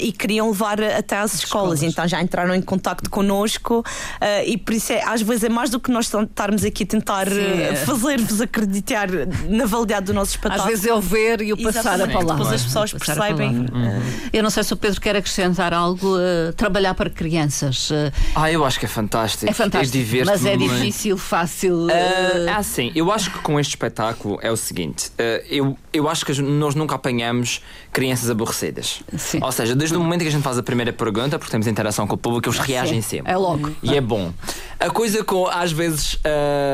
e 0.00 0.12
queriam 0.12 0.48
levar 0.48 0.82
até 0.82 1.16
às 1.16 1.34
escolas. 1.34 1.80
escolas. 1.80 1.82
Então 1.82 2.06
já 2.06 2.20
entraram 2.22 2.54
em 2.54 2.62
contacto 2.62 3.08
connosco 3.10 3.80
uh, 3.80 4.46
e 4.46 4.56
por 4.56 4.74
isso 4.74 4.92
é, 4.92 5.02
às 5.04 5.22
vezes 5.22 5.44
é 5.44 5.48
mais 5.48 5.70
do 5.70 5.80
que 5.80 5.90
nós 5.90 6.06
estarmos 6.06 6.64
aqui 6.64 6.83
tentar 6.84 7.28
uh, 7.28 7.76
fazer-vos 7.84 8.40
acreditar 8.40 9.08
na 9.48 9.66
validade 9.66 10.06
do 10.06 10.14
nosso 10.14 10.32
espetáculo. 10.32 10.62
Às 10.62 10.68
vezes 10.68 10.86
é 10.86 10.94
o 10.94 11.00
ver 11.00 11.40
e 11.42 11.52
o 11.52 11.56
passar 11.56 12.00
a 12.00 12.06
palavra. 12.06 12.34
Depois 12.34 12.52
as 12.52 12.62
pessoas 12.62 12.92
percebem. 12.92 13.50
Uhum. 13.50 14.02
Eu 14.32 14.42
não 14.42 14.50
sei 14.50 14.62
se 14.64 14.72
o 14.72 14.76
Pedro 14.76 15.00
quer 15.00 15.16
acrescentar 15.16 15.72
algo, 15.72 16.16
uh, 16.16 16.52
trabalhar 16.56 16.94
para 16.94 17.10
crianças. 17.10 17.90
Uh, 17.90 18.12
ah, 18.34 18.50
eu 18.50 18.64
acho 18.64 18.78
que 18.78 18.86
é 18.86 18.88
fantástico. 18.88 19.50
É 19.50 19.54
fantástico. 19.54 20.16
É 20.16 20.24
mas 20.24 20.44
é 20.44 20.56
difícil, 20.56 21.16
fácil. 21.16 21.90
é 21.90 22.52
assim, 22.52 22.92
eu 22.94 23.10
acho 23.10 23.30
que 23.30 23.38
com 23.38 23.58
este 23.58 23.70
espetáculo 23.70 24.38
é 24.42 24.50
o 24.50 24.56
seguinte: 24.56 25.10
eu, 25.48 25.76
eu 25.92 26.08
acho 26.08 26.24
que 26.24 26.40
nós 26.42 26.74
nunca 26.74 26.94
apanhamos 26.94 27.60
crianças 27.92 28.28
aborrecidas. 28.28 29.00
Sim. 29.16 29.40
Ou 29.42 29.52
seja, 29.52 29.74
desde 29.74 29.96
o 29.96 30.00
momento 30.00 30.22
que 30.22 30.28
a 30.28 30.30
gente 30.30 30.42
faz 30.42 30.58
a 30.58 30.62
primeira 30.62 30.92
pergunta, 30.92 31.38
porque 31.38 31.50
temos 31.50 31.66
interação 31.66 32.06
com 32.06 32.14
o 32.14 32.18
público, 32.18 32.48
eles 32.48 32.58
reagem 32.58 33.00
Sim. 33.00 33.16
sempre. 33.18 33.32
É 33.32 33.36
logo. 33.36 33.70
E 33.82 33.96
é 33.96 34.00
bom. 34.00 34.32
A 34.80 34.90
coisa 34.90 35.22
com, 35.22 35.46
às 35.46 35.72
vezes, 35.72 36.18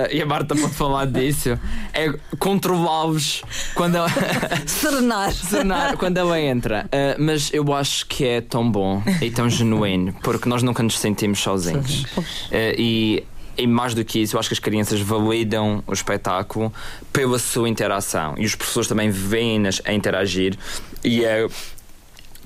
uh, 0.07 0.15
e 0.15 0.23
a 0.23 0.27
Marta 0.27 0.55
pode 0.55 0.75
falar 0.75 1.07
disso, 1.07 1.59
é 1.93 2.13
controlá-los 2.39 3.43
quando 3.75 3.97
ela. 3.97 4.09
Serenar. 4.67 5.33
Serenar 5.33 5.97
quando 5.97 6.19
ela 6.19 6.41
entra. 6.41 6.87
Uh, 6.87 7.23
mas 7.23 7.53
eu 7.53 7.73
acho 7.73 8.07
que 8.07 8.25
é 8.25 8.41
tão 8.41 8.71
bom 8.71 9.03
e 9.21 9.31
tão 9.31 9.49
genuíno, 9.49 10.15
porque 10.23 10.49
nós 10.49 10.63
nunca 10.63 10.83
nos 10.83 10.99
sentimos 10.99 11.41
sozinhos. 11.41 12.05
Uh, 12.17 12.75
e 12.77 13.25
e 13.59 13.67
mais 13.67 13.93
do 13.95 14.03
que 14.03 14.21
isso, 14.21 14.37
eu 14.37 14.41
acho 14.41 14.49
que 14.49 14.55
as 14.55 14.59
crianças 14.59 15.01
validam 15.01 15.85
o 15.87 15.93
espetáculo 15.93 16.73
pela 17.13 17.39
sua 17.39 17.69
interação 17.69 18.35
e 18.39 18.47
os 18.47 18.55
professores 18.55 18.89
também 18.89 19.11
vêm-nas 19.11 19.83
a 19.85 19.93
interagir 19.93 20.57
e 21.05 21.25
é 21.25 21.47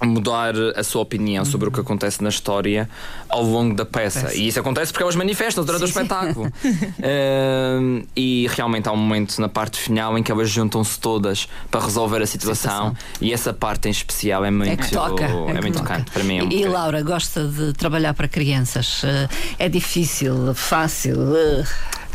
mudar 0.03 0.55
a 0.77 0.83
sua 0.83 1.03
opinião 1.03 1.45
sobre 1.45 1.69
o 1.69 1.73
que 1.73 1.81
acontece 1.81 2.23
na 2.23 2.29
história 2.29 2.89
ao 3.29 3.43
longo 3.43 3.75
da 3.75 3.85
peça. 3.85 4.35
E 4.35 4.49
isso 4.49 4.59
acontece 4.59 4.93
porque 4.93 5.03
elas 5.03 5.17
manifestam 5.17 5.65
durante 5.65 5.81
sim, 5.81 5.87
o 5.87 5.89
espetáculo. 5.89 6.47
uh, 6.65 8.07
e 8.17 8.47
realmente 8.51 8.89
há 8.89 8.93
um 8.93 8.97
momento 8.97 9.39
na 9.41 9.49
parte 9.49 9.79
final 9.79 10.19
em 10.19 10.23
que 10.23 10.33
elas 10.33 10.51
juntam-se 10.51 10.99
todas 10.99 11.49
para 11.71 11.81
resolver 11.81 12.23
a 12.23 12.27
situação, 12.27 12.91
situação. 12.91 12.97
e 13.21 13.33
essa 13.33 13.53
parte 13.53 13.89
em 13.89 13.91
especial 13.91 14.45
é 14.45 14.51
muito, 14.51 14.85
é 14.85 14.89
toca, 14.89 15.25
é, 15.25 15.57
é 15.57 15.61
muito 15.61 15.79
tocante 15.79 16.11
para 16.11 16.25
mim. 16.25 16.39
É 16.39 16.45
e, 16.45 16.63
e 16.63 16.69
Laura 16.69 17.03
gosta 17.03 17.47
de 17.47 17.73
trabalhar 17.73 18.15
para 18.15 18.29
crianças. 18.29 19.03
Uh, 19.03 19.29
é 19.59 19.69
difícil, 19.69 20.55
fácil? 20.55 21.17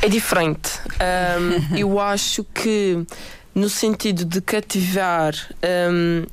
É 0.02 0.08
diferente. 0.08 0.80
Um, 1.72 1.76
eu 1.78 2.00
acho 2.00 2.44
que 2.44 3.06
no 3.54 3.70
sentido 3.70 4.26
de 4.26 4.42
cativar 4.42 5.34
um, 5.92 6.26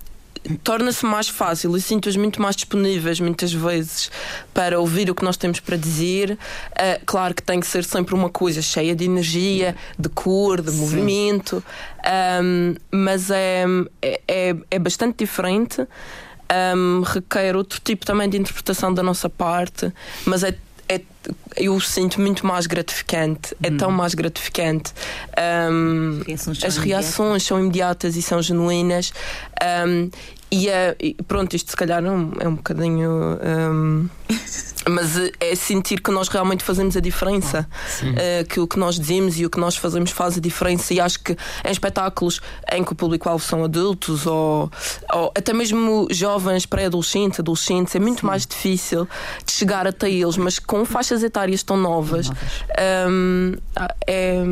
torna-se 0.63 1.05
mais 1.05 1.29
fácil 1.29 1.77
e 1.77 1.81
sinto-as 1.81 2.17
muito 2.17 2.41
mais 2.41 2.57
disponíveis 2.57 3.21
muitas 3.21 3.53
vezes 3.53 4.11
para 4.53 4.79
ouvir 4.79 5.11
o 5.11 5.15
que 5.15 5.25
nós 5.25 5.37
temos 5.37 5.61
para 5.61 5.77
dizer. 5.77 6.33
Uh, 6.33 7.05
claro 7.05 7.35
que 7.35 7.43
tem 7.43 7.61
que 7.61 7.67
ser 7.67 7.85
sempre 7.85 8.15
uma 8.15 8.29
coisa 8.29 8.63
cheia 8.63 8.95
de 8.95 9.05
energia, 9.05 9.77
de 9.99 10.09
cor, 10.09 10.61
de 10.61 10.71
Sim. 10.71 10.79
movimento, 10.79 11.65
um, 12.43 12.75
mas 12.91 13.31
é, 13.31 13.65
é, 14.03 14.57
é 14.71 14.79
bastante 14.79 15.19
diferente. 15.19 15.87
Um, 16.77 17.03
requer 17.03 17.57
outro 17.57 17.81
tipo 17.83 18.07
também 18.07 18.29
de 18.29 18.37
interpretação 18.39 18.95
da 18.95 19.03
nossa 19.03 19.29
parte, 19.29 19.93
mas 20.25 20.45
é 20.45 20.57
é, 20.89 21.01
eu 21.57 21.79
sinto 21.81 22.21
muito 22.21 22.47
mais 22.47 22.67
gratificante, 22.67 23.55
hum. 23.55 23.59
é 23.63 23.71
tão 23.73 23.89
hum. 23.89 23.93
mais 23.93 24.15
gratificante. 24.15 24.93
Um, 25.71 26.21
as 26.65 26.77
reações 26.77 27.43
são 27.43 27.59
imediatas 27.59 28.17
e 28.17 28.23
são 28.23 28.41
genuínas. 28.41 29.13
Um, 29.87 30.11
e, 30.51 30.69
é, 30.69 30.97
pronto, 31.27 31.57
isto 31.57 31.71
se 31.71 31.77
calhar 31.77 32.05
é 32.05 32.11
um, 32.11 32.33
é 32.39 32.49
um 32.49 32.55
bocadinho. 32.55 33.39
Um, 33.43 34.09
mas 34.89 35.17
é 35.41 35.55
sentir 35.57 36.01
que 36.01 36.13
nós 36.13 36.29
realmente 36.29 36.63
fazemos 36.63 36.97
a 36.97 37.01
diferença. 37.01 37.69
Uh, 38.03 38.47
que 38.49 38.61
o 38.61 38.67
que 38.69 38.79
nós 38.79 38.99
dizemos 38.99 39.39
e 39.39 39.45
o 39.45 39.51
que 39.51 39.59
nós 39.59 39.77
fazemos 39.77 40.13
faz 40.13 40.39
a 40.39 40.41
diferença. 40.41 40.95
E 40.95 41.01
acho 41.01 41.21
que 41.21 41.33
em 41.33 41.71
espetáculos 41.71 42.41
em 42.73 42.85
que 42.85 42.93
o 42.93 42.95
público-alvo 42.95 43.45
são 43.45 43.65
adultos 43.65 44.27
ou, 44.27 44.71
ou 45.13 45.33
até 45.37 45.53
mesmo 45.53 46.07
jovens, 46.11 46.65
pré-adolescentes, 46.65 47.41
adolescentes, 47.41 47.95
é 47.97 47.99
muito 47.99 48.21
Sim. 48.21 48.27
mais 48.27 48.47
difícil 48.47 49.09
de 49.45 49.53
chegar 49.53 49.87
até 49.87 50.09
eles, 50.09 50.37
mas 50.37 50.59
com 50.61 50.85
faixas 50.85 51.23
etárias 51.25 51.63
tão 51.65 51.77
novas. 51.77 52.31
Um, 53.09 53.55
é 54.07 54.43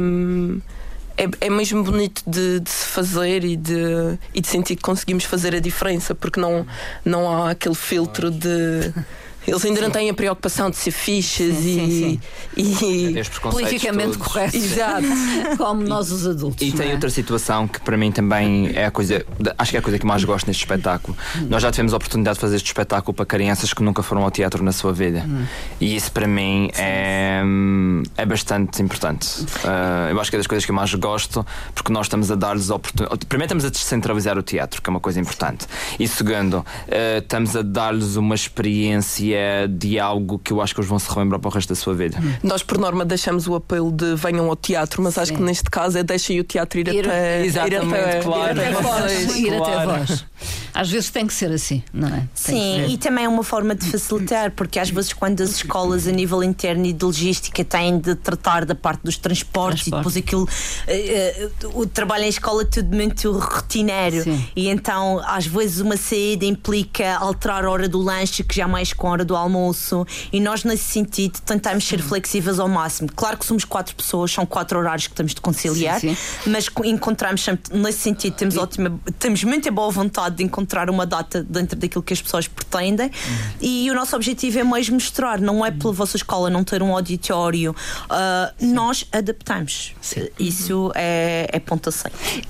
é, 1.17 1.47
é 1.47 1.51
mesmo 1.51 1.83
bonito 1.83 2.23
de, 2.27 2.61
de, 2.61 2.71
se 2.71 2.87
fazer 2.87 3.45
e 3.45 3.57
de, 3.57 4.19
e 4.35 4.41
de 4.41 4.49
sentir 4.49 4.77
que 4.77 4.83
conseguimos 4.83 5.25
fazer 5.25 5.55
a 5.55 5.61
diferença, 5.61 6.15
porque 6.15 6.41
não, 6.41 6.67
não 7.05 7.31
há 7.31 7.51
aquele 7.51 7.75
filtro 7.75 8.31
de. 8.31 8.93
Eles 9.47 9.65
ainda 9.65 9.79
sim. 9.79 9.85
não 9.85 9.91
têm 9.91 10.11
a 10.11 10.15
preocupação 10.15 10.71
de 10.71 10.77
ser 10.77 10.91
fichas 10.91 11.57
sim, 11.57 12.21
e, 12.57 12.75
sim, 12.75 13.17
e 13.19 13.41
politicamente 13.51 14.19
corretos. 14.19 14.55
Exato. 14.55 15.07
Como 15.59 15.83
nós 15.83 16.11
os 16.11 16.27
adultos. 16.27 16.67
E 16.67 16.73
tem 16.73 16.91
é? 16.91 16.95
outra 16.95 17.11
situação 17.11 17.69
que 17.69 17.81
para 17.81 17.97
mim 17.97 18.11
também 18.11 18.71
é 18.75 18.87
a 18.87 18.91
coisa, 18.91 19.25
acho 19.59 19.71
que 19.71 19.77
é 19.77 19.81
a 19.81 19.83
coisa 19.83 19.99
que 19.99 20.07
mais 20.07 20.25
gosto 20.25 20.47
neste 20.47 20.63
espetáculo. 20.63 21.17
Hum. 21.37 21.47
Nós 21.51 21.63
já 21.63 21.71
tivemos 21.71 21.93
a 21.93 21.97
oportunidade 21.97 22.37
de 22.37 22.41
fazer 22.41 22.57
este 22.57 22.67
espetáculo 22.67 23.15
para 23.15 23.27
crianças 23.27 23.73
que 23.73 23.83
nunca 23.83 24.03
foram 24.03 24.23
ao 24.23 24.31
teatro 24.31 24.63
na 24.63 24.73
sua 24.73 24.93
vida. 24.93 25.25
Hum. 25.27 25.45
E 25.81 25.95
isso 25.95 26.11
para 26.13 26.27
mim 26.27 26.71
é, 26.77 27.43
é 28.17 28.27
bastante 28.27 28.81
importante. 28.83 29.43
Uh, 29.43 30.11
eu 30.11 30.21
acho 30.21 30.31
que 30.31 30.37
é 30.37 30.39
das 30.39 30.47
coisas 30.47 30.65
que 30.65 30.71
eu 30.71 30.75
mais 30.75 30.95
gosto, 30.95 31.45
porque 31.75 31.93
nós 31.93 32.07
estamos 32.07 32.31
a 32.31 32.35
dar-lhes 32.35 32.71
oportunidade. 32.71 33.27
Primeiro, 33.27 33.47
estamos 33.47 33.65
a 33.65 33.71
descentralizar 33.71 34.39
o 34.39 34.43
teatro, 34.43 34.81
que 34.81 34.89
é 34.89 34.91
uma 34.91 35.01
coisa 35.01 35.21
importante. 35.21 35.67
E 35.99 36.09
segundo, 36.09 36.59
uh, 36.59 36.65
estamos 37.19 37.55
a 37.57 37.63
dar-lhes 37.63 38.17
uma 38.17 38.35
experiência 38.35 39.34
é 39.35 39.67
de 39.67 39.99
algo 39.99 40.39
que 40.39 40.53
eu 40.53 40.61
acho 40.61 40.75
que 40.75 40.81
eles 40.81 40.89
vão 40.89 40.99
se 40.99 41.13
relembrar 41.13 41.41
para 41.41 41.49
o 41.49 41.53
resto 41.53 41.69
da 41.69 41.75
sua 41.75 41.95
vida. 41.95 42.19
Hum. 42.21 42.35
Nós, 42.43 42.63
por 42.63 42.79
norma, 42.79 43.05
deixamos 43.05 43.47
o 43.47 43.55
apelo 43.55 43.93
de 43.93 44.15
venham 44.15 44.49
ao 44.49 44.57
teatro, 44.57 45.03
mas 45.03 45.15
Sim. 45.15 45.21
acho 45.21 45.33
que 45.35 45.43
neste 45.43 45.71
caso 45.71 45.99
é 45.99 46.03
deixem 46.03 46.41
o 46.41 46.45
teatro 46.45 46.81
ir, 46.81 46.89
ir 46.89 47.09
até. 47.09 47.45
Exatamente, 47.45 47.95
ir 47.95 47.99
até, 47.99 48.21
claro. 48.21 48.57
Ir 48.57 48.61
até 48.61 48.71
vós. 48.73 49.37
Ir 49.37 49.55
até 49.55 49.87
vós. 49.87 50.27
Às 50.73 50.91
vezes 50.91 51.11
tem 51.11 51.27
que 51.27 51.35
ser 51.35 51.51
assim, 51.51 51.83
não 51.93 52.09
é? 52.09 52.29
Tem 52.45 52.87
Sim, 52.87 52.93
e 52.93 52.99
também 52.99 53.25
é 53.25 53.29
uma 53.29 53.43
forma 53.43 53.75
de 53.75 53.91
facilitar, 53.91 54.53
porque 54.53 54.79
às 54.79 54.91
vezes, 54.91 55.13
quando 55.13 55.41
as 55.41 55.51
escolas 55.51 56.07
a 56.07 56.13
nível 56.13 56.43
interno 56.43 56.87
e 56.87 56.93
de 56.93 57.05
logística 57.05 57.65
têm 57.65 57.99
de 57.99 58.15
tratar 58.15 58.65
da 58.65 58.75
parte 58.75 59.03
dos 59.03 59.17
transportes 59.17 59.85
Transporte. 59.85 59.89
e 59.89 59.91
depois 59.91 60.17
aquilo. 60.17 60.43
Uh, 60.45 61.67
uh, 61.67 61.81
o 61.81 61.87
trabalho 61.87 62.25
em 62.25 62.29
escola 62.29 62.63
é 62.63 62.65
tudo 62.67 62.95
muito 62.95 63.33
rotineiro. 63.33 64.23
Sim. 64.23 64.47
E 64.55 64.69
então, 64.69 65.21
às 65.27 65.47
vezes, 65.47 65.81
uma 65.81 65.97
saída 65.97 66.45
implica 66.45 67.17
alterar 67.17 67.65
a 67.65 67.71
hora 67.71 67.89
do 67.89 67.99
lanche, 67.99 68.45
que 68.45 68.55
já 68.55 68.69
mais 68.69 68.93
com 68.93 69.09
a 69.09 69.11
hora 69.11 69.15
hora 69.15 69.25
do 69.25 69.35
almoço 69.35 70.07
e 70.33 70.39
nós, 70.39 70.63
nesse 70.63 70.85
sentido, 70.85 71.41
tentamos 71.41 71.85
ser 71.85 72.01
flexíveis 72.01 72.61
ao 72.61 72.69
máximo. 72.69 73.09
Claro 73.15 73.39
que 73.39 73.47
somos 73.47 73.65
quatro 73.65 73.97
pessoas, 73.97 74.31
são 74.31 74.45
quatro 74.47 74.79
horários 74.79 75.07
que 75.07 75.15
temos 75.15 75.35
de 75.35 75.41
conciliar, 75.41 76.01
sim, 76.01 76.15
sim. 76.15 76.51
mas 76.51 76.69
encontramos 76.85 77.43
sempre, 77.43 77.77
nesse 77.77 77.99
sentido, 77.99 78.35
temos, 78.35 78.57
ótima, 78.57 79.01
temos 79.19 79.43
muita 79.43 79.71
boa 79.71 79.91
vontade 79.91 80.34
de 80.35 80.43
encontrar 80.43 80.91
uma 80.91 81.07
data 81.07 81.43
dentro 81.43 81.79
daquilo 81.79 82.03
que 82.03 82.13
as 82.13 82.21
pessoas 82.21 82.49
pretendem 82.49 83.07
uhum. 83.07 83.37
e 83.61 83.91
o 83.91 83.95
nosso 83.95 84.15
objetivo 84.17 84.59
é 84.59 84.65
mais 84.65 84.89
mostrar, 84.89 85.41
não 85.41 85.65
é 85.65 85.71
pela 85.71 85.93
vossa 85.93 86.17
escola 86.17 86.51
não 86.51 86.65
ter 86.65 86.83
um 86.83 86.93
auditório, 86.93 87.73
uh, 87.73 88.65
nós 88.67 89.07
adaptamos. 89.13 89.95
Sim. 90.01 90.29
Isso 90.39 90.93
é, 90.95 91.49
é 91.53 91.59
ponto 91.59 91.89
a 91.89 91.93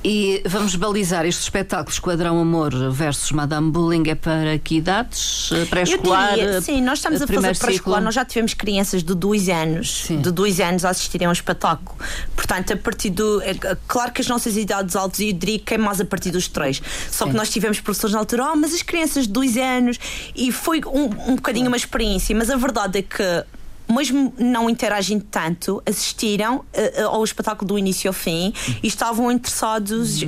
E 0.03 0.43
vamos 0.47 0.75
balizar 0.77 1.27
este 1.27 1.43
espetáculo 1.43 1.91
Esquadrão 1.91 2.41
Amor 2.41 2.73
versus 2.91 3.31
Madame 3.33 3.71
Bullying 3.71 4.09
é 4.09 4.15
para 4.15 4.59
que 4.59 4.77
idades? 4.77 5.51
Pré-escolar? 5.71 6.37
Sim, 6.63 6.81
nós 6.83 6.99
estamos 6.99 7.23
a 7.23 7.27
fazer 7.27 7.59
para 7.59 7.73
escolar. 7.73 8.01
Nós 8.01 8.15
já 8.15 8.25
tivemos 8.25 8.55
crianças 8.55 9.03
de 9.03 9.15
dois 9.15 9.49
anos, 9.49 10.05
Sim. 10.05 10.21
de 10.21 10.31
dois 10.31 10.61
anos 10.61 10.85
a 10.85 10.91
assistirem 10.91 11.27
ao 11.27 11.33
espetáculo. 11.33 11.97
Portanto, 12.35 12.73
a 12.73 12.77
partir 12.77 13.11
do. 13.11 13.43
É, 13.43 13.55
claro 13.87 14.13
que 14.13 14.21
as 14.21 14.29
nossas 14.29 14.57
idades 14.57 14.97
altas, 14.97 15.21
eu 15.21 15.33
diria 15.33 15.59
que 15.59 15.75
é 15.75 15.79
mais 15.79 16.01
a 16.01 16.05
partir 16.05 16.31
dos 16.31 16.49
três. 16.49 16.81
Só 17.11 17.25
Sim. 17.25 17.31
que 17.31 17.37
nós 17.37 17.51
tivemos 17.51 17.74
professores 17.81 18.13
na 18.13 18.21
altura, 18.21 18.53
oh, 18.53 18.57
mas 18.57 18.75
as 18.75 18.83
crianças 18.83 19.27
de 19.27 19.33
dois 19.33 19.57
anos. 19.57 19.99
E 20.35 20.51
foi 20.53 20.81
um, 20.87 21.33
um 21.33 21.37
bocadinho 21.37 21.69
uma 21.69 21.77
experiência. 21.77 22.35
Mas 22.35 22.51
a 22.51 22.57
verdade 22.57 22.99
é 22.99 23.03
que 23.03 23.45
mesmo 23.93 24.33
não 24.39 24.69
interagindo 24.69 25.25
tanto, 25.31 25.83
assistiram 25.87 26.57
uh, 26.57 27.07
ao 27.07 27.23
espetáculo 27.23 27.69
do 27.69 27.79
início 27.79 28.09
ao 28.09 28.15
fim 28.15 28.53
e 28.83 28.87
estavam 28.87 29.31
interessados 29.31 30.23
uh, 30.23 30.27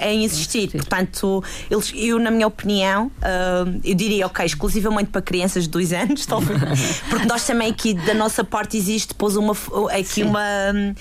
em 0.00 0.24
assistir. 0.24 0.70
Portanto, 0.70 1.44
eles, 1.70 1.92
eu, 1.94 2.18
na 2.18 2.30
minha 2.30 2.46
opinião, 2.46 3.06
uh, 3.06 3.80
eu 3.84 3.94
diria, 3.94 4.26
ok, 4.26 4.44
exclusivamente 4.44 5.10
para 5.10 5.20
crianças 5.20 5.64
de 5.64 5.70
dois 5.70 5.92
anos, 5.92 6.24
talvez, 6.24 6.58
porque 7.08 7.26
nós 7.26 7.46
também 7.46 7.70
aqui 7.70 7.94
da 7.94 8.14
nossa 8.14 8.42
parte 8.42 8.76
existe 8.76 9.08
depois 9.08 9.36
uma 9.36 9.54
aqui 9.92 10.04
Sim. 10.04 10.22
uma 10.24 10.40
eh, 10.40 10.94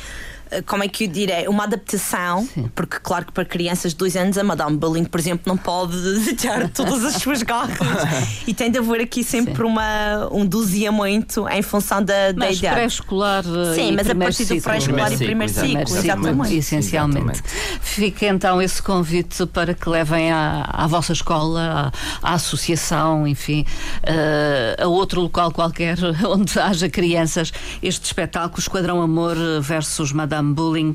como 0.65 0.83
é 0.83 0.87
que 0.87 1.05
eu 1.05 1.07
direi, 1.07 1.47
uma 1.47 1.63
adaptação, 1.63 2.47
Sim. 2.53 2.69
porque 2.73 2.97
claro 2.99 3.25
que 3.25 3.31
para 3.31 3.45
crianças 3.45 3.91
de 3.91 3.97
dois 3.97 4.15
anos 4.15 4.37
a 4.37 4.43
Madame 4.43 4.77
Bullying, 4.77 5.05
por 5.05 5.19
exemplo, 5.19 5.43
não 5.45 5.57
pode 5.57 5.93
desejar 6.01 6.69
todas 6.69 7.03
as 7.03 7.15
suas 7.15 7.43
garras 7.43 7.77
e 8.47 8.53
tem 8.53 8.71
de 8.71 8.79
haver 8.79 9.01
aqui 9.01 9.23
sempre 9.23 9.63
uma, 9.63 10.27
um 10.31 10.45
doziamento 10.45 11.47
em 11.49 11.61
função 11.61 12.03
da, 12.03 12.31
da 12.31 12.37
mas 12.37 12.57
idade. 12.57 12.75
pré-escolar 12.75 13.43
eh, 13.45 13.75
Sim, 13.75 13.91
mas 13.93 14.09
a 14.09 14.15
partir 14.15 14.45
do 14.45 14.61
pré-escolar 14.61 15.13
e 15.13 15.17
primeiro 15.17 15.53
ciclo, 15.53 15.87
ciclo 15.87 15.97
exatamente. 15.97 16.57
Essencialmente. 16.57 17.43
Fica 17.81 18.27
então 18.27 18.61
esse 18.61 18.81
convite 18.81 19.45
para 19.47 19.73
que 19.73 19.87
levem 19.89 20.31
à, 20.31 20.67
à 20.71 20.87
vossa 20.87 21.13
escola, 21.13 21.91
à, 22.21 22.31
à 22.31 22.33
associação, 22.33 23.27
enfim, 23.27 23.65
uh, 24.03 24.83
a 24.83 24.87
outro 24.87 25.21
local 25.21 25.51
qualquer 25.51 25.97
onde 26.25 26.59
haja 26.59 26.89
crianças, 26.89 27.51
este 27.81 28.05
espetáculo 28.05 28.59
Esquadrão 28.59 29.01
Amor 29.01 29.35
versus 29.61 30.11
Madame 30.11 30.38
Bullying, 30.43 30.93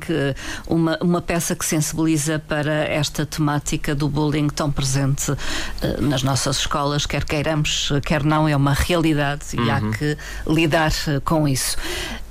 uma, 0.67 0.97
uma 1.01 1.21
peça 1.21 1.55
que 1.55 1.65
sensibiliza 1.65 2.39
para 2.39 2.73
esta 2.85 3.25
temática 3.25 3.95
do 3.95 4.07
bullying 4.07 4.47
tão 4.47 4.71
presente 4.71 5.31
uh, 5.31 5.37
nas 6.01 6.23
nossas 6.23 6.57
escolas, 6.57 7.05
quer 7.05 7.23
queiramos, 7.23 7.91
quer 8.03 8.23
não, 8.23 8.47
é 8.47 8.55
uma 8.55 8.73
realidade 8.73 9.43
uhum. 9.55 9.65
e 9.65 9.69
há 9.69 9.77
uhum. 9.77 9.91
que 9.91 10.17
lidar 10.47 10.91
com 11.23 11.47
isso. 11.47 11.77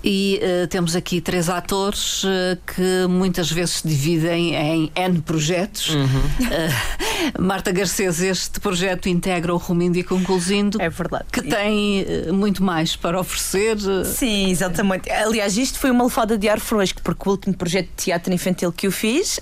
E 0.06 0.38
uh, 0.42 0.66
temos 0.66 0.94
aqui 0.94 1.18
três 1.18 1.48
atores 1.48 2.24
uh, 2.24 2.28
que 2.66 3.06
muitas 3.08 3.50
vezes 3.50 3.76
se 3.76 3.88
dividem 3.88 4.54
em 4.54 4.92
N 4.94 5.22
projetos. 5.22 5.94
Uhum. 5.94 6.04
Uh, 6.04 7.42
Marta 7.42 7.72
Garcês, 7.72 8.20
este 8.20 8.60
projeto 8.60 9.08
integra 9.08 9.54
o 9.54 9.56
Rumindo 9.56 9.96
e 9.96 10.04
Conclusindo. 10.04 10.80
É 10.80 10.90
verdade. 10.90 11.24
Que 11.32 11.40
tem 11.40 12.04
muito 12.30 12.62
mais 12.62 12.94
para 12.94 13.18
oferecer. 13.18 13.78
Sim, 14.04 14.50
exatamente. 14.50 15.10
Aliás, 15.10 15.56
isto 15.56 15.78
foi 15.78 15.90
uma 15.90 16.04
lefada 16.04 16.36
de 16.36 16.48
ar 16.50 16.60
fresco, 16.60 17.00
porque 17.02 17.26
o 17.26 17.32
último 17.32 17.56
projeto 17.56 17.86
de 17.86 18.04
teatro 18.04 18.32
infantil 18.32 18.70
que 18.70 18.86
eu 18.86 18.92
fiz, 18.92 19.40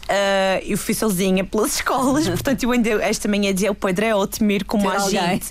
eu 0.65 0.79
fui 0.79 0.95
sozinha 0.95 1.43
pelas 1.45 1.75
escolas, 1.75 2.29
portanto, 2.31 2.63
eu 2.63 2.71
ainda 2.71 2.91
esta 3.03 3.29
manhã 3.29 3.53
dizia 3.53 3.73
o 3.73 3.75
Pedro 3.75 4.05
é 4.05 4.15
ótimo 4.15 4.51
ir 4.53 4.65
com 4.65 4.79
mais 4.79 5.11
gente. 5.11 5.51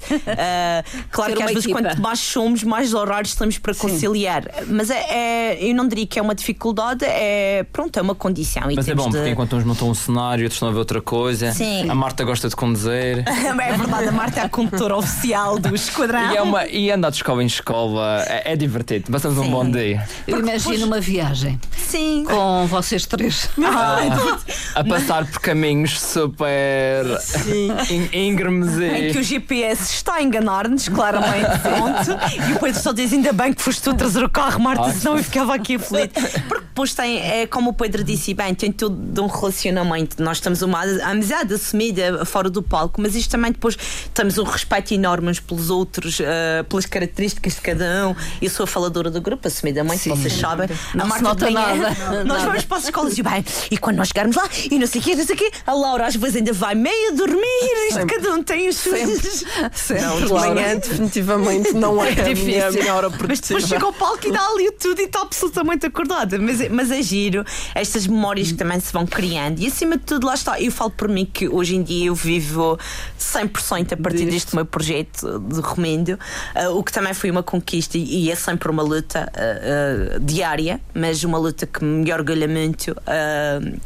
claro 1.11 1.33
Ter 1.33 1.37
que 1.37 1.43
às 1.43 1.49
vezes, 1.49 1.65
equipa. 1.65 1.81
quanto 1.81 2.01
mais 2.01 2.19
somos, 2.19 2.63
mais 2.63 2.93
horários 2.93 3.35
temos 3.35 3.57
para 3.57 3.73
Sim. 3.73 3.81
conciliar. 3.81 4.43
Mas 4.67 4.89
é 4.89 5.00
é, 5.09 5.57
eu 5.61 5.75
não 5.75 5.87
diria 5.87 6.05
que 6.05 6.19
é 6.19 6.21
uma 6.21 6.35
dificuldade, 6.35 7.05
é 7.05 7.65
pronto, 7.71 7.97
é 7.97 8.01
uma 8.01 8.15
condição. 8.15 8.63
Mas 8.75 8.87
é 8.87 8.95
bom, 8.95 9.09
de... 9.09 9.17
porque 9.17 9.29
enquanto 9.29 9.55
uns 9.55 9.63
montam 9.63 9.89
um 9.89 9.93
cenário, 9.93 10.43
outros 10.43 10.55
estão 10.55 10.69
a 10.69 10.71
ver 10.71 10.79
outra 10.79 11.01
coisa. 11.01 11.51
Sim. 11.51 11.89
A 11.89 11.95
Marta 11.95 12.23
gosta 12.23 12.49
de 12.49 12.55
conduzir. 12.55 13.23
é 13.27 13.77
verdade, 13.77 14.07
a 14.07 14.11
Marta 14.11 14.39
é 14.39 14.43
a 14.43 14.49
condutora 14.49 14.95
oficial 14.95 15.59
do 15.59 15.73
esquadrão. 15.75 16.31
E, 16.31 16.37
é 16.37 16.41
uma, 16.41 16.67
e 16.67 16.91
andar 16.91 17.09
de 17.09 17.17
escola 17.17 17.43
em 17.43 17.47
escola 17.47 18.23
é, 18.27 18.53
é 18.53 18.55
divertido. 18.55 19.11
Passamos 19.11 19.37
Sim. 19.37 19.47
um 19.47 19.51
bom 19.51 19.69
dia. 19.69 20.07
Eu 20.27 20.35
porque 20.37 20.49
imagino 20.49 20.71
depois... 20.71 20.83
uma 20.83 20.99
viagem. 20.99 21.59
Sim. 21.77 22.25
Com 22.27 22.67
vocês 22.67 23.05
três. 23.05 23.49
Ah, 23.73 23.99
a 24.75 24.83
passar 24.83 25.25
por 25.25 25.39
caminhos 25.39 25.99
super 25.99 27.05
íngremes 28.11 28.77
e. 28.77 28.85
Em 28.85 29.11
que 29.11 29.19
o 29.19 29.23
GPS 29.23 29.93
está 29.93 30.15
a 30.15 30.23
enganar-nos, 30.23 30.89
claramente. 30.89 31.59
Pronto. 31.59 32.35
e 32.35 32.53
depois 32.53 32.77
só 32.77 32.91
diz: 32.91 33.13
ainda 33.13 33.31
bem 33.31 33.53
que 33.53 33.61
foste 33.61 33.81
tu 33.81 33.93
trazer 33.93 34.23
o 34.23 34.29
carro, 34.29 34.59
Marta, 34.59 34.90
senão 34.93 35.17
eu 35.17 35.23
ficava 35.23 35.55
aqui 35.55 35.75
aflito. 35.75 36.19
Porque 36.47 36.65
depois 36.65 36.93
tem, 36.93 37.19
é 37.19 37.45
como 37.45 37.71
o 37.71 37.73
Pedro 37.73 38.03
disse 38.03 38.33
bem, 38.33 38.53
tem 38.53 38.71
tudo 38.71 38.95
de 38.95 39.19
um 39.19 39.27
relacionamento. 39.27 40.21
Nós 40.23 40.39
temos 40.39 40.61
uma 40.61 40.81
amizade 41.03 41.53
assumida 41.53 42.25
fora 42.25 42.49
do 42.49 42.61
palco, 42.61 43.01
mas 43.01 43.15
isto 43.15 43.29
também 43.29 43.51
depois 43.51 43.77
temos 44.13 44.37
um 44.37 44.43
respeito 44.43 44.93
enorme 44.93 45.29
uns 45.29 45.39
pelos 45.39 45.69
outros, 45.69 46.19
uh, 46.19 46.63
pelas 46.69 46.85
características 46.85 47.55
de 47.55 47.61
cada 47.61 48.07
um. 48.07 48.15
Eu 48.41 48.49
sou 48.49 48.63
a 48.63 48.67
faladora 48.67 49.09
do 49.09 49.21
grupo, 49.21 49.47
assumidamente, 49.47 49.99
Sim. 49.99 50.09
vocês 50.11 50.33
sabem. 50.33 50.69
Não 50.93 51.05
a 51.05 51.07
Marta 51.07 51.23
nota 51.23 51.49
nada. 51.49 52.23
Nós 52.23 52.43
vamos 52.43 52.63
para 52.63 52.77
as 52.77 52.85
escolas 52.85 53.17
e 53.17 53.23
bem, 53.23 53.43
e 53.69 53.77
quando 53.77 53.97
nós 53.97 54.07
chegarmos 54.07 54.35
lá, 54.35 54.47
e 54.69 54.77
não 54.77 54.87
sei 54.87 55.01
o 55.01 55.03
quê, 55.03 55.15
não 55.15 55.25
sei 55.25 55.35
o 55.35 55.37
quê, 55.37 55.51
a 55.65 55.73
Laura 55.73 56.07
às 56.07 56.15
vezes 56.15 56.37
ainda 56.37 56.53
vai 56.53 56.75
meio 56.75 57.15
dormir, 57.15 57.89
isto 57.89 58.05
cada 58.07 58.33
um 58.33 58.43
tem 58.43 58.69
os 58.69 58.77
seus. 58.77 59.43
Não, 60.01 60.21
de 60.21 60.33
manhã 60.33 60.77
definitivamente 60.77 61.73
não 61.73 62.03
é, 62.03 62.11
é 62.11 62.33
difícil. 62.33 62.67
a 62.67 62.71
minha 62.71 62.95
hora 62.95 63.09
Mas 63.27 63.39
depois 63.39 63.67
chega 63.67 63.85
ao 63.85 63.93
palco 63.93 64.27
e 64.27 64.31
dá 64.31 64.45
ali 64.47 64.67
tudo 64.81 64.99
e 64.99 65.05
está 65.05 65.21
absolutamente 65.21 65.85
acordada. 65.85 66.39
Mas, 66.39 66.67
mas 66.69 66.91
é 66.91 67.01
giro, 67.01 67.45
estas 67.75 68.07
memórias 68.07 68.51
que 68.51 68.57
também 68.57 68.79
se 68.79 68.91
vão 68.91 69.05
criando. 69.05 69.59
E 69.59 69.67
acima 69.67 69.95
de 69.97 70.03
tudo, 70.03 70.25
lá 70.25 70.33
está, 70.33 70.59
eu 70.59 70.71
falo 70.71 70.91
por 70.91 71.07
mim 71.07 71.25
que 71.25 71.47
hoje 71.47 71.75
em 71.75 71.83
dia 71.83 72.07
eu 72.07 72.15
vivo 72.15 72.77
100% 73.19 73.93
a 73.93 73.97
partir 73.97 74.25
deste, 74.25 74.31
deste 74.31 74.55
meu 74.55 74.65
projeto 74.65 75.39
de 75.39 75.61
Remendo, 75.61 76.13
uh, 76.55 76.75
o 76.75 76.83
que 76.83 76.91
também 76.91 77.13
foi 77.13 77.29
uma 77.29 77.43
conquista 77.43 77.97
e, 77.97 78.25
e 78.25 78.31
é 78.31 78.35
sempre 78.35 78.69
uma 78.69 78.81
luta 78.81 79.31
uh, 79.35 80.17
uh, 80.17 80.19
diária, 80.19 80.81
mas 80.93 81.23
uma 81.23 81.37
luta 81.37 81.67
que 81.67 81.83
me 81.83 82.11
orgulha 82.11 82.47
muito 82.47 82.95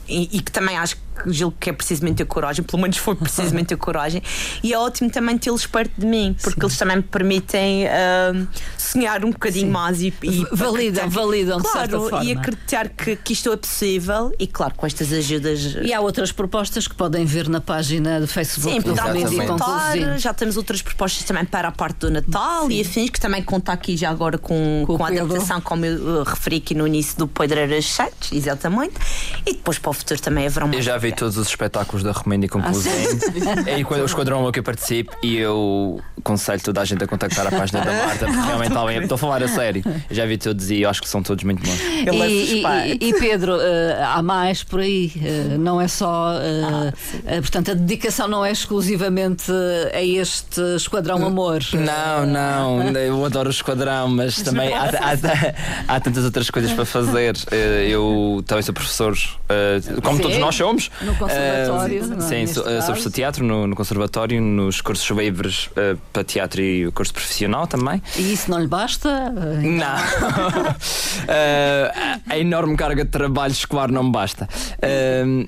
e, 0.08 0.38
e 0.38 0.41
que 0.41 0.52
também 0.52 0.78
acho 0.78 0.96
que 0.96 1.05
julgo 1.28 1.55
que 1.59 1.70
é 1.70 1.74
precisamente 1.74 2.22
a 2.22 2.26
coragem, 2.26 2.63
pelo 2.63 2.82
menos 2.82 2.97
foi 2.97 3.16
precisamente 3.16 3.74
a 3.74 3.78
coragem, 3.78 4.22
e 4.63 4.74
é 4.74 4.78
ótimo 4.78 5.09
também 5.09 5.38
tê-los 5.38 5.66
perto 5.66 5.93
de 5.97 6.05
mim, 6.05 6.36
porque 6.41 6.59
Sim. 6.59 6.66
eles 6.66 6.78
também 6.78 6.97
me 6.97 7.03
permitem 7.03 7.86
uh, 7.86 8.47
sonhar 8.78 9.24
um 9.24 9.32
bocadinho 9.32 9.68
Sim. 9.68 9.72
mais 9.72 10.01
e, 10.01 10.13
e 10.24 10.45
validam, 10.51 11.09
validam 11.09 11.59
claro, 11.59 12.24
e 12.24 12.32
acreditar 12.32 12.89
que, 12.89 13.16
que 13.16 13.34
isto 13.34 13.51
é 13.51 13.57
possível 13.57 14.34
e 14.39 14.47
claro, 14.47 14.74
com 14.76 14.86
estas 14.86 15.11
ajudas. 15.11 15.78
E 15.82 15.93
há 15.93 15.99
outras 15.99 16.32
propostas 16.32 16.88
que 16.88 16.95
podem 16.95 17.26
ver 17.26 17.47
na 17.47 17.61
página 17.61 18.20
do 18.20 18.28
Facebook 18.28 18.74
Sim, 18.74 18.80
do 18.82 19.47
contar, 19.47 20.18
já 20.18 20.34
temos 20.34 20.57
outras 20.57 20.82
propostas 20.82 21.24
também 21.24 21.45
para 21.45 21.68
a 21.68 21.72
parte 21.72 21.99
do 21.99 22.11
Natal 22.11 22.68
Sim. 22.68 22.74
e 22.74 22.82
afins 22.82 23.09
que 23.09 23.20
também 23.20 23.43
conta 23.43 23.72
aqui 23.72 23.95
já 23.97 24.09
agora 24.09 24.38
com, 24.38 24.84
com, 24.86 24.97
com 24.97 25.03
a 25.03 25.07
adaptação, 25.07 25.61
como 25.61 25.86
eu 25.86 26.22
uh, 26.22 26.24
referi 26.24 26.57
aqui 26.57 26.74
no 26.74 26.88
início 26.88 27.18
do 27.18 27.28
Pedreiras 27.28 27.86
Santos, 27.86 28.32
exatamente, 28.32 28.95
e 29.45 29.53
depois 29.53 29.78
para 29.78 29.89
o 29.89 29.93
futuro 29.93 30.22
também 30.22 30.45
haverá 30.47 30.66
mais 30.66 30.86
vi 30.97 31.05
todos 31.12 31.38
os 31.38 31.47
espetáculos 31.47 32.03
da 32.03 32.12
Romênia 32.12 32.45
e 32.45 32.49
conclusão. 32.49 32.91
Ah, 33.68 33.78
e 33.78 33.84
quando 33.84 34.01
o 34.01 34.06
esquadrão 34.06 34.51
que 34.51 34.60
eu 34.60 34.64
participo 34.64 35.16
e 35.22 35.38
eu 35.38 36.01
aconselho 36.20 36.62
toda 36.62 36.82
a 36.82 36.86
gente 36.86 37.03
a 37.03 37.08
contactar 37.08 37.47
a 37.47 37.51
página 37.51 37.82
da 37.82 37.91
Marta, 37.91 38.26
porque 38.26 38.41
realmente 38.41 38.68
está 38.70 38.86
bem. 38.86 38.97
Estou 39.01 39.16
a 39.16 39.18
falar 39.18 39.43
a 39.43 39.47
sério. 39.47 39.84
Eu 40.10 40.16
já 40.16 40.26
vi 40.26 40.38
todos 40.38 40.72
e 40.72 40.86
acho 40.86 41.01
que 41.01 41.08
são 41.08 41.22
todos 41.22 41.43
muito 41.43 41.64
bons. 41.64 41.80
E, 41.80 42.64
e, 42.64 43.10
e, 43.10 43.14
Pedro, 43.20 43.56
uh, 43.56 43.60
há 44.03 44.22
mais 44.24 44.64
por 44.64 44.80
aí. 44.80 45.12
Uh, 45.16 45.58
não 45.58 45.80
é 45.80 45.88
só. 45.88 46.34
Uh, 46.34 46.93
ah, 47.28 47.41
portanto, 47.41 47.72
a 47.72 47.74
dedicação 47.74 48.28
não 48.28 48.43
é 48.43 48.51
exclusivamente 48.51 49.51
a 49.93 50.01
este 50.01 50.62
Esquadrão 50.76 51.26
Amor. 51.26 51.60
Não, 51.74 52.26
não. 52.26 52.91
Eu 52.97 53.24
adoro 53.26 53.49
o 53.49 53.51
Esquadrão, 53.51 54.08
mas 54.08 54.41
também 54.41 54.74
há, 54.74 54.84
há, 54.86 55.95
há, 55.95 55.99
tantas 55.99 56.24
outras 56.24 56.49
coisas 56.49 56.72
para 56.72 56.86
fazer. 56.86 57.36
Eu 57.88 58.43
também 58.47 58.64
sou 58.64 58.74
professor, 58.74 59.16
como 60.03 60.18
Sim. 60.18 60.24
todos 60.24 60.38
nós 60.38 60.56
somos. 60.56 60.89
No 61.02 61.16
conservatório. 61.16 62.18
Uh, 62.18 62.22
sim, 62.22 62.48
so, 62.48 62.62
uh, 62.62 62.82
sobre 62.82 63.10
teatro 63.10 63.43
no, 63.43 63.68
no, 63.68 63.76
conservatório, 63.76 64.41
nos 64.41 64.82
cursos 64.82 65.10
waivers 65.10 65.68
uh, 65.68 65.98
para 66.14 66.24
teatro 66.24 66.62
e 66.62 66.88
o 66.88 66.91
curso 66.91 67.14
profissional 67.14 67.68
também. 67.68 68.02
E 68.16 68.34
isso 68.34 68.50
não 68.50 68.60
lhe 68.60 68.68
basta? 68.68 69.30
Não. 69.32 69.96
a 72.30 72.38
enorme 72.38 72.78
carga 72.78 73.04
de 73.04 73.12
trabalho 73.12 73.52
escolar 73.52 73.91
não 73.91 74.04
me 74.04 74.12
basta. 74.12 74.48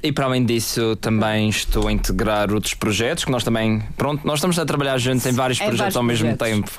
e 0.03 0.11
para 0.11 0.25
além 0.25 0.45
disso, 0.45 0.95
também 0.97 1.49
estou 1.49 1.87
a 1.87 1.91
integrar 1.91 2.51
outros 2.51 2.73
projetos 2.73 3.23
que 3.25 3.31
nós 3.31 3.43
também. 3.43 3.81
Pronto, 3.95 4.25
nós 4.25 4.39
estamos 4.39 4.59
a 4.59 4.65
trabalhar 4.65 4.97
juntos 4.97 5.25
em 5.25 5.31
vários 5.31 5.59
projetos 5.59 5.77
vários 5.77 5.97
ao 5.97 6.03
mesmo 6.03 6.35
tempo. 6.35 6.71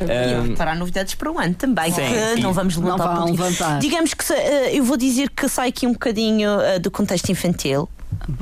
E 0.00 0.34
a 0.34 0.42
preparar 0.42 0.76
novidades 0.76 1.14
para 1.14 1.30
o 1.30 1.38
ano 1.38 1.54
também, 1.54 1.92
sim, 1.92 2.02
que 2.34 2.40
não 2.40 2.52
vamos 2.52 2.76
levantar. 2.76 3.14
Não 3.14 3.26
levantar. 3.26 3.78
Digamos 3.78 4.14
que 4.14 4.32
eu 4.72 4.84
vou 4.84 4.96
dizer 4.96 5.30
que 5.30 5.48
sai 5.48 5.68
aqui 5.68 5.86
um 5.86 5.92
bocadinho 5.92 6.50
do 6.80 6.90
contexto 6.90 7.30
infantil. 7.30 7.88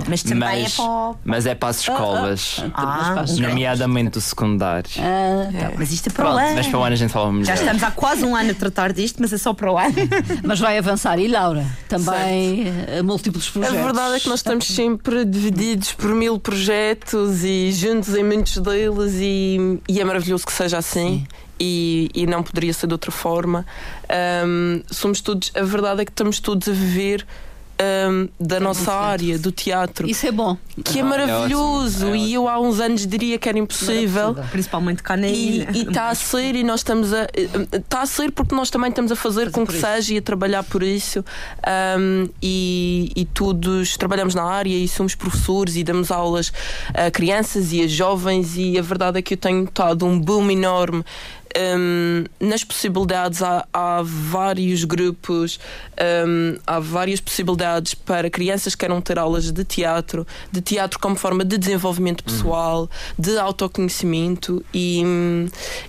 Mas 0.09 0.23
também 0.23 0.49
é 0.49 0.63
mas, 0.63 0.73
é 0.73 0.77
para. 0.77 1.15
Mas 1.25 1.47
é 1.47 1.55
para 1.55 1.69
as 1.69 1.81
escolas, 1.81 2.65
ah, 2.75 3.15
ah, 3.21 3.25
nomeadamente 3.41 4.19
o 4.19 4.21
secundário. 4.21 4.91
Ah, 4.99 5.49
tá. 5.53 5.73
Mas 5.79 5.93
isto 5.93 6.09
é 6.09 6.13
para 6.13 6.25
Pronto, 6.25 6.37
o 6.37 6.41
ano. 6.41 6.57
Mas 6.57 6.67
para 6.67 6.79
o 6.79 6.83
ano 6.83 6.93
a 6.93 6.97
gente 6.97 7.13
fala 7.13 7.33
melhor. 7.33 7.47
Já 7.47 7.55
estamos 7.55 7.83
há 7.83 7.91
quase 7.91 8.25
um 8.25 8.37
ano 8.37 8.51
a 8.51 8.55
tratar 8.55 8.93
disto, 8.93 9.17
mas 9.21 9.33
é 9.33 9.39
só 9.39 9.55
para 9.55 9.73
o 9.73 9.79
ano. 9.79 9.95
mas 10.43 10.59
vai 10.59 10.79
avançar. 10.79 11.19
E 11.19 11.29
Laura? 11.29 11.65
Também 11.89 12.65
certo. 12.65 12.91
Eh, 12.91 13.03
múltiplos 13.03 13.51
projetos. 13.51 13.79
A 13.79 13.83
verdade 13.83 14.17
é 14.17 14.21
que 14.21 14.29
nós 14.29 14.41
estamos 14.41 14.67
sempre 14.67 15.25
divididos 15.25 15.93
por 15.93 16.15
mil 16.15 16.39
projetos 16.39 17.45
e 17.45 17.73
juntos 17.73 18.15
em 18.15 18.25
muitos 18.25 18.59
deles, 18.59 19.15
e, 19.17 19.81
e 19.89 20.01
é 20.01 20.05
maravilhoso 20.05 20.45
que 20.45 20.53
seja 20.53 20.79
assim. 20.79 20.99
Sim. 20.99 21.27
E, 21.61 22.09
e, 22.15 22.25
não 22.25 22.41
poderia 22.41 22.73
ser 22.73 22.87
de 22.87 22.95
outra 22.95 23.11
forma. 23.11 23.67
Um, 24.47 24.81
somos 24.89 25.21
todos, 25.21 25.51
a 25.57 25.63
verdade 25.63 26.03
é 26.03 26.05
que 26.05 26.13
estamos 26.13 26.39
todos 26.39 26.69
a 26.69 26.73
viver 26.73 27.27
um, 27.81 28.29
da 28.39 28.59
nossa 28.59 28.93
área, 28.93 29.39
do 29.39 29.53
teatro. 29.53 30.09
Isso 30.09 30.27
é 30.27 30.33
bom. 30.33 30.57
Que 30.85 31.01
é 31.01 31.03
maravilhoso. 31.03 32.09
É 32.09 32.11
é 32.11 32.17
e 32.17 32.35
eu 32.35 32.49
há 32.49 32.59
uns 32.59 32.81
anos 32.81 33.07
diria 33.07 33.39
que 33.39 33.49
era 33.49 33.59
impossível. 33.59 34.35
Principalmente 34.51 35.03
cá 35.03 35.17
na 35.17 35.29
ilha. 35.29 35.69
E 35.73 35.83
está 35.83 36.09
a 36.09 36.15
ser, 36.15 36.55
e 36.55 36.65
nós 36.65 36.81
estamos 36.81 37.13
a. 37.13 37.27
Está 37.73 38.03
a 38.03 38.07
ser 38.07 38.33
porque 38.33 38.55
nós 38.55 38.71
também 38.71 38.91
estamos 38.91 39.13
a 39.13 39.17
fazer, 39.17 39.47
fazer 39.47 39.51
com 39.51 39.67
que 39.67 39.75
seja 39.75 40.15
e 40.15 40.19
a 40.19 40.23
trabalhar 40.23 40.63
por 40.65 40.83
isso. 40.83 41.25
Um, 41.99 42.29
e, 42.43 43.13
e 43.15 43.25
todos 43.25 43.97
trabalhamos 43.97 44.35
na 44.35 44.45
área 44.45 44.75
e 44.75 44.89
somos 44.89 45.15
professores 45.15 45.77
e 45.77 45.85
damos 45.85 46.11
aulas 46.11 46.53
a 46.95 47.11
crianças 47.11 47.73
e 47.73 47.83
a 47.83 47.87
jovens. 47.87 48.57
E 48.57 48.79
a 48.79 48.83
verdade 48.83 49.19
é 49.19 49.23
que 49.23 49.35
eu 49.35 49.39
tenho 49.39 49.63
notado 49.63 50.05
um 50.07 50.19
boom 50.19 50.51
enorme 50.51 51.05
um, 51.57 52.25
nas 52.41 52.65
possibilidades 52.65 53.43
há, 53.43 53.67
há 53.73 54.03
vários 54.03 54.85
grupos, 54.85 55.59
um, 56.27 56.57
há 56.67 56.79
várias 56.79 57.21
possibilidades 57.21 57.95
para 57.95 58.31
crianças 58.31 58.75
que 58.75 58.81
queiram 58.81 59.01
ter 59.01 59.19
aulas 59.19 59.51
de 59.51 59.65
teatro, 59.65 60.27
de 60.51 60.61
teatro 60.61 60.99
como 60.99 61.17
forma 61.17 61.45
de 61.45 61.57
desenvolvimento 61.59 62.23
pessoal, 62.23 62.83
uhum. 62.83 62.89
de 63.19 63.39
autoconhecimento 63.39 64.65
e, 64.73 65.03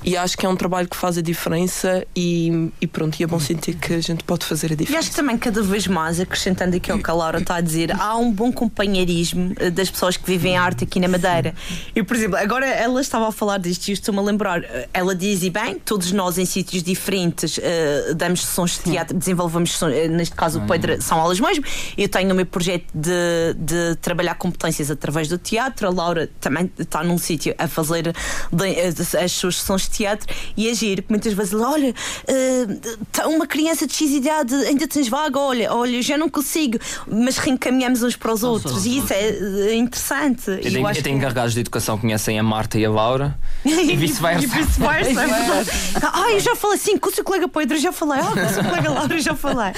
e 0.03 0.15
acho 0.15 0.37
que 0.37 0.45
é 0.45 0.49
um 0.49 0.55
trabalho 0.55 0.87
que 0.87 0.95
faz 0.95 1.17
a 1.17 1.21
diferença 1.21 2.05
e, 2.15 2.71
e 2.79 2.87
pronto, 2.87 3.19
e 3.19 3.23
é 3.23 3.27
bom 3.27 3.39
sentir 3.39 3.75
que 3.75 3.93
a 3.93 4.01
gente 4.01 4.23
pode 4.23 4.45
fazer 4.45 4.67
a 4.67 4.75
diferença. 4.75 4.93
E 4.93 4.97
acho 4.97 5.09
que 5.09 5.15
também 5.15 5.37
cada 5.37 5.61
vez 5.61 5.87
mais, 5.87 6.19
acrescentando 6.19 6.75
aqui 6.75 6.91
ao 6.91 6.99
que 6.99 7.09
a 7.09 7.13
Laura 7.13 7.39
está 7.39 7.55
a 7.55 7.61
dizer, 7.61 7.91
há 7.99 8.15
um 8.17 8.31
bom 8.31 8.51
companheirismo 8.51 9.53
eh, 9.57 9.69
das 9.69 9.89
pessoas 9.89 10.17
que 10.17 10.25
vivem 10.25 10.57
a 10.57 10.63
arte 10.63 10.83
aqui 10.83 10.99
na 10.99 11.07
Madeira. 11.07 11.53
E, 11.95 12.03
por 12.03 12.15
exemplo, 12.15 12.37
agora 12.37 12.65
ela 12.65 13.01
estava 13.01 13.27
a 13.27 13.31
falar 13.31 13.57
disto 13.57 13.87
e 13.89 13.91
estou-me 13.91 14.19
a 14.19 14.23
lembrar, 14.23 14.61
ela 14.93 15.15
diz 15.15 15.43
e 15.49 15.51
bem, 15.51 15.79
todos 15.79 16.11
nós 16.11 16.37
em 16.37 16.45
sítios 16.45 16.83
diferentes 16.83 17.57
uh, 17.57 18.13
damos 18.15 18.45
sessões 18.45 18.77
de 18.77 18.91
teatro, 18.91 19.17
desenvolvemos 19.17 19.71
sessões, 19.71 20.07
uh, 20.07 20.11
neste 20.11 20.35
caso 20.35 20.59
o 20.59 20.67
Pedro 20.67 21.01
são 21.01 21.19
aulas 21.19 21.39
mesmo. 21.39 21.65
Eu 21.97 22.07
tenho 22.07 22.31
o 22.31 22.35
meu 22.35 22.45
projeto 22.45 22.85
de, 22.93 23.55
de 23.57 23.95
trabalhar 23.95 24.35
competências 24.35 24.91
através 24.91 25.27
do 25.27 25.39
teatro, 25.39 25.87
a 25.87 25.89
Laura 25.89 26.29
também 26.39 26.71
está 26.77 27.03
num 27.03 27.17
sítio 27.17 27.55
a 27.57 27.67
fazer 27.67 28.13
de, 28.53 29.17
as 29.17 29.31
suas 29.31 29.57
sessões 29.57 29.83
de 29.83 29.89
teatro 29.89 30.33
e 30.55 30.69
agir. 30.69 31.03
Muitas 31.09 31.33
vezes, 31.33 31.53
olha, 31.55 31.95
uh, 31.95 33.27
uma 33.27 33.47
criança 33.47 33.87
de 33.87 33.93
X 33.93 34.11
idade, 34.11 34.53
ainda 34.53 34.87
tens 34.87 35.07
vaga, 35.07 35.39
olha, 35.39 35.73
olha, 35.73 35.99
já 36.03 36.15
não 36.15 36.29
consigo, 36.29 36.77
mas 37.07 37.37
reencaminhamos 37.37 38.03
uns 38.03 38.15
para 38.15 38.31
os 38.31 38.43
outros 38.43 38.85
e 38.85 38.99
isso 38.99 39.11
é 39.13 39.73
interessante. 39.73 40.43
Eu 40.47 40.61
tenho, 40.61 40.87
eu 40.87 41.03
tenho 41.03 41.17
encarregados 41.17 41.55
de 41.55 41.61
educação 41.61 41.97
conhecem 41.97 42.37
a 42.37 42.43
Marta 42.43 42.77
e 42.77 42.85
a 42.85 42.91
Laura 42.91 43.35
e 43.65 43.95
vice-versa. 43.95 44.47
vice 45.39 45.79
ah, 46.01 46.31
eu 46.31 46.39
já 46.39 46.55
falei 46.55 46.77
assim 46.77 46.97
com 46.97 47.09
o 47.09 47.13
seu 47.13 47.23
colega 47.23 47.47
Pedro, 47.47 47.77
já 47.77 47.91
falei. 47.91 48.19
Ah, 48.19 48.31
com 48.31 48.45
o 48.45 48.49
seu 48.49 48.63
colega 48.63 48.89
Laura, 48.89 49.19
já 49.19 49.35
falei. 49.35 49.73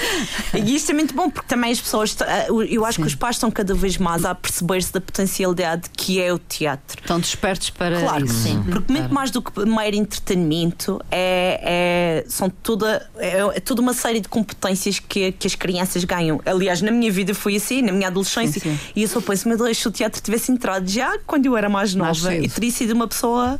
E 0.54 0.74
isto 0.74 0.90
é 0.90 0.94
muito 0.94 1.14
bom 1.14 1.30
porque 1.30 1.48
também 1.48 1.72
as 1.72 1.80
pessoas, 1.80 2.16
ah, 2.20 2.46
eu 2.68 2.84
acho 2.84 2.96
Sim. 2.96 3.02
que 3.02 3.08
os 3.08 3.14
pais 3.14 3.36
estão 3.36 3.50
cada 3.50 3.74
vez 3.74 3.96
mais 3.98 4.24
a 4.24 4.34
perceber-se 4.34 4.92
da 4.92 5.00
potencialidade 5.00 5.90
que 5.96 6.20
é 6.20 6.32
o 6.32 6.38
teatro. 6.38 7.00
Estão 7.00 7.18
despertos 7.18 7.70
para 7.70 8.00
Claro 8.00 8.24
isso. 8.24 8.34
que 8.34 8.40
sim, 8.40 8.62
porque 8.70 8.92
muito 8.92 9.12
mais 9.12 9.30
do 9.30 9.42
que 9.42 9.64
mero 9.64 9.96
entretenimento, 9.96 11.00
é, 11.10 12.22
é 12.22 12.24
são 12.28 12.48
toda, 12.48 13.08
é, 13.16 13.38
é, 13.38 13.60
toda 13.60 13.80
uma 13.80 13.94
série 13.94 14.20
de 14.20 14.28
competências 14.28 14.98
que, 14.98 15.32
que 15.32 15.46
as 15.46 15.54
crianças 15.54 16.04
ganham. 16.04 16.40
Aliás, 16.44 16.82
na 16.82 16.90
minha 16.90 17.10
vida 17.10 17.34
foi 17.34 17.56
assim, 17.56 17.82
na 17.82 17.92
minha 17.92 18.08
adolescência. 18.08 18.60
Sim, 18.60 18.76
sim. 18.76 18.80
E 18.94 19.02
eu 19.02 19.08
só 19.08 19.20
penso, 19.20 19.48
meu 19.48 19.56
Deus, 19.56 19.78
se 19.78 19.88
o 19.88 19.90
teatro 19.90 20.20
tivesse 20.20 20.50
entrado 20.52 20.88
já 20.88 21.18
quando 21.26 21.46
eu 21.46 21.56
era 21.56 21.68
mais 21.68 21.94
nova 21.94 22.30
mais 22.30 22.44
e 22.44 22.48
teria 22.48 22.70
sido 22.70 22.92
uma 22.92 23.08
pessoa 23.08 23.58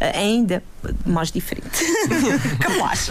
ainda 0.00 0.62
mais 1.06 1.30
diferente. 1.30 1.84
Capaz. 2.60 3.10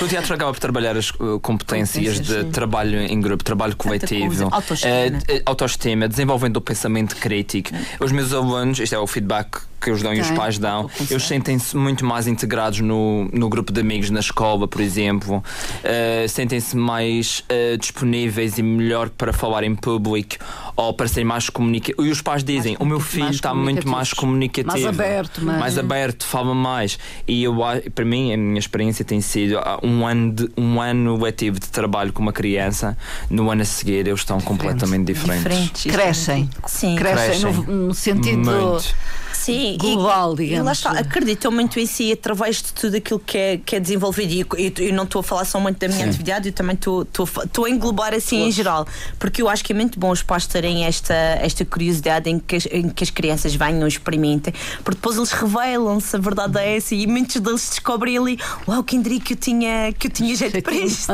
O 0.00 0.08
teatro 0.08 0.34
acaba 0.34 0.52
por 0.52 0.60
trabalhar 0.60 0.96
as 0.96 1.10
uh, 1.10 1.38
competências 1.40 2.20
de 2.20 2.42
sim. 2.42 2.50
trabalho 2.50 3.00
em 3.00 3.20
grupo, 3.20 3.42
trabalho 3.42 3.76
coletivo, 3.76 4.48
autoestima. 4.50 4.92
Uh, 4.92 5.42
autoestima, 5.46 6.08
desenvolvendo 6.08 6.56
o 6.58 6.60
pensamento 6.60 7.16
crítico. 7.16 7.70
Os 8.00 8.12
meus 8.12 8.32
alunos, 8.32 8.78
isto 8.78 8.94
é 8.94 8.98
o 8.98 9.06
feedback 9.06 9.67
que 9.80 9.90
os 9.90 10.02
dão 10.02 10.12
e 10.14 10.20
os 10.20 10.30
pais 10.32 10.58
dão, 10.58 10.88
eles 11.10 11.22
sentem-se 11.22 11.76
muito 11.76 12.04
mais 12.04 12.26
integrados 12.26 12.80
no, 12.80 13.28
no 13.32 13.48
grupo 13.48 13.72
de 13.72 13.80
amigos 13.80 14.10
na 14.10 14.20
escola, 14.20 14.66
por 14.68 14.80
exemplo, 14.80 15.42
Eh, 15.84 16.26
sentem-se 16.28 16.76
mais 16.76 17.44
eh, 17.48 17.76
disponíveis 17.76 18.58
e 18.58 18.62
melhor 18.62 19.08
para 19.10 19.32
falar 19.32 19.62
em 19.64 19.74
público 19.74 20.36
ou 20.76 20.92
para 20.92 21.06
serem 21.08 21.24
mais 21.24 21.48
comunicativos. 21.48 22.06
E 22.06 22.10
os 22.10 22.20
pais 22.22 22.42
dizem: 22.44 22.76
o 22.78 22.84
meu 22.84 23.00
filho 23.00 23.24
mais 23.24 23.36
está 23.36 23.54
muito 23.54 23.88
mais 23.88 24.12
comunicativo, 24.12 24.66
Mais 24.72 24.86
aberto, 24.86 25.44
mais- 25.44 25.60
mais 25.60 25.78
aberto, 25.78 26.26
fala 26.26 26.54
mais. 26.54 26.98
E 27.26 27.42
eu, 27.44 27.62
a- 27.64 27.80
para 27.94 28.04
mim, 28.04 28.32
a 28.32 28.36
minha 28.36 28.58
experiência 28.58 29.04
tem 29.04 29.20
sido 29.20 29.58
ah, 29.58 29.78
um 29.82 30.06
ano, 30.06 30.32
de, 30.32 30.50
um 30.56 30.80
ano 30.80 31.16
letivo 31.22 31.58
de 31.60 31.68
trabalho 31.68 32.12
com 32.12 32.22
uma 32.22 32.32
criança, 32.32 32.96
no 33.30 33.50
ano 33.50 33.62
a 33.62 33.64
seguir 33.64 34.06
eles 34.06 34.20
estão 34.20 34.40
completamente 34.40 35.06
diferentes. 35.12 35.42
Diferentes. 35.44 35.92
Crescem. 35.92 36.50
Sim. 36.66 36.96
Crescem, 36.96 37.40
Crescem. 37.42 37.52
No, 37.52 37.86
no 37.88 37.94
sentido. 37.94 38.38
Muito. 38.50 38.94
Sim, 39.38 39.74
e- 39.74 39.76
global, 39.78 40.34
e, 40.34 40.36
digamos. 40.36 40.66
lá 40.66 40.72
está, 40.72 40.90
acreditam 40.92 41.50
muito 41.52 41.78
em 41.78 41.86
si 41.86 42.12
através 42.12 42.56
de 42.62 42.72
tudo 42.72 42.96
aquilo 42.96 43.18
que 43.20 43.38
é, 43.38 43.56
que 43.58 43.76
é 43.76 43.80
desenvolvido. 43.80 44.32
E 44.32 44.40
eu, 44.66 44.86
eu 44.86 44.92
não 44.94 45.04
estou 45.04 45.20
a 45.20 45.22
falar 45.22 45.44
só 45.44 45.58
muito 45.60 45.78
da 45.78 45.88
minha 45.88 46.00
Sim. 46.04 46.08
atividade, 46.08 46.48
eu 46.48 46.52
também 46.52 46.74
estou 46.74 47.02
estou 47.02 47.64
a 47.64 47.70
englobar 47.70 48.14
assim 48.14 48.46
em 48.46 48.52
geral, 48.52 48.86
porque 49.18 49.40
eu 49.42 49.48
acho 49.48 49.64
que 49.64 49.72
é 49.72 49.76
muito 49.76 49.98
bom 49.98 50.10
os 50.10 50.22
pais 50.22 50.46
terem 50.46 50.84
esta, 50.84 51.14
esta 51.14 51.64
curiosidade 51.64 52.28
em 52.30 52.38
que, 52.38 52.56
as, 52.56 52.66
em 52.66 52.88
que 52.88 53.04
as 53.04 53.10
crianças 53.10 53.54
venham 53.54 53.84
e 53.84 53.88
experimentem, 53.88 54.52
porque 54.84 54.96
depois 54.96 55.16
eles 55.16 55.30
revelam-se, 55.32 56.14
a 56.16 56.18
verdade 56.18 56.58
é 56.58 56.76
essa, 56.76 56.94
e 56.94 57.06
muitos 57.06 57.40
deles 57.40 57.68
descobrem 57.70 58.16
ali: 58.18 58.38
Uau, 58.66 58.82
quem 58.82 59.00
diria 59.00 59.20
que 59.20 59.32
eu 59.34 59.36
tinha, 59.36 59.92
que 59.92 60.06
eu 60.08 60.10
tinha 60.10 60.34
jeito 60.34 60.62
para 60.62 60.74
isto? 60.74 61.12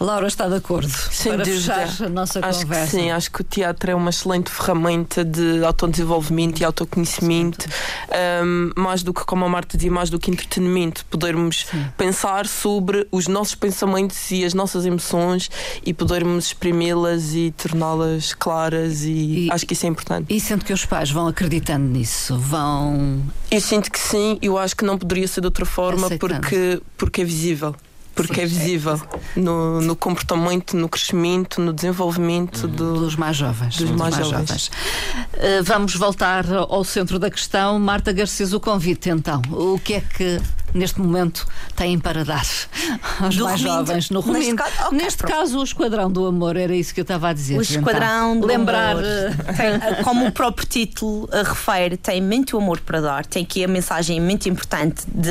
Laura 0.00 0.26
está 0.26 0.48
de 0.48 0.56
acordo 0.56 0.88
Sem 0.88 1.32
para 1.32 1.44
dúvida. 1.44 1.74
fechar 1.86 2.06
a 2.06 2.08
nossa 2.08 2.40
Acho 2.44 2.60
conversa. 2.62 2.84
que 2.96 3.02
sim, 3.02 3.10
acho 3.10 3.30
que 3.30 3.40
o 3.40 3.44
teatro 3.44 3.90
é 3.90 3.94
uma 3.94 4.10
excelente 4.10 4.50
ferramenta 4.50 5.24
de 5.24 5.64
autodesenvolvimento 5.64 6.60
e 6.64 6.66
autoconhecimento, 6.66 7.66
um, 8.44 8.70
mais 8.80 9.02
do 9.02 9.12
que, 9.12 9.24
como 9.24 9.44
a 9.44 9.48
Marta 9.48 9.76
dizia, 9.76 9.90
mais 9.92 10.10
do 10.10 10.18
que 10.18 10.30
entretenimento, 10.30 11.04
podermos 11.06 11.66
pensar 11.96 12.46
sobre 12.46 13.06
os 13.12 13.28
nossos 13.28 13.54
pensamentos 13.54 14.30
e 14.30 14.44
as 14.44 14.54
nossas 14.54 14.84
emoções 14.86 15.50
e 15.84 15.92
podermos 15.92 16.46
exprimi-las 16.46 17.34
e 17.34 17.52
torná-las 17.56 18.32
claras 18.34 19.02
e, 19.02 19.46
E- 19.46 19.48
acho 19.52 19.66
que 19.66 19.74
isso 19.74 19.86
é 19.86 19.88
importante. 19.88 20.26
E 20.34 20.40
sendo 20.40 20.64
que 20.64 20.72
os 20.72 20.84
pais 20.84 21.10
vão 21.10 21.26
acreditando 21.28 21.86
nisso, 21.86 22.36
vão. 22.38 23.22
Eu 23.50 23.60
sinto 23.60 23.90
que 23.90 23.98
sim, 23.98 24.38
eu 24.42 24.58
acho 24.58 24.74
que 24.76 24.84
não 24.84 24.96
poderia 24.98 25.28
ser 25.28 25.40
de 25.40 25.46
outra 25.46 25.64
forma 25.66 26.06
Aceitando. 26.06 26.40
porque, 26.40 26.80
porque 26.96 27.22
é 27.22 27.24
visível. 27.24 27.74
Porque 28.14 28.40
é 28.40 28.46
visível 28.46 29.00
no, 29.36 29.80
no 29.80 29.96
comportamento, 29.96 30.76
no 30.76 30.88
crescimento, 30.88 31.60
no 31.60 31.72
desenvolvimento 31.72 32.68
do, 32.68 33.00
Dos 33.00 33.16
mais 33.16 33.36
jovens. 33.36 33.76
Dos 33.76 33.90
mais 33.90 34.14
jovens. 34.16 34.68
Uh, 34.68 35.62
vamos 35.62 35.94
voltar 35.96 36.44
ao 36.52 36.84
centro 36.84 37.18
da 37.18 37.30
questão. 37.30 37.78
Marta 37.78 38.12
Garcês, 38.12 38.52
o 38.52 38.60
convite 38.60 39.10
então. 39.10 39.42
O 39.50 39.78
que 39.78 39.94
é 39.94 40.00
que 40.00 40.40
neste 40.74 41.00
momento 41.00 41.46
têm 41.76 41.98
para 41.98 42.24
dar 42.24 42.44
aos 43.20 43.36
Do 43.36 43.44
mais 43.44 43.60
reminto. 43.60 43.76
jovens 43.78 44.10
no 44.10 44.20
Neste 44.20 44.32
reminto? 44.40 44.56
caso- 44.62 44.74
ok, 44.88 44.98
Neste 44.98 45.22
caso, 45.22 45.58
o 45.60 45.64
Esquadrão 45.64 46.10
do 46.10 46.26
Amor, 46.26 46.56
era 46.56 46.74
isso 46.74 46.92
que 46.92 47.00
eu 47.00 47.02
estava 47.02 47.28
a 47.28 47.32
dizer. 47.32 47.58
O 47.58 47.62
então. 47.62 47.76
Esquadrão 47.78 48.38
do 48.40 48.46
Lembrar. 48.46 48.92
Amor. 48.92 49.04
uh, 49.04 49.56
Tem, 49.56 49.80
como 50.04 50.26
o 50.26 50.32
próprio 50.32 50.66
título 50.66 51.24
uh, 51.24 51.42
refere, 51.44 51.96
tem 51.96 52.20
muito 52.20 52.56
amor 52.58 52.80
para 52.80 53.00
dar. 53.00 53.24
Tem 53.26 53.42
aqui 53.44 53.64
a 53.64 53.68
mensagem 53.68 54.20
muito 54.20 54.48
importante 54.48 55.04
de 55.06 55.30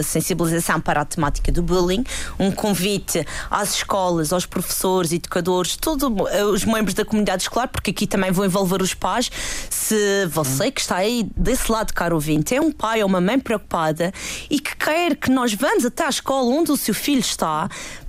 uh, 0.00 0.02
sensibilização 0.02 0.80
para 0.80 1.02
a 1.02 1.04
temática 1.04 1.52
do 1.52 1.62
bullying, 1.62 2.04
um 2.38 2.50
convite 2.50 3.26
às 3.50 3.74
escolas, 3.74 4.32
aos 4.32 4.46
professores, 4.46 5.12
educadores, 5.12 5.76
todos 5.76 6.08
os 6.52 6.64
membros 6.64 6.94
da 6.94 7.04
comunidade 7.04 7.42
escolar, 7.42 7.68
porque 7.68 7.90
aqui 7.90 8.06
também 8.06 8.30
vou 8.30 8.44
envolver 8.44 8.80
os 8.82 8.94
pais. 8.94 9.30
Se 9.70 10.26
você 10.26 10.70
que 10.70 10.80
está 10.80 10.96
aí 10.96 11.28
desse 11.36 11.70
lado, 11.70 11.92
caro 11.92 12.14
ouvinte, 12.14 12.54
é 12.54 12.60
um 12.60 12.72
pai 12.72 13.02
ou 13.02 13.08
uma 13.08 13.20
mãe 13.20 13.38
preocupada 13.38 14.12
e 14.50 14.58
que 14.60 14.76
quer 14.78 15.16
que 15.16 15.30
nós 15.30 15.52
vamos 15.52 15.84
até 15.84 16.04
à 16.04 16.08
escola 16.08 16.46
onde 16.46 16.70
o 16.70 16.76
seu 16.76 16.94
filho 16.94 17.20
está. 17.20 17.68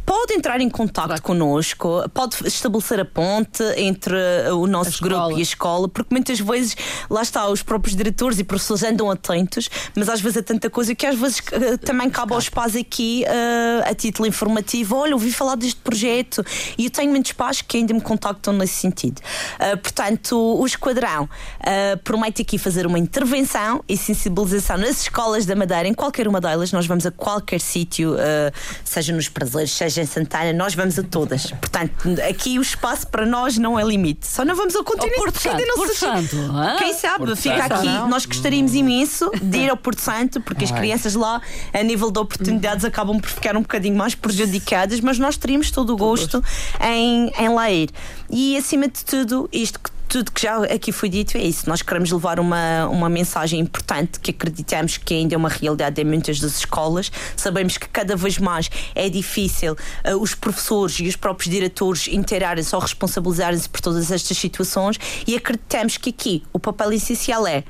Pode 0.09 0.33
entrar 0.33 0.59
em 0.59 0.71
contato 0.71 1.21
connosco, 1.21 2.03
pode 2.11 2.35
estabelecer 2.47 2.99
a 2.99 3.05
ponte 3.05 3.61
entre 3.77 4.15
uh, 4.49 4.57
o 4.57 4.65
nosso 4.65 5.05
A 5.05 5.07
grupo 5.07 5.31
e 5.33 5.35
a 5.35 5.43
escola, 5.43 5.87
porque 5.87 6.11
muitas 6.11 6.39
vezes 6.39 6.75
lá 7.07 7.21
está, 7.21 7.47
os 7.47 7.61
próprios 7.61 7.95
diretores 7.95 8.39
e 8.39 8.43
professores 8.43 8.81
andam 8.83 9.11
atentos, 9.11 9.69
mas 9.95 10.09
às 10.09 10.19
vezes 10.19 10.37
é 10.37 10.41
tanta 10.41 10.67
coisa 10.67 10.95
que 10.95 11.05
às 11.05 11.15
vezes 11.15 11.37
uh, 11.37 11.77
também 11.77 12.09
cabe 12.09 12.33
aos 12.33 12.49
pais 12.49 12.75
aqui 12.75 13.23
uh, 13.27 13.87
a 13.87 13.93
título 13.93 14.27
informativo. 14.27 14.95
Olha, 14.95 15.13
ouvi 15.13 15.31
falar 15.31 15.53
deste 15.53 15.79
projeto 15.79 16.43
e 16.75 16.85
eu 16.85 16.89
tenho 16.89 17.11
muitos 17.11 17.33
pais 17.33 17.61
que 17.61 17.77
ainda 17.77 17.93
me 17.93 18.01
contactam 18.01 18.51
nesse 18.51 18.73
sentido. 18.73 19.21
Uh, 19.59 19.77
portanto, 19.77 20.35
o 20.35 20.65
Esquadrão 20.65 21.25
uh, 21.25 21.97
promete 22.03 22.41
aqui 22.41 22.57
fazer 22.57 22.87
uma 22.87 22.97
intervenção 22.97 23.83
e 23.87 23.95
sensibilização 23.95 24.75
nas 24.75 25.03
escolas 25.03 25.45
da 25.45 25.55
Madeira, 25.55 25.87
em 25.87 25.93
qualquer 25.93 26.27
uma 26.27 26.41
delas. 26.41 26.71
Nós 26.71 26.87
vamos 26.87 27.05
a 27.05 27.11
qualquer 27.11 27.61
sítio, 27.61 28.15
uh, 28.15 28.51
seja 28.83 29.13
nos 29.13 29.29
prazeres, 29.29 29.69
seja 29.69 29.98
em 29.99 30.05
Santana, 30.05 30.53
nós 30.53 30.73
vamos 30.73 30.97
a 30.97 31.03
todas. 31.03 31.51
Portanto, 31.51 31.93
aqui 32.27 32.57
o 32.57 32.61
espaço 32.61 33.07
para 33.07 33.25
nós 33.25 33.57
não 33.57 33.79
é 33.79 33.83
limite. 33.83 34.27
Só 34.27 34.43
não 34.45 34.55
vamos 34.55 34.75
ao 34.75 34.83
continente 34.83 35.15
Porto 35.17 35.33
porque 35.33 35.49
ainda 35.49 35.61
Santo, 35.61 35.69
não 35.69 35.75
Porto 35.75 35.93
se 35.93 35.99
Santo? 35.99 36.77
Quem 36.79 36.93
sabe, 36.93 37.17
Porto 37.17 37.35
fica 37.35 37.61
Santo. 37.61 37.73
aqui. 37.73 37.85
Não. 37.85 38.09
Nós 38.09 38.25
gostaríamos 38.25 38.73
imenso 38.73 39.31
de 39.41 39.57
ir 39.57 39.69
ao 39.69 39.77
Porto 39.77 39.99
Santo, 39.99 40.41
porque 40.41 40.65
as 40.65 40.71
Ai. 40.71 40.79
crianças 40.79 41.15
lá, 41.15 41.41
a 41.73 41.83
nível 41.83 42.11
de 42.11 42.19
oportunidades, 42.19 42.85
acabam 42.85 43.19
por 43.19 43.29
ficar 43.29 43.55
um 43.55 43.61
bocadinho 43.61 43.95
mais 43.95 44.15
prejudicadas, 44.15 44.99
mas 44.99 45.19
nós 45.19 45.37
teríamos 45.37 45.71
todo 45.71 45.93
o 45.93 45.97
gosto 45.97 46.43
em, 46.81 47.31
em 47.37 47.49
lá 47.49 47.69
ir. 47.69 47.89
E 48.29 48.55
acima 48.57 48.87
de 48.87 49.03
tudo, 49.03 49.49
isto 49.51 49.79
que 49.79 49.89
tudo 50.09 50.31
que 50.31 50.41
já 50.41 50.63
aqui 50.63 50.91
foi 50.91 51.07
dito 51.07 51.37
é 51.37 51.43
isso. 51.43 51.69
Nós 51.69 51.83
queremos 51.83 52.11
levar 52.11 52.39
uma, 52.39 52.87
uma 52.87 53.07
mensagem 53.07 53.59
importante 53.59 54.19
que 54.19 54.31
acreditamos 54.31 54.97
que 54.97 55.13
ainda 55.13 55.35
é 55.35 55.37
uma 55.37 55.49
realidade 55.49 56.01
em 56.01 56.03
muitas 56.03 56.39
das 56.39 56.57
escolas. 56.57 57.11
Sabemos 57.35 57.77
que 57.77 57.87
cada 57.87 58.15
vez 58.15 58.39
mais 58.39 58.71
é 58.95 59.07
difícil 59.07 59.73
uh, 59.73 60.15
os 60.19 60.33
professores 60.33 60.99
e 60.99 61.07
os 61.07 61.15
próprios 61.15 61.51
diretores 61.51 62.07
inteirarem-se 62.07 62.75
ou 62.75 62.81
responsabilizarem-se 62.81 63.69
por 63.69 63.81
todas 63.81 64.11
estas 64.11 64.35
situações 64.35 64.99
e 65.27 65.35
acreditamos 65.35 65.97
que 65.97 66.09
aqui 66.09 66.43
o 66.51 66.59
papel 66.59 66.93
essencial 66.93 67.45
é 67.45 67.63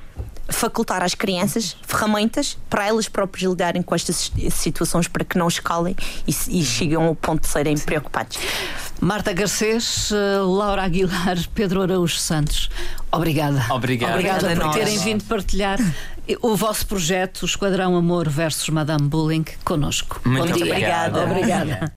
facultar 0.50 1.04
às 1.04 1.14
crianças 1.14 1.76
ferramentas 1.82 2.58
para 2.70 2.88
elas 2.88 3.08
próprias 3.08 3.50
lidarem 3.50 3.82
com 3.82 3.96
estas 3.96 4.32
situações 4.52 5.08
para 5.08 5.24
que 5.24 5.38
não 5.38 5.48
escalem 5.48 5.96
e, 6.28 6.32
e 6.60 6.64
cheguem 6.64 6.96
ao 6.96 7.16
ponto 7.16 7.42
de 7.42 7.48
serem 7.48 7.78
preocupados. 7.78 8.38
Marta 9.02 9.32
Garcês, 9.32 10.12
uh, 10.12 10.46
Laura 10.46 10.84
Aguilar, 10.84 11.38
Pedro 11.54 11.82
Araújo 11.82 12.18
Santos. 12.18 12.70
Obrigada. 13.12 13.66
Obrigada 13.70 14.14
Obrigada 14.14 14.54
a 14.54 14.56
por 14.56 14.74
terem 14.74 14.98
vindo 15.00 15.24
partilhar 15.24 15.80
o 16.42 16.56
vosso 16.56 16.86
projeto, 16.86 17.42
o 17.42 17.46
Esquadrão 17.46 17.96
Amor 17.96 18.30
versus 18.30 18.70
Madame 18.70 19.08
Bullying, 19.08 19.46
connosco. 19.64 20.22
Muito 20.24 20.50
Bom 20.50 20.54
dia. 20.54 20.66
obrigado. 20.66 21.20
Obrigada. 21.20 21.80